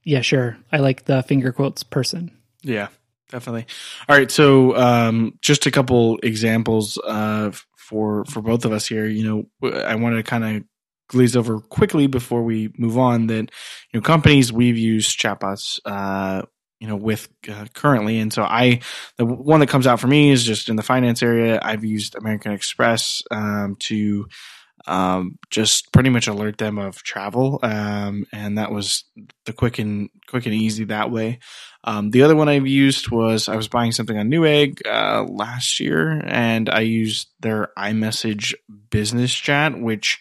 yeah, 0.03 0.21
sure, 0.21 0.57
I 0.71 0.77
like 0.77 1.05
the 1.05 1.21
finger 1.23 1.51
quotes 1.51 1.83
person. 1.83 2.31
Yeah. 2.63 2.87
Definitely. 3.31 3.65
All 4.07 4.15
right, 4.15 4.29
so 4.29 4.75
um, 4.75 5.37
just 5.41 5.65
a 5.65 5.71
couple 5.71 6.19
examples 6.21 6.99
uh, 7.03 7.51
for 7.75 8.25
for 8.25 8.41
both 8.41 8.65
of 8.65 8.71
us 8.71 8.87
here. 8.87 9.07
You 9.07 9.47
know, 9.61 9.73
I 9.73 9.95
wanted 9.95 10.17
to 10.17 10.23
kind 10.23 10.43
of 10.43 10.63
glaze 11.07 11.35
over 11.35 11.59
quickly 11.59 12.07
before 12.07 12.43
we 12.43 12.73
move 12.77 12.97
on 12.97 13.27
that 13.27 13.51
you 13.91 13.99
know 13.99 14.01
companies 14.01 14.53
we've 14.53 14.77
used 14.77 15.19
chatbots. 15.19 15.79
Uh, 15.85 16.43
you 16.79 16.87
know, 16.87 16.95
with 16.95 17.29
uh, 17.47 17.67
currently, 17.75 18.17
and 18.17 18.33
so 18.33 18.41
I, 18.41 18.79
the 19.17 19.25
one 19.25 19.59
that 19.59 19.69
comes 19.69 19.85
out 19.85 19.99
for 19.99 20.07
me 20.07 20.31
is 20.31 20.43
just 20.43 20.67
in 20.67 20.75
the 20.75 20.81
finance 20.81 21.21
area. 21.21 21.59
I've 21.61 21.85
used 21.85 22.15
American 22.15 22.53
Express 22.53 23.21
um, 23.29 23.75
to 23.81 24.27
um, 24.87 25.37
just 25.49 25.91
pretty 25.91 26.09
much 26.09 26.27
alert 26.27 26.57
them 26.57 26.77
of 26.77 27.03
travel, 27.03 27.59
um, 27.63 28.25
and 28.31 28.57
that 28.57 28.71
was 28.71 29.03
the 29.45 29.53
quick 29.53 29.79
and 29.79 30.09
quick 30.27 30.45
and 30.45 30.55
easy 30.55 30.85
that 30.85 31.11
way. 31.11 31.39
Um, 31.83 32.11
the 32.11 32.23
other 32.23 32.35
one 32.35 32.49
I've 32.49 32.67
used 32.67 33.09
was 33.09 33.49
I 33.49 33.55
was 33.55 33.67
buying 33.67 33.91
something 33.91 34.17
on 34.17 34.29
Newegg 34.29 34.85
uh, 34.85 35.23
last 35.23 35.79
year, 35.79 36.21
and 36.25 36.69
I 36.69 36.81
used 36.81 37.29
their 37.39 37.69
iMessage 37.77 38.53
business 38.89 39.33
chat, 39.33 39.79
which 39.79 40.19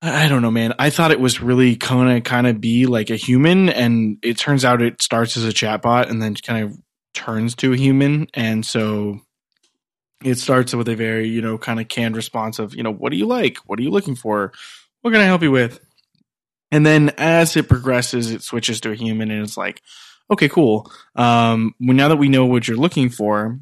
I 0.00 0.28
don't 0.28 0.42
know, 0.42 0.50
man. 0.50 0.74
I 0.78 0.90
thought 0.90 1.10
it 1.10 1.20
was 1.20 1.40
really 1.40 1.76
gonna 1.76 2.20
kind 2.20 2.46
of 2.46 2.60
be 2.60 2.86
like 2.86 3.10
a 3.10 3.16
human, 3.16 3.68
and 3.68 4.18
it 4.22 4.38
turns 4.38 4.64
out 4.64 4.82
it 4.82 5.02
starts 5.02 5.36
as 5.36 5.44
a 5.44 5.52
chatbot 5.52 6.10
and 6.10 6.22
then 6.22 6.34
kind 6.34 6.64
of 6.64 6.78
turns 7.14 7.56
to 7.56 7.72
a 7.72 7.76
human, 7.76 8.28
and 8.34 8.64
so 8.64 9.20
it 10.24 10.36
starts 10.36 10.74
with 10.74 10.88
a 10.88 10.96
very 10.96 11.28
you 11.28 11.40
know 11.40 11.58
kind 11.58 11.80
of 11.80 11.88
canned 11.88 12.16
response 12.16 12.58
of 12.58 12.74
you 12.74 12.82
know 12.82 12.92
what 12.92 13.10
do 13.10 13.18
you 13.18 13.26
like, 13.26 13.58
what 13.66 13.78
are 13.78 13.82
you 13.82 13.90
looking 13.90 14.16
for, 14.16 14.52
what 15.02 15.12
can 15.12 15.20
I 15.20 15.24
help 15.24 15.42
you 15.42 15.50
with, 15.50 15.80
and 16.70 16.84
then 16.84 17.10
as 17.18 17.56
it 17.56 17.68
progresses, 17.68 18.30
it 18.30 18.42
switches 18.42 18.80
to 18.82 18.90
a 18.90 18.94
human, 18.94 19.30
and 19.30 19.42
it's 19.42 19.56
like 19.56 19.82
okay, 20.30 20.48
cool. 20.48 20.90
Um, 21.16 21.74
well, 21.80 21.96
now 21.96 22.08
that 22.08 22.16
we 22.16 22.28
know 22.28 22.46
what 22.46 22.68
you're 22.68 22.76
looking 22.76 23.08
for, 23.08 23.58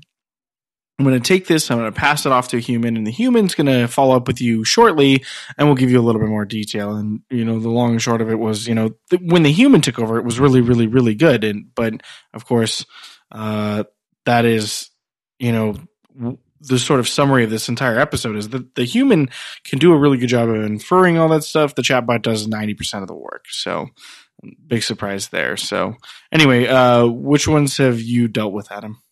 I'm 0.99 1.05
going 1.05 1.21
to 1.21 1.27
take 1.27 1.47
this, 1.47 1.71
I'm 1.71 1.79
going 1.79 1.93
to 1.93 1.99
pass 1.99 2.25
it 2.25 2.33
off 2.33 2.49
to 2.49 2.57
a 2.57 2.61
human, 2.61 2.97
and 2.97 3.07
the 3.07 3.13
human's 3.13 3.55
going 3.55 3.67
to 3.67 3.87
follow 3.87 4.17
up 4.17 4.27
with 4.27 4.41
you 4.41 4.65
shortly, 4.65 5.25
and 5.59 5.69
we'll 5.69 5.77
give 5.77 5.91
you 5.91 6.01
a 6.01 6.03
little 6.03 6.21
bit 6.21 6.31
more 6.31 6.47
detail. 6.47 6.95
And 6.95 7.21
you 7.31 7.45
know, 7.45 7.61
the 7.61 7.69
long 7.69 7.93
and 7.93 8.03
short 8.03 8.23
of 8.23 8.31
it 8.31 8.39
was, 8.39 8.67
you 8.67 8.75
know, 8.75 8.91
th- 9.11 9.23
when 9.23 9.43
the 9.43 9.53
human 9.53 9.83
took 9.83 9.99
over, 9.99 10.19
it 10.19 10.25
was 10.25 10.41
really, 10.41 10.61
really, 10.63 10.87
really 10.87 11.15
good. 11.15 11.45
And 11.45 11.75
but 11.75 12.03
of 12.33 12.47
course, 12.47 12.87
uh, 13.31 13.85
that 14.25 14.45
is, 14.47 14.91
you 15.39 15.53
know, 15.53 16.39
the 16.61 16.79
sort 16.79 17.01
of 17.01 17.09
summary 17.09 17.45
of 17.45 17.51
this 17.51 17.69
entire 17.69 17.99
episode 17.99 18.37
is 18.37 18.49
that 18.51 18.75
the 18.75 18.85
human 18.85 19.29
can 19.65 19.79
do 19.79 19.93
a 19.93 19.99
really 19.99 20.19
good 20.19 20.29
job 20.29 20.49
of 20.49 20.65
inferring 20.65 21.19
all 21.19 21.29
that 21.29 21.45
stuff. 21.45 21.75
The 21.75 21.83
chatbot 21.83 22.23
does 22.23 22.47
90% 22.47 23.03
of 23.03 23.09
the 23.09 23.15
work. 23.15 23.45
So 23.51 23.89
big 24.67 24.83
surprise 24.83 25.29
there. 25.29 25.57
So 25.57 25.97
anyway, 26.33 26.67
uh, 26.67 27.07
which 27.07 27.49
ones 27.49 27.77
have 27.79 28.01
you 28.01 28.29
dealt 28.29 28.53
with, 28.53 28.71
Adam? 28.71 29.03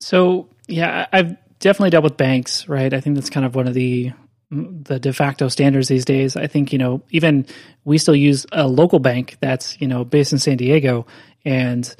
So 0.00 0.48
yeah, 0.68 1.06
I've 1.12 1.36
definitely 1.58 1.90
dealt 1.90 2.04
with 2.04 2.16
banks, 2.16 2.68
right? 2.68 2.92
I 2.92 3.00
think 3.00 3.16
that's 3.16 3.30
kind 3.30 3.46
of 3.46 3.54
one 3.54 3.68
of 3.68 3.74
the 3.74 4.12
the 4.50 4.98
de 4.98 5.12
facto 5.12 5.48
standards 5.48 5.86
these 5.88 6.04
days. 6.04 6.36
I 6.36 6.46
think 6.46 6.72
you 6.72 6.78
know 6.78 7.02
even 7.10 7.46
we 7.84 7.98
still 7.98 8.16
use 8.16 8.46
a 8.50 8.66
local 8.66 8.98
bank 8.98 9.36
that's 9.40 9.80
you 9.80 9.86
know 9.86 10.04
based 10.04 10.32
in 10.32 10.38
San 10.38 10.56
Diego, 10.56 11.06
and 11.44 11.94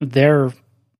their 0.00 0.52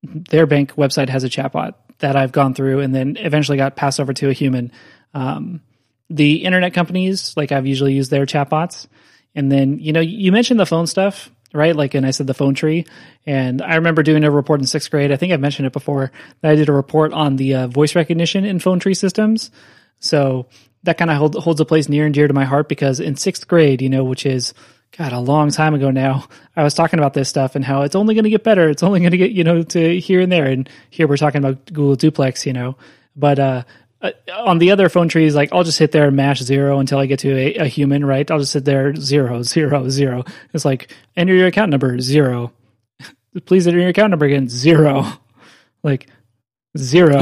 their 0.02 0.46
bank 0.46 0.74
website 0.74 1.08
has 1.08 1.24
a 1.24 1.28
chatbot 1.28 1.74
that 1.98 2.16
I've 2.16 2.32
gone 2.32 2.54
through, 2.54 2.80
and 2.80 2.94
then 2.94 3.16
eventually 3.18 3.56
got 3.56 3.76
passed 3.76 4.00
over 4.00 4.12
to 4.12 4.28
a 4.28 4.32
human. 4.32 4.72
Um, 5.14 5.60
the 6.10 6.44
internet 6.44 6.74
companies, 6.74 7.36
like 7.36 7.52
I've 7.52 7.66
usually 7.66 7.94
used 7.94 8.10
their 8.10 8.26
chatbots, 8.26 8.86
and 9.34 9.50
then 9.50 9.78
you 9.78 9.92
know 9.92 10.00
you 10.00 10.32
mentioned 10.32 10.60
the 10.60 10.66
phone 10.66 10.86
stuff 10.86 11.30
right? 11.56 11.74
Like, 11.74 11.94
and 11.94 12.06
I 12.06 12.10
said 12.10 12.26
the 12.26 12.34
phone 12.34 12.54
tree. 12.54 12.86
And 13.24 13.62
I 13.62 13.76
remember 13.76 14.02
doing 14.02 14.24
a 14.24 14.30
report 14.30 14.60
in 14.60 14.66
sixth 14.66 14.90
grade. 14.90 15.10
I 15.10 15.16
think 15.16 15.32
I've 15.32 15.40
mentioned 15.40 15.66
it 15.66 15.72
before 15.72 16.12
that 16.40 16.52
I 16.52 16.54
did 16.54 16.68
a 16.68 16.72
report 16.72 17.12
on 17.12 17.36
the 17.36 17.54
uh, 17.54 17.66
voice 17.66 17.94
recognition 17.94 18.44
in 18.44 18.58
phone 18.58 18.78
tree 18.78 18.94
systems. 18.94 19.50
So 19.98 20.46
that 20.82 20.98
kind 20.98 21.10
of 21.10 21.16
hold, 21.16 21.34
holds 21.36 21.60
a 21.60 21.64
place 21.64 21.88
near 21.88 22.04
and 22.04 22.14
dear 22.14 22.28
to 22.28 22.34
my 22.34 22.44
heart 22.44 22.68
because 22.68 23.00
in 23.00 23.16
sixth 23.16 23.48
grade, 23.48 23.82
you 23.82 23.88
know, 23.88 24.04
which 24.04 24.26
is, 24.26 24.54
God, 24.96 25.12
a 25.12 25.20
long 25.20 25.50
time 25.50 25.74
ago 25.74 25.90
now, 25.90 26.26
I 26.54 26.62
was 26.62 26.74
talking 26.74 26.98
about 26.98 27.12
this 27.12 27.28
stuff 27.28 27.54
and 27.54 27.64
how 27.64 27.82
it's 27.82 27.94
only 27.94 28.14
going 28.14 28.24
to 28.24 28.30
get 28.30 28.44
better. 28.44 28.70
It's 28.70 28.82
only 28.82 29.00
going 29.00 29.10
to 29.10 29.18
get, 29.18 29.30
you 29.30 29.44
know, 29.44 29.62
to 29.62 30.00
here 30.00 30.20
and 30.20 30.32
there. 30.32 30.46
And 30.46 30.68
here 30.90 31.06
we're 31.06 31.18
talking 31.18 31.38
about 31.38 31.66
Google 31.66 31.96
Duplex, 31.96 32.46
you 32.46 32.54
know. 32.54 32.76
But 33.14 33.38
uh, 33.38 33.64
uh, 34.00 34.12
on 34.32 34.58
the 34.58 34.70
other 34.70 34.88
phone 34.88 35.08
trees, 35.08 35.34
like 35.34 35.52
I'll 35.52 35.64
just 35.64 35.78
hit 35.78 35.92
there 35.92 36.06
and 36.06 36.16
mash 36.16 36.40
zero 36.42 36.78
until 36.78 36.98
I 36.98 37.06
get 37.06 37.20
to 37.20 37.32
a, 37.32 37.54
a, 37.64 37.66
human, 37.66 38.04
right? 38.04 38.30
I'll 38.30 38.38
just 38.38 38.52
sit 38.52 38.64
there 38.64 38.94
zero, 38.94 39.42
zero, 39.42 39.88
zero. 39.88 40.24
It's 40.52 40.64
like 40.64 40.94
enter 41.16 41.34
your 41.34 41.46
account 41.46 41.70
number 41.70 41.98
zero. 42.00 42.52
Please 43.44 43.66
enter 43.66 43.80
your 43.80 43.88
account 43.88 44.10
number 44.10 44.26
again 44.26 44.48
zero. 44.48 45.04
Like 45.82 46.08
zero. 46.76 47.20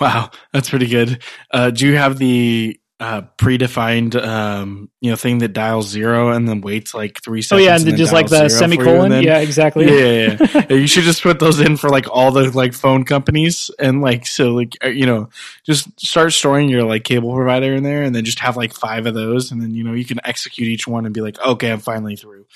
wow, 0.00 0.30
that's 0.54 0.70
pretty 0.70 0.86
good. 0.86 1.22
Uh, 1.50 1.68
do 1.68 1.86
you 1.86 1.96
have 1.96 2.16
the 2.16 2.80
uh, 3.00 3.22
predefined 3.36 4.20
um, 4.20 4.90
you 5.00 5.10
know 5.10 5.16
thing 5.16 5.38
that 5.38 5.52
dials 5.52 5.88
zero 5.88 6.32
and 6.32 6.48
then 6.48 6.60
waits 6.60 6.94
like 6.94 7.22
three 7.22 7.42
seconds. 7.42 7.62
Oh 7.62 7.64
yeah, 7.64 7.76
and, 7.76 7.88
and 7.88 7.96
just 7.96 8.12
like 8.12 8.28
the 8.28 8.48
semicolon. 8.48 9.10
Then, 9.10 9.22
yeah, 9.22 9.38
exactly. 9.38 9.86
Yeah, 9.86 10.36
yeah, 10.36 10.62
yeah. 10.68 10.72
you 10.76 10.88
should 10.88 11.04
just 11.04 11.22
put 11.22 11.38
those 11.38 11.60
in 11.60 11.76
for 11.76 11.90
like 11.90 12.06
all 12.10 12.32
the 12.32 12.50
like 12.50 12.74
phone 12.74 13.04
companies 13.04 13.70
and 13.78 14.00
like 14.00 14.26
so 14.26 14.50
like 14.50 14.76
uh, 14.82 14.88
you 14.88 15.06
know 15.06 15.28
just 15.64 15.88
start 16.00 16.32
storing 16.32 16.68
your 16.68 16.82
like 16.82 17.04
cable 17.04 17.32
provider 17.32 17.74
in 17.74 17.84
there 17.84 18.02
and 18.02 18.16
then 18.16 18.24
just 18.24 18.40
have 18.40 18.56
like 18.56 18.74
five 18.74 19.06
of 19.06 19.14
those 19.14 19.52
and 19.52 19.62
then 19.62 19.74
you 19.74 19.84
know 19.84 19.92
you 19.92 20.04
can 20.04 20.18
execute 20.24 20.66
each 20.66 20.88
one 20.88 21.04
and 21.04 21.14
be 21.14 21.20
like 21.20 21.38
okay 21.40 21.70
I'm 21.70 21.80
finally 21.80 22.16
through. 22.16 22.46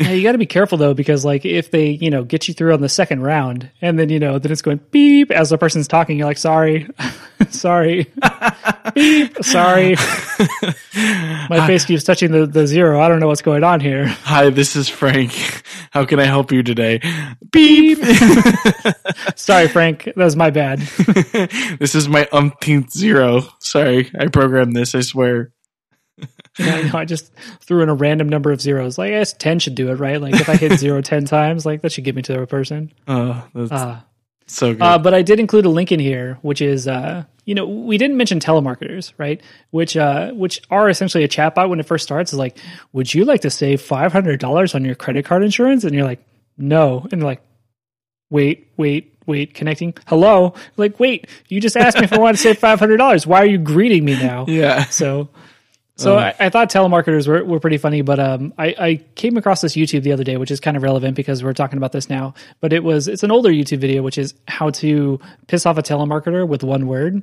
Yeah, 0.00 0.12
you 0.12 0.22
got 0.22 0.32
to 0.32 0.38
be 0.38 0.46
careful 0.46 0.78
though 0.78 0.94
because 0.94 1.24
like 1.24 1.44
if 1.44 1.70
they 1.70 1.90
you 1.90 2.10
know 2.10 2.24
get 2.24 2.48
you 2.48 2.54
through 2.54 2.72
on 2.72 2.80
the 2.80 2.88
second 2.88 3.22
round 3.22 3.70
and 3.82 3.98
then 3.98 4.08
you 4.08 4.18
know 4.18 4.38
then 4.38 4.50
it's 4.50 4.62
going 4.62 4.80
beep 4.90 5.30
as 5.30 5.50
the 5.50 5.58
person's 5.58 5.86
talking 5.86 6.18
you're 6.18 6.26
like 6.26 6.38
sorry 6.38 6.88
sorry 7.50 8.10
beep 8.94 9.36
sorry. 9.44 9.96
My 11.48 11.66
face 11.66 11.84
keeps 11.84 12.02
touching 12.02 12.32
the, 12.32 12.46
the 12.46 12.66
zero. 12.66 13.00
I 13.00 13.08
don't 13.08 13.20
know 13.20 13.28
what's 13.28 13.42
going 13.42 13.62
on 13.62 13.80
here. 13.80 14.06
Hi 14.06 14.50
this 14.50 14.74
is 14.74 14.88
frank. 14.88 15.32
How 15.90 16.04
can 16.04 16.20
i 16.20 16.24
help 16.24 16.52
you 16.52 16.62
today? 16.62 17.00
Beep. 17.50 17.98
Sorry 19.36 19.68
frank. 19.68 20.04
That 20.04 20.16
was 20.16 20.36
my 20.36 20.50
bad. 20.50 20.78
This 21.78 21.94
is 21.94 22.08
my 22.08 22.28
umpteenth 22.32 22.90
zero. 22.90 23.42
Sorry 23.58 24.10
i 24.18 24.26
programmed 24.28 24.74
this 24.74 24.94
i 24.94 25.00
swear 25.00 25.52
I, 26.58 26.82
know, 26.82 26.98
I 26.98 27.04
just 27.04 27.32
threw 27.60 27.82
in 27.82 27.88
a 27.88 27.94
random 27.94 28.28
number 28.28 28.50
of 28.50 28.60
zeros. 28.60 28.98
Like, 28.98 29.08
I 29.12 29.18
guess 29.18 29.32
10 29.34 29.60
should 29.60 29.74
do 29.74 29.90
it, 29.90 29.94
right? 29.94 30.20
Like, 30.20 30.34
if 30.34 30.48
I 30.48 30.56
hit 30.56 30.78
zero 30.78 31.00
10 31.02 31.24
times, 31.24 31.64
like, 31.64 31.82
that 31.82 31.92
should 31.92 32.04
get 32.04 32.16
me 32.16 32.22
to 32.22 32.32
the 32.32 32.46
person. 32.46 32.92
Oh, 33.06 33.46
that's 33.54 33.70
uh, 33.70 34.00
so 34.46 34.72
good. 34.72 34.82
Uh, 34.82 34.98
but 34.98 35.14
I 35.14 35.22
did 35.22 35.38
include 35.38 35.64
a 35.64 35.68
link 35.68 35.92
in 35.92 36.00
here, 36.00 36.38
which 36.42 36.60
is, 36.60 36.88
uh, 36.88 37.24
you 37.44 37.54
know, 37.54 37.66
we 37.66 37.98
didn't 37.98 38.16
mention 38.16 38.40
telemarketers, 38.40 39.12
right? 39.16 39.40
Which, 39.70 39.96
uh, 39.96 40.32
which 40.32 40.60
are 40.70 40.88
essentially 40.88 41.24
a 41.24 41.28
chatbot 41.28 41.68
when 41.68 41.78
it 41.78 41.86
first 41.86 42.02
starts. 42.02 42.32
Is 42.32 42.38
like, 42.38 42.58
would 42.92 43.12
you 43.12 43.24
like 43.24 43.42
to 43.42 43.50
save 43.50 43.80
$500 43.80 44.74
on 44.74 44.84
your 44.84 44.96
credit 44.96 45.24
card 45.24 45.44
insurance? 45.44 45.84
And 45.84 45.94
you're 45.94 46.04
like, 46.04 46.24
no. 46.58 47.06
And 47.10 47.22
they're 47.22 47.28
like, 47.28 47.42
wait, 48.28 48.72
wait, 48.76 49.16
wait, 49.26 49.54
connecting. 49.54 49.94
Hello. 50.06 50.54
Like, 50.76 50.98
wait, 51.00 51.28
you 51.48 51.60
just 51.60 51.76
asked 51.76 51.98
me 51.98 52.04
if 52.04 52.12
I 52.12 52.18
want 52.18 52.36
to 52.36 52.42
save 52.42 52.58
$500. 52.58 53.26
Why 53.26 53.40
are 53.40 53.46
you 53.46 53.58
greeting 53.58 54.04
me 54.04 54.14
now? 54.14 54.46
Yeah. 54.48 54.84
So, 54.86 55.28
so 56.00 56.16
uh, 56.16 56.32
I, 56.38 56.46
I, 56.46 56.48
thought 56.48 56.70
telemarketers 56.70 57.26
were, 57.26 57.44
were 57.44 57.60
pretty 57.60 57.78
funny, 57.78 58.02
but 58.02 58.18
um, 58.18 58.54
I, 58.58 58.74
I, 58.78 58.94
came 59.14 59.36
across 59.36 59.60
this 59.60 59.74
YouTube 59.74 60.02
the 60.02 60.12
other 60.12 60.24
day, 60.24 60.36
which 60.36 60.50
is 60.50 60.60
kind 60.60 60.76
of 60.76 60.82
relevant 60.82 61.14
because 61.14 61.44
we're 61.44 61.52
talking 61.52 61.76
about 61.76 61.92
this 61.92 62.08
now. 62.08 62.34
But 62.60 62.72
it 62.72 62.82
was 62.82 63.08
it's 63.08 63.22
an 63.22 63.30
older 63.30 63.50
YouTube 63.50 63.78
video, 63.78 64.02
which 64.02 64.18
is 64.18 64.34
how 64.48 64.70
to 64.70 65.20
piss 65.46 65.66
off 65.66 65.78
a 65.78 65.82
telemarketer 65.82 66.46
with 66.46 66.62
one 66.62 66.86
word, 66.86 67.22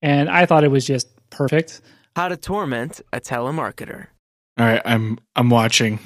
and 0.00 0.30
I 0.30 0.46
thought 0.46 0.64
it 0.64 0.70
was 0.70 0.86
just 0.86 1.08
perfect. 1.30 1.80
How 2.16 2.28
to 2.28 2.36
torment 2.36 3.00
a 3.12 3.20
telemarketer. 3.20 4.06
All 4.58 4.66
right, 4.66 4.82
I'm 4.84 5.18
I'm 5.36 5.50
watching. 5.50 5.98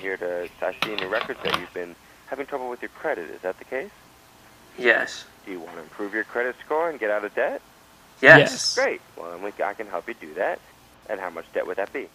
Here 0.00 0.16
to 0.16 0.48
I 0.62 0.74
see 0.84 0.92
in 0.92 0.98
your 0.98 1.08
records 1.08 1.40
that 1.44 1.58
you've 1.58 1.72
been 1.74 1.94
having 2.26 2.46
trouble 2.46 2.68
with 2.68 2.82
your 2.82 2.90
credit. 2.90 3.30
Is 3.30 3.40
that 3.42 3.58
the 3.58 3.64
case? 3.64 3.90
Yes. 4.78 5.24
Do 5.44 5.52
you 5.52 5.60
want 5.60 5.76
to 5.76 5.82
improve 5.82 6.14
your 6.14 6.24
credit 6.24 6.56
score 6.64 6.90
and 6.90 6.98
get 7.00 7.10
out 7.10 7.24
of 7.24 7.34
debt? 7.34 7.60
Yes. 8.20 8.50
yes. 8.50 8.74
Great. 8.74 9.00
Well, 9.16 9.38
I 9.64 9.74
can 9.74 9.86
help 9.86 10.08
you 10.08 10.14
do 10.14 10.34
that. 10.34 10.60
And 11.08 11.20
how 11.20 11.30
much 11.30 11.46
debt 11.52 11.66
would 11.66 11.76
that 11.76 11.92
be? 11.92 12.08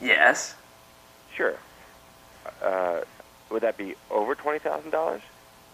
Yes. 0.00 0.54
Sure. 1.34 1.54
Uh, 2.62 3.02
would 3.50 3.62
that 3.62 3.76
be 3.76 3.94
over 4.10 4.34
twenty 4.34 4.58
thousand 4.58 4.90
dollars? 4.90 5.22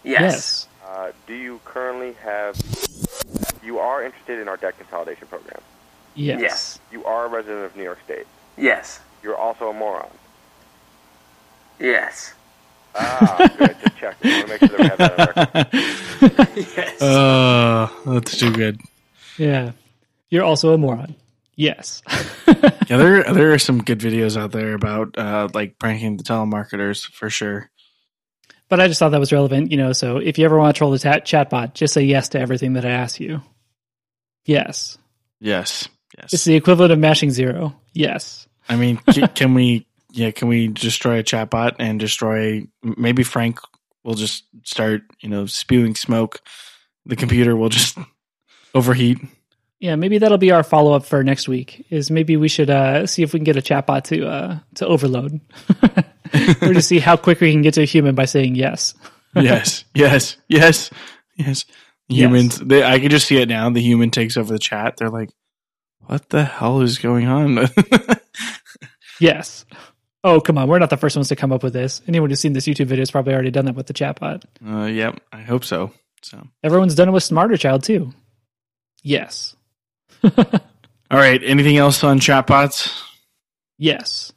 Yes. 0.03 0.21
yes. 0.21 0.67
Uh, 0.87 1.11
do 1.27 1.33
you 1.33 1.59
currently 1.65 2.13
have? 2.23 2.55
You 3.63 3.79
are 3.79 4.03
interested 4.03 4.39
in 4.39 4.47
our 4.47 4.57
debt 4.57 4.77
consolidation 4.77 5.27
program. 5.27 5.61
Yes. 6.15 6.39
Yes. 6.41 6.79
You 6.91 7.03
are 7.05 7.25
a 7.25 7.27
resident 7.27 7.65
of 7.65 7.75
New 7.75 7.83
York 7.83 7.99
State. 8.05 8.25
Yes. 8.57 8.99
You're 9.23 9.35
also 9.37 9.69
a 9.69 9.73
moron. 9.73 10.09
Yes. 11.79 12.33
Ah, 12.95 13.49
good. 13.57 13.75
Just 13.81 13.97
check. 13.97 14.15
I 14.23 14.29
want 14.29 14.45
to 14.45 14.47
make 14.49 14.59
sure 14.59 14.77
that 14.77 14.79
we 14.79 14.85
have 14.87 14.97
that 14.97 15.19
on 15.19 16.29
record. 16.47 16.67
yes. 16.77 17.01
Uh, 17.01 17.89
that's 18.05 18.37
too 18.37 18.51
good. 18.51 18.81
Yeah. 19.37 19.71
You're 20.29 20.43
also 20.43 20.73
a 20.73 20.77
moron. 20.77 21.15
Yes. 21.59 22.01
yeah, 22.47 22.95
there 22.95 23.21
there 23.33 23.51
are 23.51 23.59
some 23.59 23.83
good 23.83 23.99
videos 23.99 24.37
out 24.39 24.53
there 24.53 24.73
about 24.73 25.17
uh, 25.17 25.49
like 25.53 25.77
pranking 25.77 26.15
the 26.15 26.23
telemarketers 26.23 27.05
for 27.11 27.29
sure. 27.29 27.69
But 28.69 28.79
I 28.79 28.87
just 28.87 28.97
thought 28.99 29.09
that 29.09 29.19
was 29.19 29.33
relevant, 29.33 29.69
you 29.69 29.75
know. 29.75 29.91
So 29.91 30.17
if 30.19 30.37
you 30.37 30.45
ever 30.45 30.57
want 30.57 30.73
to 30.73 30.77
troll 30.77 30.91
the 30.91 30.99
ta- 30.99 31.19
chatbot, 31.19 31.73
just 31.73 31.93
say 31.93 32.03
yes 32.03 32.29
to 32.29 32.39
everything 32.39 32.73
that 32.73 32.85
I 32.85 32.91
ask 32.91 33.19
you. 33.19 33.41
Yes, 34.45 34.97
Yes. 35.41 35.89
Yes. 36.17 36.31
it's 36.33 36.45
the 36.45 36.55
equivalent 36.55 36.93
of 36.93 36.99
mashing 36.99 37.31
zero. 37.31 37.75
Yes. 37.93 38.47
I 38.69 38.77
mean, 38.77 38.95
can, 39.13 39.27
can 39.27 39.53
we? 39.53 39.85
Yeah, 40.11 40.31
can 40.31 40.47
we 40.47 40.69
destroy 40.69 41.19
a 41.19 41.23
chatbot 41.23 41.75
and 41.77 41.99
destroy? 41.99 42.65
Maybe 42.81 43.23
Frank 43.23 43.59
will 44.05 44.15
just 44.15 44.45
start, 44.63 45.01
you 45.19 45.27
know, 45.27 45.45
spewing 45.45 45.95
smoke. 45.95 46.39
The 47.05 47.17
computer 47.17 47.53
will 47.53 47.67
just 47.69 47.97
overheat. 48.73 49.17
Yeah, 49.79 49.95
maybe 49.95 50.17
that'll 50.17 50.37
be 50.37 50.51
our 50.51 50.63
follow 50.63 50.93
up 50.93 51.05
for 51.05 51.23
next 51.23 51.47
week. 51.47 51.85
Is 51.89 52.11
maybe 52.11 52.35
we 52.37 52.49
should 52.49 52.69
uh, 52.69 53.07
see 53.07 53.23
if 53.23 53.33
we 53.33 53.39
can 53.39 53.45
get 53.45 53.55
a 53.57 53.61
chatbot 53.61 54.03
to 54.05 54.27
uh, 54.27 54.59
to 54.75 54.85
overload, 54.87 55.39
or 56.61 56.73
to 56.73 56.81
see 56.81 56.99
how 56.99 57.15
quick 57.15 57.39
we 57.39 57.51
can 57.51 57.61
get 57.61 57.75
to 57.75 57.83
a 57.83 57.85
human 57.85 58.13
by 58.15 58.25
saying 58.25 58.55
yes. 58.55 58.93
yes, 59.35 59.85
yes, 59.93 60.37
yes, 60.47 60.91
yes. 61.37 61.65
Humans, 62.09 62.57
They, 62.59 62.83
I 62.83 62.99
can 62.99 63.09
just 63.09 63.27
see 63.27 63.37
it 63.37 63.47
now. 63.47 63.69
The 63.69 63.81
human 63.81 64.09
takes 64.09 64.35
over 64.35 64.51
the 64.51 64.59
chat. 64.59 64.97
They're 64.97 65.09
like, 65.09 65.29
"What 65.99 66.27
the 66.29 66.43
hell 66.43 66.81
is 66.81 66.97
going 66.97 67.27
on?" 67.27 67.67
Yes. 69.19 69.65
Oh, 70.23 70.39
come 70.39 70.57
on. 70.57 70.67
We're 70.67 70.79
not 70.79 70.89
the 70.89 70.97
first 70.97 71.15
ones 71.15 71.27
to 71.29 71.35
come 71.35 71.51
up 71.51 71.63
with 71.63 71.73
this. 71.73 72.01
Anyone 72.07 72.29
who's 72.29 72.39
seen 72.39 72.53
this 72.53 72.65
YouTube 72.67 72.87
video 72.87 73.01
has 73.01 73.11
probably 73.11 73.33
already 73.33 73.51
done 73.51 73.65
that 73.65 73.75
with 73.75 73.87
the 73.87 73.93
chatbot. 73.93 74.43
uh, 74.65 74.85
yep, 74.85 75.19
I 75.31 75.41
hope 75.41 75.63
so. 75.63 75.91
So, 76.21 76.45
Everyone's 76.63 76.95
done 76.95 77.09
it 77.09 77.11
with 77.11 77.23
SmarterChild, 77.23 77.83
too. 77.83 78.13
Yes. 79.03 79.55
all 80.37 81.17
right. 81.17 81.41
Anything 81.43 81.77
else 81.77 82.03
on 82.03 82.19
chatbots? 82.19 83.01
Yes. 83.77 84.31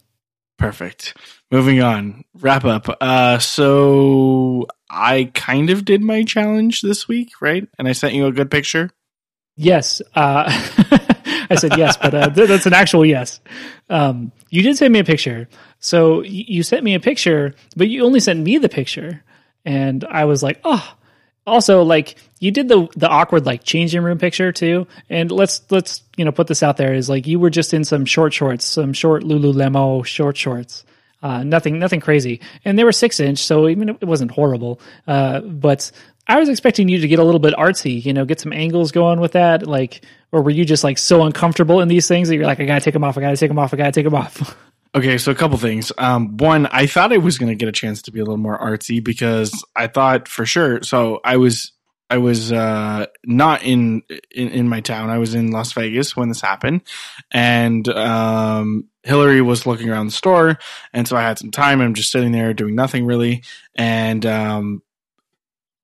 Perfect. 0.59 1.17
Moving 1.51 1.81
on. 1.83 2.25
Wrap 2.39 2.65
up. 2.65 2.89
Uh, 3.01 3.39
so 3.39 4.67
I 4.89 5.31
kind 5.35 5.71
of 5.71 5.85
did 5.85 6.01
my 6.03 6.23
challenge 6.25 6.83
this 6.83 7.09
week, 7.09 7.31
right? 7.41 7.67
And 7.79 7.89
I 7.89 7.93
sent 7.93 8.15
you 8.15 8.27
a 8.27 8.33
good 8.33 8.51
picture. 8.51 8.91
Yes. 9.57 10.01
Uh, 10.15 10.45
I 11.51 11.57
said 11.57 11.77
yes, 11.77 11.97
but 11.97 12.15
uh, 12.15 12.31
th- 12.31 12.49
that's 12.49 12.67
an 12.67 12.73
actual 12.73 13.05
yes. 13.05 13.41
Um, 13.91 14.33
you 14.49 14.63
did 14.63 14.79
send 14.79 14.93
me 14.93 15.01
a 15.01 15.05
picture. 15.05 15.49
So 15.81 16.21
y- 16.21 16.29
you 16.29 16.63
sent 16.63 16.85
me 16.85 16.95
a 16.95 17.01
picture, 17.01 17.55
but 17.77 17.89
you 17.89 18.05
only 18.05 18.21
sent 18.21 18.41
me 18.41 18.57
the 18.59 18.69
picture. 18.71 19.23
And 19.65 20.05
I 20.05 20.25
was 20.25 20.43
like, 20.43 20.61
oh. 20.65 20.95
Also, 21.47 21.83
like 21.83 22.17
you 22.39 22.51
did 22.51 22.69
the 22.69 22.89
the 22.97 23.09
awkward 23.09 23.47
like 23.47 23.65
changing 23.65 24.03
room 24.03 24.19
picture 24.19 24.53
too. 24.53 24.87
And 25.11 25.31
let's 25.31 25.63
let's 25.71 26.03
you 26.17 26.25
know 26.25 26.33
put 26.33 26.47
this 26.47 26.63
out 26.63 26.77
there 26.77 26.95
is 26.95 27.09
like 27.09 27.27
you 27.27 27.39
were 27.39 27.51
just 27.51 27.75
in 27.75 27.85
some 27.85 28.05
short 28.05 28.33
shorts, 28.33 28.65
some 28.65 28.93
short 28.93 29.25
Lululemon 29.25 30.05
short 30.07 30.37
shorts. 30.37 30.85
Uh, 31.23 31.45
nothing, 31.45 31.79
nothing 31.79 32.01
crazy, 32.01 32.41
and 32.65 32.77
they 32.77 32.83
were 32.83 32.91
six 32.91 33.21
inch, 33.21 33.39
so 33.39 33.69
even 33.69 33.91
it 33.91 34.05
wasn't 34.05 34.33
horrible. 34.33 34.81
Uh, 35.07 35.41
but 35.41 35.93
I 36.27 36.41
was 36.41 36.49
expecting 36.49 36.89
you 36.89 36.99
to 36.99 37.07
get 37.07 37.21
a 37.21 37.25
little 37.25 37.39
bit 37.39 37.55
artsy, 37.55 38.05
you 38.05 38.13
know, 38.13 38.25
get 38.25 38.41
some 38.41 38.53
angles 38.53 38.91
going 38.91 39.21
with 39.21 39.33
that, 39.33 39.65
like, 39.67 40.05
or 40.33 40.43
were 40.43 40.51
you 40.51 40.65
just 40.65 40.83
like 40.83 40.99
so 40.99 41.23
uncomfortable 41.23 41.81
in 41.81 41.87
these 41.87 42.09
things 42.09 42.29
that 42.29 42.35
you're 42.35 42.47
like, 42.47 42.59
I 42.59 42.65
gotta 42.65 42.81
take 42.81 42.95
them 42.95 43.05
off, 43.05 43.17
I 43.17 43.21
gotta 43.21 43.37
take 43.37 43.51
them 43.51 43.59
off, 43.59 43.73
I 43.73 43.77
gotta 43.77 43.93
take 43.93 44.05
them 44.05 44.17
off. 44.17 44.57
Okay, 44.95 45.17
so 45.17 45.33
a 45.33 45.35
couple 45.35 45.57
things. 45.57 45.91
Um, 45.97 46.37
one, 46.37 46.67
I 46.67 46.87
thought 46.87 47.15
I 47.15 47.17
was 47.17 47.39
going 47.39 47.49
to 47.49 47.55
get 47.55 47.69
a 47.69 47.73
chance 47.73 48.03
to 48.03 48.13
be 48.13 48.21
a 48.21 48.25
little 48.25 48.37
more 48.37 48.59
artsy 48.59 49.03
because 49.03 49.65
I 49.75 49.87
thought 49.87 50.29
for 50.29 50.45
sure. 50.45 50.83
So 50.83 51.21
I 51.25 51.39
was, 51.39 51.73
I 52.11 52.19
was 52.19 52.53
uh, 52.53 53.07
not 53.25 53.63
in, 53.63 54.03
in 54.31 54.49
in 54.51 54.69
my 54.69 54.83
town. 54.83 55.09
I 55.09 55.17
was 55.17 55.35
in 55.35 55.51
Las 55.51 55.73
Vegas 55.73 56.15
when 56.15 56.29
this 56.29 56.43
happened, 56.43 56.83
and 57.31 57.89
um, 57.89 58.89
Hillary 59.03 59.41
was 59.41 59.65
looking 59.65 59.89
around 59.89 60.09
the 60.09 60.13
store, 60.13 60.59
and 60.93 61.09
so 61.09 61.17
I 61.17 61.23
had 61.23 61.39
some 61.39 61.51
time. 61.51 61.81
I'm 61.81 61.95
just 61.95 62.13
sitting 62.13 62.33
there 62.33 62.53
doing 62.53 62.75
nothing 62.75 63.07
really, 63.07 63.45
and 63.75 64.27
um, 64.27 64.83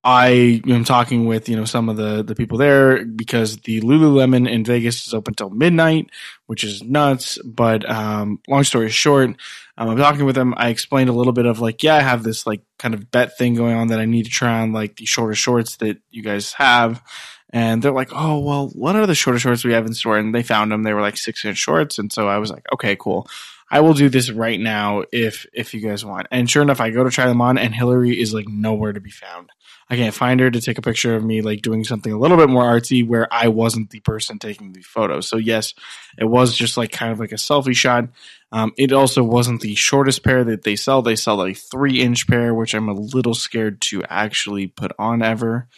I 0.05 0.63
am 0.67 0.85
talking 0.85 1.27
with 1.27 1.49
you 1.49 1.57
know 1.57 1.65
some 1.65 1.89
of 1.89 1.97
the 1.97 2.23
the 2.23 2.35
people 2.35 2.57
there 2.57 3.05
because 3.05 3.59
the 3.59 3.81
Lululemon 3.81 4.49
in 4.49 4.65
Vegas 4.65 5.07
is 5.07 5.15
open 5.15 5.35
till 5.35 5.51
midnight, 5.51 6.11
which 6.47 6.63
is 6.63 6.83
nuts. 6.83 7.39
But 7.45 7.89
um, 7.91 8.41
long 8.49 8.65
story 8.65 8.91
short, 8.91 9.31
um, 9.77 9.89
I'm 9.89 9.97
talking 9.97 10.25
with 10.25 10.37
them. 10.37 10.55
I 10.57 10.69
explained 10.69 11.11
a 11.11 11.15
little 11.15 11.33
bit 11.33 11.47
of 11.47 11.61
like, 11.61 11.83
yeah, 11.83 11.97
I 11.97 12.01
have 12.01 12.23
this 12.23 12.47
like 12.47 12.63
kind 12.79 12.95
of 12.95 13.11
bet 13.11 13.37
thing 13.37 13.55
going 13.55 13.75
on 13.75 13.89
that 13.89 14.01
I 14.01 14.05
need 14.05 14.25
to 14.25 14.31
try 14.31 14.61
on 14.61 14.73
like 14.73 14.97
the 14.97 15.05
shorter 15.07 15.35
shorts 15.35 15.77
that 15.77 15.99
you 16.11 16.23
guys 16.23 16.53
have. 16.55 17.03
And 17.51 17.83
they're 17.83 17.93
like, 17.93 18.11
oh, 18.13 18.39
well, 18.41 18.69
what 18.75 18.95
are 18.95 19.07
the 19.07 19.15
shorter 19.15 19.39
shorts 19.39 19.65
we 19.65 19.73
have 19.73 19.87
in 19.87 19.95
store? 19.95 20.19
And 20.19 20.35
they 20.35 20.43
found 20.43 20.71
them. 20.71 20.83
They 20.83 20.93
were 20.93 21.01
like 21.01 21.17
six 21.17 21.45
inch 21.45 21.57
shorts. 21.57 21.99
And 21.99 22.13
so 22.13 22.29
I 22.29 22.39
was 22.39 22.51
like, 22.51 22.67
okay, 22.75 22.95
cool. 22.95 23.27
I 23.71 23.81
will 23.81 23.95
do 23.95 24.09
this 24.09 24.31
right 24.31 24.59
now 24.59 25.05
if 25.13 25.47
if 25.53 25.75
you 25.75 25.81
guys 25.81 26.05
want. 26.05 26.27
And 26.31 26.49
sure 26.49 26.63
enough, 26.63 26.81
I 26.81 26.91
go 26.91 27.05
to 27.05 27.11
try 27.11 27.27
them 27.27 27.41
on, 27.41 27.59
and 27.59 27.75
Hillary 27.75 28.19
is 28.19 28.33
like 28.33 28.49
nowhere 28.49 28.93
to 28.93 29.01
be 29.01 29.11
found. 29.11 29.51
I 29.91 29.97
can't 29.97 30.15
find 30.15 30.41
her 30.41 30.51
to 30.51 30.61
take 30.61 30.79
a 30.79 30.83
picture 30.83 31.17
of 31.17 31.25
me 31.25 31.41
like 31.41 31.63
doing 31.63 31.83
something 31.83 32.13
a 32.13 32.19
little 32.19 32.37
bit 32.37 32.51
more 32.51 32.65
artsy 32.65 33.07
where 33.07 33.27
I 33.33 33.49
wasn't 33.49 33.91
the 33.91 34.01
person 34.01 34.39
taking 34.39 34.73
the 34.73 34.83
photo. 34.83 35.21
So 35.21 35.37
yes, 35.39 35.75
it 36.19 36.27
was 36.27 36.55
just 36.55 36.77
like 36.77 36.93
kind 36.93 37.11
of 37.11 37.21
like 37.21 37.33
a 37.33 37.37
selfie 37.37 37.75
shot. 37.75 38.09
Um, 38.53 38.73
it 38.77 38.93
also 38.93 39.23
wasn't 39.23 39.63
the 39.63 39.75
shortest 39.75 40.23
pair 40.25 40.45
that 40.45 40.63
they 40.63 40.77
sell. 40.77 41.01
They 41.01 41.17
sell 41.17 41.43
a 41.43 41.55
three 41.55 42.03
inch 42.03 42.27
pair, 42.27 42.55
which 42.55 42.75
I'm 42.75 42.89
a 42.89 42.95
little 42.95 43.35
scared 43.35 43.81
to 43.83 44.03
actually 44.05 44.67
put 44.67 44.93
on 44.99 45.23
ever. 45.23 45.69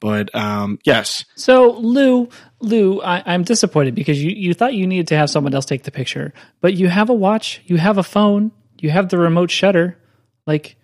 But 0.00 0.34
um, 0.34 0.78
yes, 0.84 1.24
so 1.34 1.72
Lou, 1.72 2.28
Lou, 2.60 3.00
I, 3.02 3.22
I'm 3.26 3.42
disappointed 3.42 3.94
because 3.94 4.22
you, 4.22 4.30
you 4.30 4.54
thought 4.54 4.74
you 4.74 4.86
needed 4.86 5.08
to 5.08 5.16
have 5.16 5.30
someone 5.30 5.54
else 5.54 5.64
take 5.64 5.82
the 5.82 5.90
picture, 5.90 6.32
but 6.60 6.74
you 6.74 6.88
have 6.88 7.10
a 7.10 7.14
watch, 7.14 7.62
you 7.66 7.76
have 7.78 7.98
a 7.98 8.02
phone, 8.02 8.52
you 8.78 8.90
have 8.90 9.08
the 9.08 9.18
remote 9.18 9.50
shutter. 9.50 9.98
Like, 10.46 10.76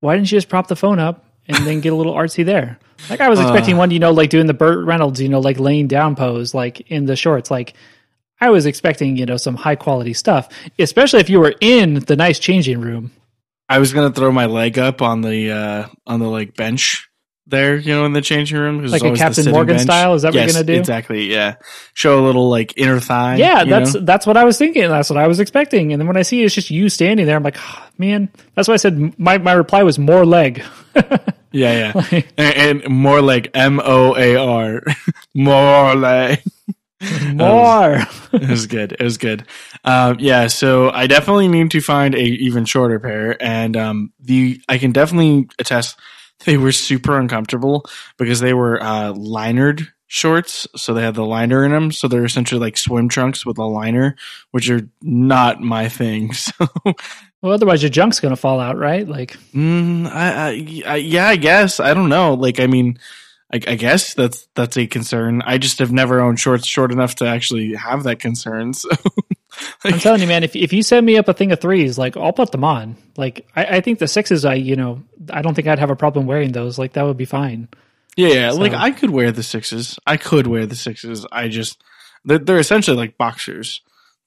why 0.00 0.14
didn't 0.14 0.30
you 0.30 0.36
just 0.36 0.48
prop 0.48 0.68
the 0.68 0.76
phone 0.76 0.98
up 0.98 1.24
and 1.46 1.66
then 1.66 1.80
get 1.80 1.92
a 1.92 1.96
little 1.96 2.14
artsy 2.14 2.44
there? 2.44 2.78
Like 3.10 3.20
I 3.20 3.28
was 3.28 3.40
expecting 3.40 3.76
one, 3.76 3.90
you 3.90 3.98
know, 3.98 4.10
like 4.10 4.30
doing 4.30 4.46
the 4.46 4.54
Burt 4.54 4.84
Reynolds, 4.84 5.20
you 5.20 5.28
know, 5.28 5.40
like 5.40 5.58
laying 5.58 5.86
down 5.86 6.16
pose, 6.16 6.54
like 6.54 6.80
in 6.90 7.06
the 7.06 7.16
shorts. 7.16 7.50
Like 7.50 7.74
I 8.40 8.50
was 8.50 8.66
expecting, 8.66 9.16
you 9.16 9.26
know, 9.26 9.36
some 9.36 9.54
high 9.54 9.76
quality 9.76 10.14
stuff, 10.14 10.48
especially 10.78 11.20
if 11.20 11.30
you 11.30 11.40
were 11.40 11.54
in 11.60 11.94
the 11.94 12.16
nice 12.16 12.38
changing 12.38 12.80
room. 12.80 13.12
I 13.68 13.78
was 13.78 13.92
gonna 13.92 14.12
throw 14.12 14.30
my 14.32 14.46
leg 14.46 14.78
up 14.78 15.02
on 15.02 15.22
the 15.22 15.50
uh, 15.50 15.86
on 16.06 16.20
the 16.20 16.28
like 16.28 16.56
bench 16.56 17.08
there, 17.46 17.76
you 17.76 17.94
know, 17.94 18.04
in 18.04 18.12
the 18.12 18.20
changing 18.20 18.58
room. 18.58 18.84
Like 18.86 19.02
a 19.02 19.14
Captain 19.14 19.50
Morgan 19.50 19.76
bench. 19.76 19.86
style? 19.86 20.14
Is 20.14 20.22
that 20.22 20.34
what 20.34 20.42
you're 20.42 20.52
gonna 20.52 20.64
do? 20.64 20.74
Exactly. 20.74 21.30
Yeah. 21.30 21.56
Show 21.94 22.18
a 22.18 22.24
little 22.24 22.48
like 22.48 22.74
inner 22.76 23.00
thigh. 23.00 23.36
Yeah, 23.36 23.64
that's 23.64 23.94
know? 23.94 24.00
that's 24.00 24.26
what 24.26 24.36
I 24.36 24.44
was 24.44 24.58
thinking. 24.58 24.88
That's 24.88 25.10
what 25.10 25.16
I 25.16 25.26
was 25.28 25.40
expecting. 25.40 25.92
And 25.92 26.00
then 26.00 26.06
when 26.06 26.16
I 26.16 26.22
see 26.22 26.42
it's 26.42 26.54
just 26.54 26.70
you 26.70 26.88
standing 26.88 27.26
there, 27.26 27.36
I'm 27.36 27.42
like, 27.42 27.58
"Ah, 27.58 27.90
man. 27.98 28.28
That's 28.54 28.68
why 28.68 28.74
I 28.74 28.78
said 28.78 29.18
my 29.18 29.38
my 29.38 29.52
reply 29.52 29.82
was 29.82 29.98
more 29.98 30.26
leg. 30.26 30.62
yeah, 31.52 31.92
yeah, 32.02 32.20
and, 32.36 32.82
and 32.84 32.88
more 32.88 33.20
like 33.20 33.50
M 33.54 33.80
O 33.82 34.16
A 34.16 34.36
R, 34.36 34.82
more 35.34 35.94
like. 35.94 36.42
more. 37.34 37.98
it 38.32 38.48
was 38.48 38.66
good. 38.66 38.92
It 38.92 39.02
was 39.02 39.18
good. 39.18 39.44
Um, 39.84 40.16
yeah, 40.18 40.46
so 40.46 40.90
I 40.90 41.06
definitely 41.06 41.46
need 41.46 41.70
to 41.72 41.82
find 41.82 42.14
a 42.14 42.22
even 42.22 42.64
shorter 42.64 42.98
pair, 42.98 43.40
and 43.42 43.76
um, 43.76 44.12
the 44.18 44.60
I 44.66 44.78
can 44.78 44.92
definitely 44.92 45.46
attest 45.58 45.98
they 46.44 46.56
were 46.56 46.72
super 46.72 47.18
uncomfortable 47.18 47.84
because 48.18 48.40
they 48.40 48.52
were 48.54 48.82
uh, 48.82 49.12
linered 49.12 49.88
shorts, 50.08 50.68
so 50.76 50.94
they 50.94 51.02
had 51.02 51.14
the 51.14 51.24
liner 51.24 51.64
in 51.64 51.72
them. 51.72 51.90
So 51.90 52.06
they're 52.08 52.24
essentially 52.24 52.60
like 52.60 52.76
swim 52.76 53.08
trunks 53.08 53.44
with 53.44 53.58
a 53.58 53.64
liner, 53.64 54.16
which 54.52 54.70
are 54.70 54.88
not 55.02 55.60
my 55.60 55.88
thing. 55.88 56.32
So 56.34 56.68
well, 57.42 57.52
otherwise 57.52 57.82
your 57.82 57.90
junk's 57.90 58.18
gonna 58.18 58.34
fall 58.36 58.60
out, 58.60 58.76
right? 58.78 59.06
Like, 59.06 59.36
Mm, 59.54 60.06
I, 60.06 60.48
I, 60.48 60.92
I, 60.92 60.96
yeah, 60.96 61.28
I 61.28 61.36
guess. 61.36 61.78
I 61.80 61.92
don't 61.94 62.08
know. 62.08 62.34
Like, 62.34 62.58
I 62.60 62.66
mean, 62.66 62.98
I, 63.52 63.56
I 63.68 63.74
guess 63.76 64.14
that's 64.14 64.48
that's 64.54 64.76
a 64.76 64.86
concern. 64.86 65.42
I 65.42 65.58
just 65.58 65.78
have 65.78 65.92
never 65.92 66.20
owned 66.20 66.40
shorts 66.40 66.66
short 66.66 66.92
enough 66.92 67.16
to 67.16 67.26
actually 67.26 67.74
have 67.74 68.04
that 68.04 68.18
concern. 68.18 68.72
So, 68.82 68.88
I'm 69.84 69.98
telling 69.98 70.20
you, 70.20 70.26
man, 70.26 70.44
if 70.44 70.56
if 70.56 70.72
you 70.72 70.82
send 70.82 71.04
me 71.06 71.16
up 71.16 71.28
a 71.28 71.34
thing 71.34 71.52
of 71.52 71.60
threes, 71.60 71.98
like 71.98 72.16
I'll 72.16 72.32
put 72.32 72.52
them 72.52 72.64
on. 72.64 72.96
Like, 73.16 73.46
I, 73.54 73.64
I 73.76 73.80
think 73.80 73.98
the 73.98 74.08
sixes, 74.08 74.44
I 74.44 74.54
you 74.54 74.76
know, 74.76 75.02
I 75.30 75.42
don't 75.42 75.54
think 75.54 75.68
I'd 75.68 75.78
have 75.78 75.90
a 75.90 75.96
problem 75.96 76.26
wearing 76.26 76.52
those. 76.52 76.78
Like, 76.78 76.94
that 76.94 77.04
would 77.04 77.16
be 77.16 77.24
fine. 77.24 77.68
yeah, 78.16 78.28
yeah. 78.28 78.50
Like, 78.52 78.72
I 78.72 78.90
could 78.90 79.10
wear 79.10 79.32
the 79.32 79.42
sixes. 79.42 79.98
I 80.06 80.16
could 80.16 80.46
wear 80.46 80.66
the 80.66 80.76
sixes. 80.76 81.26
I 81.30 81.48
just 81.48 81.82
they're, 82.24 82.38
they're 82.38 82.58
essentially 82.58 82.96
like 82.96 83.16
boxers. 83.16 83.80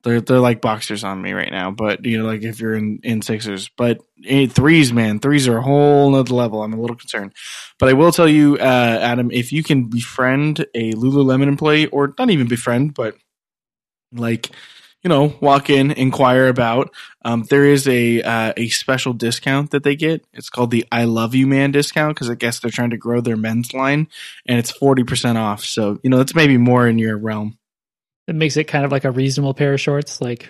They're 0.04 0.22
they're 0.22 0.40
like 0.40 0.62
boxers 0.62 1.04
on 1.04 1.22
me 1.22 1.34
right 1.34 1.52
now. 1.52 1.72
But 1.72 2.06
you 2.06 2.18
know, 2.18 2.26
like 2.26 2.44
if 2.44 2.60
you're 2.62 2.76
in 2.76 3.00
in 3.04 3.22
sixers, 3.22 3.70
but 3.78 4.00
eh, 4.26 4.48
threes, 4.48 4.94
man, 4.94 5.20
threes 5.20 5.48
are 5.48 5.58
a 5.58 5.62
whole 5.62 6.10
nother 6.12 6.34
level. 6.34 6.64
I'm 6.64 6.74
a 6.74 6.80
little 6.80 6.96
concerned. 6.96 7.34
But 7.78 7.90
I 7.90 7.94
will 7.94 8.14
tell 8.14 8.28
you, 8.28 8.56
uh, 8.56 9.00
Adam, 9.02 9.30
if 9.32 9.52
you 9.52 9.62
can 9.62 9.90
befriend 9.90 10.66
a 10.74 10.94
Lululemon 10.94 11.50
employee, 11.50 11.88
or 11.88 12.14
not 12.18 12.30
even 12.30 12.48
befriend, 12.48 12.94
but 12.94 13.16
like 14.14 14.50
you 15.04 15.10
know, 15.10 15.34
walk 15.40 15.70
in, 15.70 15.92
inquire 15.92 16.48
about. 16.48 16.94
Um, 17.24 17.44
there 17.50 17.66
is 17.66 17.88
a 17.88 18.22
uh, 18.22 18.54
a 18.58 18.68
special 18.70 19.14
discount 19.14 19.72
that 19.72 19.84
they 19.84 19.96
get. 19.96 20.26
It's 20.34 20.50
called 20.50 20.72
the 20.72 20.86
"I 20.92 21.06
Love 21.06 21.36
You 21.36 21.48
Man" 21.48 21.72
discount 21.72 22.16
because 22.16 22.30
I 22.30 22.36
guess 22.36 22.60
they're 22.60 22.72
trying 22.72 22.90
to 22.92 22.98
grow 22.98 23.22
their 23.22 23.38
men's 23.38 23.74
line, 23.74 24.08
and 24.46 24.60
it's 24.60 24.72
forty 24.72 25.04
percent 25.04 25.38
off. 25.38 25.64
So 25.64 26.00
you 26.04 26.10
know, 26.10 26.18
that's 26.18 26.36
maybe 26.36 26.58
more 26.58 26.88
in 26.88 26.98
your 27.00 27.18
realm. 27.18 27.58
It 28.28 28.36
makes 28.36 28.58
it 28.58 28.66
kind 28.66 28.86
of 28.86 28.92
like 28.92 29.06
a 29.06 29.12
reasonable 29.12 29.54
pair 29.54 29.74
of 29.74 29.80
shorts. 29.82 30.22
Like, 30.22 30.50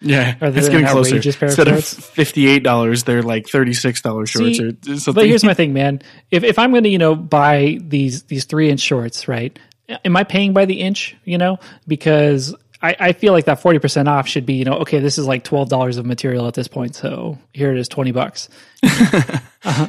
Yeah, 0.00 0.36
Are 0.40 0.48
it's 0.48 0.68
getting 0.68 0.86
closer. 0.86 1.16
of 1.16 1.24
Instead 1.26 1.68
of 1.68 1.74
shorts? 1.74 1.94
fifty 1.94 2.46
eight 2.48 2.62
dollars, 2.62 3.04
they're 3.04 3.22
like 3.22 3.48
thirty 3.48 3.74
six 3.74 4.00
dollars 4.02 4.30
shorts 4.30 4.58
See, 4.58 4.64
or 4.68 4.96
something. 4.98 5.14
But 5.14 5.26
here's 5.26 5.44
my 5.44 5.54
thing, 5.54 5.72
man. 5.72 6.02
If 6.30 6.44
if 6.44 6.58
I'm 6.58 6.70
going 6.72 6.84
to 6.84 6.90
you 6.90 6.98
know 6.98 7.14
buy 7.14 7.78
these 7.80 8.24
these 8.24 8.44
three 8.44 8.70
inch 8.70 8.80
shorts, 8.80 9.28
right? 9.28 9.58
Am 10.04 10.16
I 10.16 10.24
paying 10.24 10.52
by 10.52 10.64
the 10.64 10.80
inch? 10.80 11.16
You 11.24 11.38
know, 11.38 11.58
because 11.86 12.54
I, 12.82 12.96
I 12.98 13.12
feel 13.12 13.32
like 13.32 13.44
that 13.44 13.60
forty 13.60 13.78
percent 13.78 14.08
off 14.08 14.26
should 14.26 14.44
be 14.44 14.54
you 14.54 14.64
know 14.64 14.78
okay, 14.78 14.98
this 14.98 15.18
is 15.18 15.26
like 15.26 15.44
twelve 15.44 15.68
dollars 15.68 15.98
of 15.98 16.06
material 16.06 16.46
at 16.48 16.54
this 16.54 16.68
point, 16.68 16.94
so 16.94 17.38
here 17.52 17.72
it 17.72 17.78
is 17.78 17.88
twenty 17.88 18.12
bucks. 18.12 18.48
Uh-huh. 19.64 19.86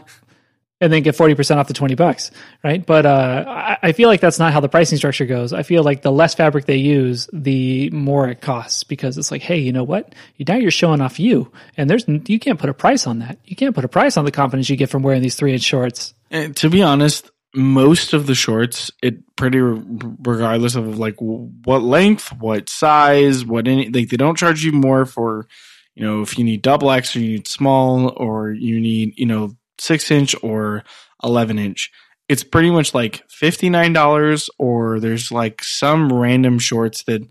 And 0.79 0.93
then 0.93 1.01
get 1.01 1.15
forty 1.15 1.33
percent 1.33 1.59
off 1.59 1.67
the 1.67 1.73
twenty 1.73 1.95
bucks, 1.95 2.29
right? 2.63 2.85
But 2.85 3.07
uh, 3.07 3.45
I, 3.47 3.77
I 3.81 3.91
feel 3.93 4.07
like 4.07 4.19
that's 4.19 4.37
not 4.37 4.53
how 4.53 4.59
the 4.59 4.69
pricing 4.69 4.97
structure 4.97 5.25
goes. 5.25 5.51
I 5.51 5.63
feel 5.63 5.81
like 5.81 6.03
the 6.03 6.11
less 6.11 6.35
fabric 6.35 6.65
they 6.65 6.75
use, 6.75 7.27
the 7.33 7.89
more 7.89 8.27
it 8.27 8.41
costs 8.41 8.83
because 8.83 9.17
it's 9.17 9.31
like, 9.31 9.41
hey, 9.41 9.57
you 9.57 9.71
know 9.71 9.83
what? 9.83 10.13
You 10.35 10.45
now 10.47 10.57
you're 10.57 10.71
showing 10.71 11.01
off 11.01 11.19
you, 11.19 11.51
and 11.77 11.89
there's 11.89 12.05
you 12.07 12.37
can't 12.37 12.59
put 12.59 12.69
a 12.69 12.73
price 12.73 13.07
on 13.07 13.19
that. 13.19 13.39
You 13.45 13.55
can't 13.55 13.73
put 13.73 13.85
a 13.85 13.87
price 13.87 14.17
on 14.17 14.25
the 14.25 14.31
confidence 14.31 14.69
you 14.69 14.75
get 14.75 14.89
from 14.89 15.01
wearing 15.01 15.23
these 15.23 15.35
three 15.35 15.53
inch 15.53 15.63
shorts. 15.63 16.13
And 16.29 16.55
to 16.57 16.69
be 16.69 16.83
honest, 16.83 17.31
most 17.55 18.13
of 18.13 18.25
the 18.25 18.35
shorts, 18.35 18.91
it 19.01 19.35
pretty 19.35 19.59
regardless 19.59 20.75
of 20.75 20.97
like 20.97 21.15
what 21.19 21.83
length, 21.83 22.29
what 22.39 22.69
size, 22.69 23.45
what 23.45 23.67
any 23.67 23.89
like 23.89 24.09
they 24.09 24.17
don't 24.17 24.37
charge 24.37 24.63
you 24.63 24.71
more 24.71 25.05
for, 25.05 25.47
you 25.95 26.03
know, 26.03 26.21
if 26.21 26.37
you 26.37 26.43
need 26.43 26.61
double 26.61 26.91
X 26.91 27.15
or 27.15 27.19
you 27.19 27.33
need 27.37 27.47
small 27.47 28.13
or 28.17 28.51
you 28.51 28.79
need 28.79 29.13
you 29.17 29.25
know 29.25 29.55
six 29.79 30.09
inch 30.09 30.35
or 30.41 30.83
eleven 31.23 31.59
inch. 31.59 31.91
It's 32.29 32.43
pretty 32.43 32.71
much 32.71 32.93
like 32.93 33.23
fifty 33.29 33.69
nine 33.69 33.93
dollars, 33.93 34.49
or 34.57 34.99
there's 34.99 35.31
like 35.31 35.63
some 35.63 36.11
random 36.11 36.57
shorts 36.57 37.03
that 37.03 37.21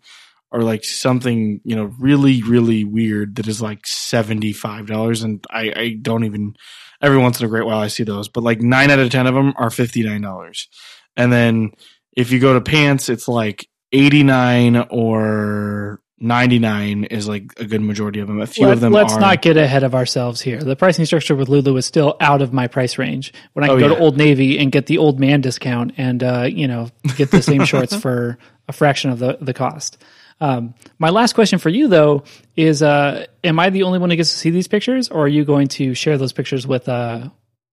are 0.52 0.62
like 0.62 0.84
something 0.84 1.60
you 1.64 1.74
know 1.74 1.92
really 1.98 2.42
really 2.42 2.84
weird 2.84 3.36
that 3.36 3.48
is 3.48 3.60
like 3.60 3.86
seventy 3.86 4.52
five 4.52 4.86
dollars, 4.86 5.22
and 5.22 5.44
I, 5.50 5.72
I 5.74 5.98
don't 6.00 6.24
even 6.24 6.54
every 7.02 7.18
once 7.18 7.40
in 7.40 7.46
a 7.46 7.48
great 7.48 7.66
while 7.66 7.78
I 7.80 7.88
see 7.88 8.04
those, 8.04 8.28
but 8.28 8.42
like 8.44 8.60
nine 8.62 8.90
out 8.90 8.98
of 8.98 9.10
ten 9.10 9.26
of 9.26 9.34
them 9.34 9.52
are 9.56 9.70
fifty 9.70 10.02
nine 10.02 10.20
dollars, 10.22 10.68
and 11.16 11.32
then 11.32 11.72
if 12.16 12.30
you 12.30 12.38
go 12.40 12.54
to 12.54 12.60
pants, 12.60 13.08
it's 13.08 13.28
like 13.28 13.68
eighty 13.92 14.22
nine 14.22 14.76
or 14.90 16.00
ninety 16.18 16.58
nine 16.60 17.04
is 17.04 17.26
like 17.26 17.52
a 17.56 17.64
good 17.64 17.80
majority 17.82 18.20
of 18.20 18.28
them. 18.28 18.40
A 18.40 18.46
few 18.46 18.66
Let, 18.66 18.74
of 18.74 18.80
them 18.80 18.92
let's 18.92 19.14
are 19.14 19.20
not 19.20 19.42
get 19.42 19.56
ahead 19.56 19.82
of 19.82 19.94
ourselves 19.94 20.40
here. 20.40 20.60
The 20.62 20.76
pricing 20.76 21.04
structure 21.04 21.34
with 21.34 21.48
Lulu 21.48 21.76
is 21.76 21.84
still 21.86 22.16
out 22.20 22.42
of 22.42 22.52
my 22.52 22.68
price 22.68 22.96
range. 22.96 23.32
When 23.54 23.64
I 23.64 23.68
can 23.68 23.76
Oh, 23.76 23.80
go 23.80 23.88
yeah. 23.88 23.94
to 23.96 24.00
Old 24.00 24.16
Navy 24.16 24.58
and 24.58 24.70
get 24.70 24.86
the 24.86 24.98
old 24.98 25.18
man 25.18 25.40
discount 25.40 25.94
and 25.96 26.22
uh, 26.22 26.42
you 26.48 26.68
know 26.68 26.90
get 27.16 27.30
the 27.32 27.42
same 27.42 27.64
shorts 27.64 27.94
for 28.00 28.38
a 28.68 28.72
fraction 28.72 29.10
of 29.10 29.18
the 29.18 29.38
the 29.40 29.52
cost. 29.54 29.98
Um, 30.40 30.74
my 30.98 31.10
last 31.10 31.34
question 31.34 31.58
for 31.58 31.68
you 31.68 31.88
though 31.88 32.24
is: 32.56 32.82
uh, 32.82 33.26
Am 33.44 33.58
I 33.58 33.70
the 33.70 33.84
only 33.84 33.98
one 33.98 34.10
who 34.10 34.16
gets 34.16 34.32
to 34.32 34.38
see 34.38 34.50
these 34.50 34.68
pictures, 34.68 35.08
or 35.08 35.24
are 35.24 35.28
you 35.28 35.44
going 35.44 35.68
to 35.68 35.94
share 35.94 36.18
those 36.18 36.32
pictures 36.32 36.66
with 36.66 36.88
uh, 36.88 37.28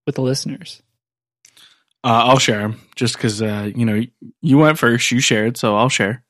with 0.06 0.16
the 0.16 0.22
listeners? 0.22 0.82
Uh, 2.04 2.24
I'll 2.28 2.40
share 2.40 2.60
them 2.60 2.80
just 2.96 3.16
because 3.16 3.42
uh, 3.42 3.70
you 3.76 3.86
know 3.86 4.04
you 4.42 4.58
went 4.58 4.78
first, 4.78 5.12
you 5.12 5.20
shared, 5.20 5.58
so 5.58 5.76
I'll 5.76 5.90
share. 5.90 6.24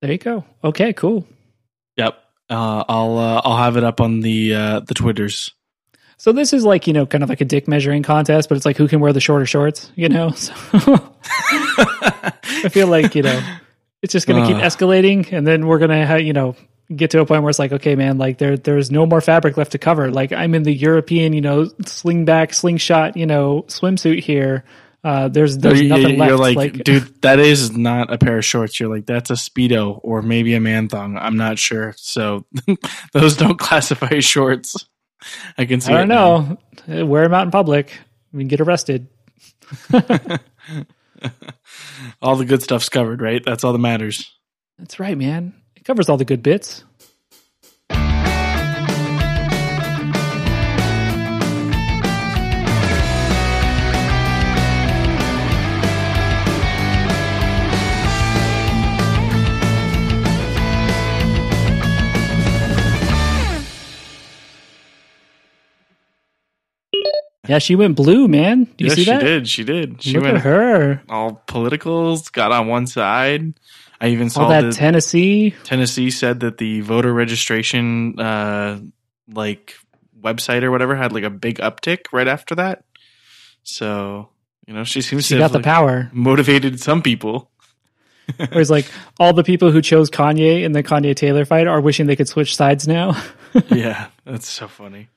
There 0.00 0.12
you 0.12 0.18
go. 0.18 0.44
Okay, 0.62 0.92
cool. 0.92 1.26
Yep, 1.96 2.22
uh, 2.50 2.84
I'll 2.88 3.18
uh, 3.18 3.42
I'll 3.44 3.56
have 3.56 3.76
it 3.76 3.84
up 3.84 4.00
on 4.00 4.20
the 4.20 4.54
uh, 4.54 4.80
the 4.80 4.94
twitters. 4.94 5.52
So 6.22 6.30
this 6.30 6.52
is 6.52 6.64
like 6.64 6.86
you 6.86 6.92
know 6.92 7.04
kind 7.04 7.24
of 7.24 7.30
like 7.30 7.40
a 7.40 7.44
dick 7.44 7.66
measuring 7.66 8.04
contest, 8.04 8.48
but 8.48 8.54
it's 8.54 8.64
like 8.64 8.76
who 8.76 8.86
can 8.86 9.00
wear 9.00 9.12
the 9.12 9.20
shorter 9.20 9.46
shorts, 9.46 9.90
you 9.96 10.08
know? 10.08 10.32
So 10.42 10.52
I 12.64 12.68
feel 12.68 12.86
like 12.86 13.14
you 13.14 13.22
know 13.22 13.42
it's 14.02 14.12
just 14.12 14.26
going 14.26 14.42
to 14.42 14.48
keep 14.48 14.62
escalating, 14.62 15.32
and 15.32 15.46
then 15.46 15.66
we're 15.66 15.78
going 15.78 16.06
to 16.08 16.22
you 16.22 16.32
know 16.32 16.56
get 16.94 17.10
to 17.12 17.20
a 17.20 17.26
point 17.26 17.42
where 17.42 17.50
it's 17.50 17.58
like, 17.58 17.72
okay, 17.72 17.94
man, 17.94 18.18
like 18.18 18.38
there 18.38 18.56
there's 18.56 18.90
no 18.90 19.06
more 19.06 19.20
fabric 19.20 19.56
left 19.56 19.72
to 19.72 19.78
cover. 19.78 20.10
Like 20.10 20.32
I'm 20.32 20.54
in 20.54 20.62
the 20.62 20.72
European, 20.72 21.32
you 21.32 21.40
know, 21.40 21.70
sling 21.86 22.24
back, 22.24 22.54
slingshot, 22.54 23.16
you 23.16 23.26
know, 23.26 23.64
swimsuit 23.68 24.20
here. 24.20 24.64
Uh, 25.04 25.28
there's 25.28 25.58
there's 25.58 25.82
nothing 25.82 26.16
you're 26.16 26.36
left. 26.36 26.56
like, 26.56 26.84
dude, 26.84 27.20
that 27.22 27.40
is 27.40 27.76
not 27.76 28.12
a 28.12 28.18
pair 28.18 28.38
of 28.38 28.44
shorts. 28.44 28.78
You're 28.78 28.88
like, 28.88 29.06
that's 29.06 29.30
a 29.30 29.34
speedo 29.34 29.98
or 30.02 30.22
maybe 30.22 30.54
a 30.54 30.60
man 30.60 30.88
thong. 30.88 31.16
I'm 31.16 31.36
not 31.36 31.58
sure. 31.58 31.94
So 31.96 32.46
those 33.12 33.36
don't 33.36 33.58
classify 33.58 34.10
as 34.10 34.24
shorts. 34.24 34.86
I 35.58 35.64
can 35.64 35.80
see. 35.80 35.92
I 35.92 35.98
don't 35.98 36.08
now. 36.08 36.58
know, 36.86 37.06
wear 37.06 37.24
them 37.24 37.34
out 37.34 37.46
in 37.46 37.50
public, 37.50 37.92
I 38.32 38.36
mean, 38.36 38.48
get 38.48 38.60
arrested. 38.60 39.08
All 42.22 42.36
the 42.36 42.44
good 42.44 42.62
stuff's 42.62 42.88
covered, 42.88 43.20
right? 43.20 43.42
That's 43.44 43.64
all 43.64 43.72
that 43.72 43.78
matters. 43.78 44.30
That's 44.78 44.98
right, 45.00 45.16
man. 45.16 45.54
It 45.76 45.84
covers 45.84 46.08
all 46.08 46.16
the 46.16 46.24
good 46.24 46.42
bits. 46.42 46.84
Yeah, 67.48 67.58
she 67.58 67.74
went 67.74 67.96
blue, 67.96 68.28
man. 68.28 68.64
Do 68.64 68.84
you 68.84 68.86
yes, 68.90 68.94
see 68.94 69.04
that? 69.06 69.22
Yeah, 69.22 69.28
she 69.28 69.34
did. 69.34 69.48
She 69.48 69.64
did. 69.64 70.02
She 70.02 70.12
Look 70.14 70.22
went 70.24 70.36
at 70.36 70.42
her. 70.42 71.02
all 71.08 71.42
politicals, 71.46 72.28
got 72.28 72.52
on 72.52 72.68
one 72.68 72.86
side. 72.86 73.54
I 74.00 74.08
even 74.08 74.30
saw 74.30 74.42
All 74.44 74.48
that 74.50 74.62
the 74.62 74.72
Tennessee. 74.72 75.54
Tennessee 75.64 76.10
said 76.10 76.40
that 76.40 76.58
the 76.58 76.80
voter 76.80 77.12
registration 77.12 78.18
uh 78.18 78.80
like 79.32 79.74
website 80.20 80.62
or 80.62 80.70
whatever 80.70 80.94
had 80.96 81.12
like 81.12 81.24
a 81.24 81.30
big 81.30 81.58
uptick 81.58 82.06
right 82.12 82.28
after 82.28 82.54
that. 82.56 82.84
So, 83.64 84.28
you 84.66 84.74
know, 84.74 84.84
she 84.84 85.02
seems 85.02 85.26
She 85.26 85.34
to 85.34 85.38
got 85.38 85.42
have 85.44 85.52
the 85.52 85.58
like, 85.58 85.64
power. 85.64 86.10
motivated 86.12 86.80
some 86.80 87.02
people. 87.02 87.50
Whereas, 88.36 88.70
like, 88.70 88.86
all 89.20 89.32
the 89.32 89.44
people 89.44 89.70
who 89.72 89.82
chose 89.82 90.10
Kanye 90.10 90.62
in 90.62 90.72
the 90.72 90.82
Kanye 90.82 91.14
Taylor 91.14 91.44
fight 91.44 91.66
are 91.66 91.80
wishing 91.80 92.06
they 92.06 92.16
could 92.16 92.28
switch 92.28 92.56
sides 92.56 92.86
now. 92.88 93.20
yeah, 93.68 94.08
that's 94.24 94.48
so 94.48 94.68
funny. 94.68 95.08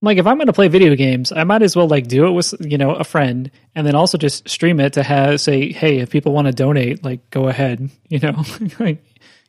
Like, 0.00 0.18
if 0.18 0.26
I'm 0.26 0.36
going 0.36 0.46
to 0.46 0.52
play 0.52 0.68
video 0.68 0.94
games, 0.94 1.32
I 1.32 1.44
might 1.44 1.62
as 1.62 1.74
well, 1.74 1.88
like, 1.88 2.06
do 2.06 2.26
it 2.26 2.32
with, 2.32 2.54
you 2.60 2.78
know, 2.78 2.94
a 2.94 3.04
friend 3.04 3.50
and 3.74 3.86
then 3.86 3.94
also 3.94 4.16
just 4.18 4.48
stream 4.48 4.78
it 4.80 4.92
to 4.94 5.02
have, 5.02 5.40
say, 5.40 5.72
hey, 5.72 5.98
if 5.98 6.10
people 6.10 6.32
want 6.32 6.46
to 6.46 6.52
donate, 6.52 7.02
like, 7.04 7.30
go 7.30 7.48
ahead, 7.48 7.90
you 8.08 8.18
know? 8.20 8.42
like, 8.78 9.04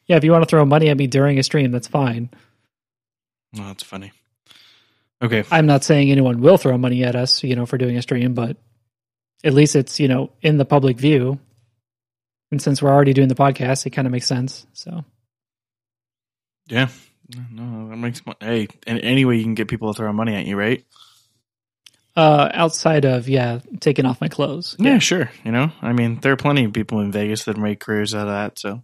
yeah, 0.06 0.18
if 0.18 0.24
you 0.24 0.32
want 0.32 0.43
to 0.43 0.50
throw 0.50 0.66
money 0.66 0.89
at 0.89 0.97
me 0.97 1.08
during 1.08 1.38
a 1.38 1.43
stream, 1.43 1.72
that's 1.72 1.88
fine. 1.88 2.30
Oh, 3.58 3.68
that's 3.68 3.84
funny. 3.84 4.12
Okay. 5.22 5.43
I'm 5.52 5.66
not 5.66 5.84
saying 5.84 6.12
anyone 6.12 6.41
will 6.41 6.58
throw 6.58 6.78
money 6.78 7.04
at 7.04 7.16
us, 7.16 7.43
you 7.43 7.56
know, 7.56 7.66
for 7.66 7.78
doing 7.78 7.97
a 7.97 8.02
stream, 8.02 8.34
but 8.34 8.58
at 9.43 9.54
least 9.54 9.76
it's, 9.76 10.00
you 10.00 10.08
know, 10.08 10.32
in 10.41 10.58
the 10.58 10.66
public 10.66 10.97
view. 10.97 11.39
And 12.52 12.62
since 12.62 12.82
we're 12.82 12.91
already 12.91 13.14
doing 13.14 13.28
the 13.28 13.36
podcast, 13.36 13.86
it 13.86 13.91
kind 13.91 14.08
of 14.08 14.12
makes 14.12 14.26
sense. 14.28 14.66
So, 14.74 15.04
Yeah. 16.68 16.88
No, 17.51 17.89
that 17.89 17.97
makes 17.97 18.25
money. 18.25 18.38
hey, 18.41 18.67
and 18.88 18.99
any 19.01 19.25
way 19.25 19.36
you 19.36 19.43
can 19.43 19.55
get 19.55 19.67
people 19.67 19.93
to 19.93 19.97
throw 19.97 20.11
money 20.11 20.36
at 20.36 20.45
you, 20.45 20.55
right? 20.57 20.84
uh, 22.19 22.49
outside 22.53 23.05
of, 23.05 23.30
yeah, 23.30 23.59
taking 23.80 24.05
off 24.05 24.19
my 24.19 24.27
clothes. 24.27 24.75
Yeah, 24.77 24.99
sure. 24.99 25.32
You 25.45 25.51
know, 25.51 25.71
I 25.82 25.93
mean, 25.93 26.19
there 26.19 26.34
are 26.34 26.38
plenty 26.38 26.65
of 26.65 26.73
people 26.73 26.99
in 26.99 27.11
Vegas 27.11 27.45
that 27.45 27.57
make 27.57 27.80
careers 27.80 28.13
out 28.13 28.27
of 28.27 28.34
that. 28.34 28.59
So 28.59 28.84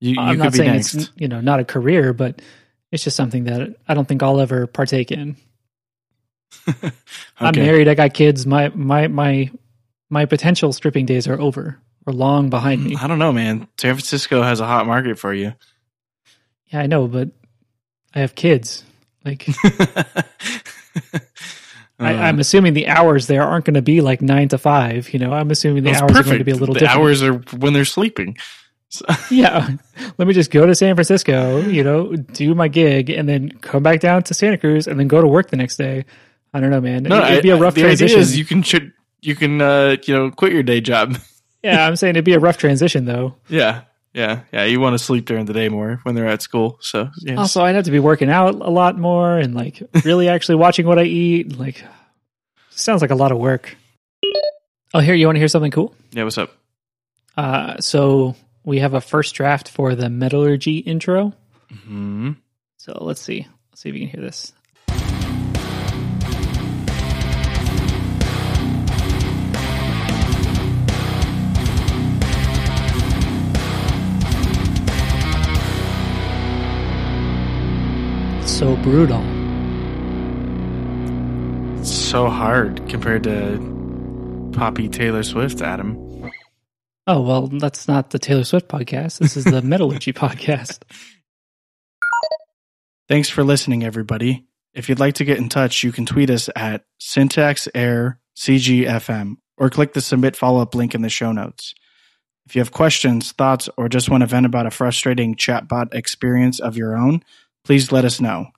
you, 0.00 0.14
you 0.14 0.20
I'm 0.20 0.36
could 0.36 0.38
not 0.38 0.52
be 0.52 0.58
saying 0.58 0.72
next. 0.72 0.94
it's, 0.94 1.12
you 1.16 1.28
know, 1.28 1.40
not 1.40 1.60
a 1.60 1.64
career, 1.64 2.12
but 2.12 2.42
it's 2.90 3.04
just 3.04 3.16
something 3.16 3.44
that 3.44 3.76
I 3.86 3.94
don't 3.94 4.06
think 4.08 4.22
I'll 4.22 4.40
ever 4.40 4.66
partake 4.66 5.12
in. 5.12 5.36
I'm 7.38 7.54
married. 7.54 7.86
I 7.86 7.94
got 7.94 8.14
kids. 8.14 8.46
My, 8.46 8.70
my, 8.70 9.06
my, 9.06 9.50
my 10.10 10.24
potential 10.24 10.72
stripping 10.72 11.06
days 11.06 11.28
are 11.28 11.40
over 11.40 11.78
or 12.04 12.12
long 12.12 12.50
behind 12.50 12.82
me. 12.82 12.96
I 13.00 13.06
don't 13.06 13.18
know, 13.20 13.32
man. 13.32 13.68
San 13.78 13.94
Francisco 13.94 14.42
has 14.42 14.58
a 14.58 14.66
hot 14.66 14.86
market 14.86 15.18
for 15.20 15.32
you. 15.32 15.52
Yeah, 16.66 16.80
I 16.80 16.86
know, 16.86 17.06
but 17.06 17.30
I 18.16 18.20
have 18.20 18.34
kids. 18.34 18.82
Like, 19.24 19.46
I, 21.98 22.12
Uh, 22.14 22.18
I'm 22.18 22.38
assuming 22.40 22.74
the 22.74 22.88
hours 22.88 23.26
there 23.26 23.42
aren't 23.42 23.64
going 23.64 23.74
to 23.74 23.82
be 23.82 24.00
like 24.02 24.20
nine 24.20 24.48
to 24.48 24.58
five. 24.58 25.12
You 25.14 25.18
know, 25.18 25.32
I'm 25.32 25.50
assuming 25.50 25.82
the 25.84 25.90
That's 25.90 26.02
hours 26.02 26.16
are 26.16 26.22
going 26.24 26.38
to 26.38 26.44
be 26.44 26.50
a 26.50 26.54
little 26.56 26.74
the 26.74 26.80
different. 26.80 27.00
hours 27.00 27.22
are 27.22 27.34
when 27.56 27.72
they're 27.72 27.84
sleeping. 27.86 28.36
So- 28.90 29.04
Yeah, 29.30 29.68
let 30.18 30.28
me 30.28 30.34
just 30.34 30.50
go 30.50 30.66
to 30.66 30.74
San 30.74 30.94
Francisco. 30.94 31.60
You 31.60 31.82
know, 31.84 32.14
do 32.14 32.54
my 32.54 32.68
gig, 32.68 33.08
and 33.10 33.28
then 33.28 33.50
come 33.50 33.82
back 33.82 34.00
down 34.00 34.22
to 34.24 34.34
Santa 34.34 34.58
Cruz, 34.58 34.86
and 34.86 35.00
then 35.00 35.08
go 35.08 35.20
to 35.20 35.26
work 35.26 35.48
the 35.50 35.56
next 35.56 35.76
day. 35.76 36.04
I 36.54 36.60
don't 36.60 36.70
know, 36.70 36.80
man. 36.80 37.02
no, 37.04 37.24
it'd 37.26 37.42
be 37.42 37.50
a 37.50 37.56
rough 37.56 37.74
the 37.74 37.82
transition. 37.82 38.22
you 38.38 38.44
can 38.44 38.62
should 38.62 38.92
you 39.22 39.34
can 39.34 39.60
uh, 39.60 39.96
you 40.04 40.14
know 40.14 40.30
quit 40.30 40.52
your 40.52 40.62
day 40.62 40.80
job. 40.80 41.16
yeah, 41.62 41.86
I'm 41.86 41.96
saying 41.96 42.12
it'd 42.12 42.24
be 42.24 42.34
a 42.34 42.38
rough 42.38 42.58
transition 42.58 43.04
though. 43.06 43.34
yeah, 43.48 43.82
yeah, 44.16 44.40
yeah. 44.50 44.64
You 44.64 44.80
want 44.80 44.94
to 44.94 44.98
sleep 44.98 45.26
during 45.26 45.44
the 45.44 45.52
day 45.52 45.68
more 45.68 46.00
when 46.02 46.14
they're 46.14 46.26
at 46.26 46.40
school. 46.40 46.78
So 46.80 47.10
yes. 47.18 47.38
Also, 47.38 47.62
I'd 47.62 47.74
have 47.74 47.84
to 47.84 47.90
be 47.90 47.98
working 47.98 48.30
out 48.30 48.54
a 48.54 48.70
lot 48.70 48.98
more 48.98 49.36
and 49.36 49.54
like 49.54 49.82
really 50.04 50.28
actually 50.34 50.54
watching 50.54 50.86
what 50.86 50.98
I 50.98 51.04
eat. 51.04 51.58
Like, 51.58 51.84
sounds 52.70 53.02
like 53.02 53.10
a 53.10 53.14
lot 53.14 53.30
of 53.30 53.38
work. 53.38 53.76
Oh, 54.94 55.00
here, 55.00 55.14
you 55.14 55.26
want 55.26 55.36
to 55.36 55.40
hear 55.40 55.48
something 55.48 55.70
cool? 55.70 55.94
yeah. 56.12 56.24
What's 56.24 56.38
up? 56.38 56.50
Uh, 57.36 57.78
so 57.80 58.34
we 58.64 58.78
have 58.78 58.94
a 58.94 59.00
first 59.02 59.34
draft 59.34 59.68
for 59.68 59.94
the 59.94 60.08
metallurgy 60.08 60.78
intro. 60.78 61.34
Hmm. 61.84 62.32
So 62.78 62.96
let's 63.00 63.20
see. 63.20 63.46
Let's 63.70 63.82
see 63.82 63.90
if 63.90 63.94
you 63.94 64.00
can 64.00 64.08
hear 64.08 64.22
this. 64.22 64.52
So 78.66 78.74
brutal. 78.78 79.22
so 81.84 82.28
hard 82.28 82.88
compared 82.88 83.22
to 83.22 84.50
Poppy 84.54 84.88
Taylor 84.88 85.22
Swift, 85.22 85.60
Adam. 85.60 86.32
Oh, 87.06 87.22
well, 87.22 87.46
that's 87.46 87.86
not 87.86 88.10
the 88.10 88.18
Taylor 88.18 88.42
Swift 88.42 88.66
podcast. 88.66 89.20
This 89.20 89.36
is 89.36 89.44
the 89.44 89.62
Metallurgy 89.70 90.12
podcast. 90.12 90.80
Thanks 93.08 93.30
for 93.30 93.44
listening, 93.44 93.84
everybody. 93.84 94.44
If 94.74 94.88
you'd 94.88 94.98
like 94.98 95.14
to 95.14 95.24
get 95.24 95.38
in 95.38 95.48
touch, 95.48 95.84
you 95.84 95.92
can 95.92 96.04
tweet 96.04 96.28
us 96.28 96.50
at 96.56 96.86
syntaxaircgfm 97.00 99.36
or 99.58 99.70
click 99.70 99.92
the 99.92 100.00
submit 100.00 100.34
follow 100.34 100.60
up 100.60 100.74
link 100.74 100.92
in 100.92 101.02
the 101.02 101.08
show 101.08 101.30
notes. 101.30 101.72
If 102.46 102.56
you 102.56 102.62
have 102.62 102.72
questions, 102.72 103.30
thoughts, 103.30 103.68
or 103.76 103.88
just 103.88 104.10
want 104.10 104.22
to 104.22 104.26
vent 104.26 104.44
about 104.44 104.66
a 104.66 104.72
frustrating 104.72 105.36
chatbot 105.36 105.94
experience 105.94 106.58
of 106.58 106.76
your 106.76 106.96
own, 106.96 107.22
please 107.64 107.92
let 107.92 108.04
us 108.04 108.20
know. 108.20 108.48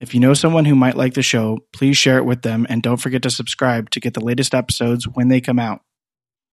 If 0.00 0.14
you 0.14 0.20
know 0.20 0.32
someone 0.32 0.64
who 0.64 0.74
might 0.74 0.96
like 0.96 1.12
the 1.12 1.22
show, 1.22 1.58
please 1.74 1.94
share 1.94 2.16
it 2.16 2.24
with 2.24 2.40
them 2.40 2.66
and 2.70 2.82
don't 2.82 2.96
forget 2.96 3.22
to 3.22 3.30
subscribe 3.30 3.90
to 3.90 4.00
get 4.00 4.14
the 4.14 4.24
latest 4.24 4.54
episodes 4.54 5.06
when 5.06 5.28
they 5.28 5.42
come 5.42 5.58
out. 5.58 5.82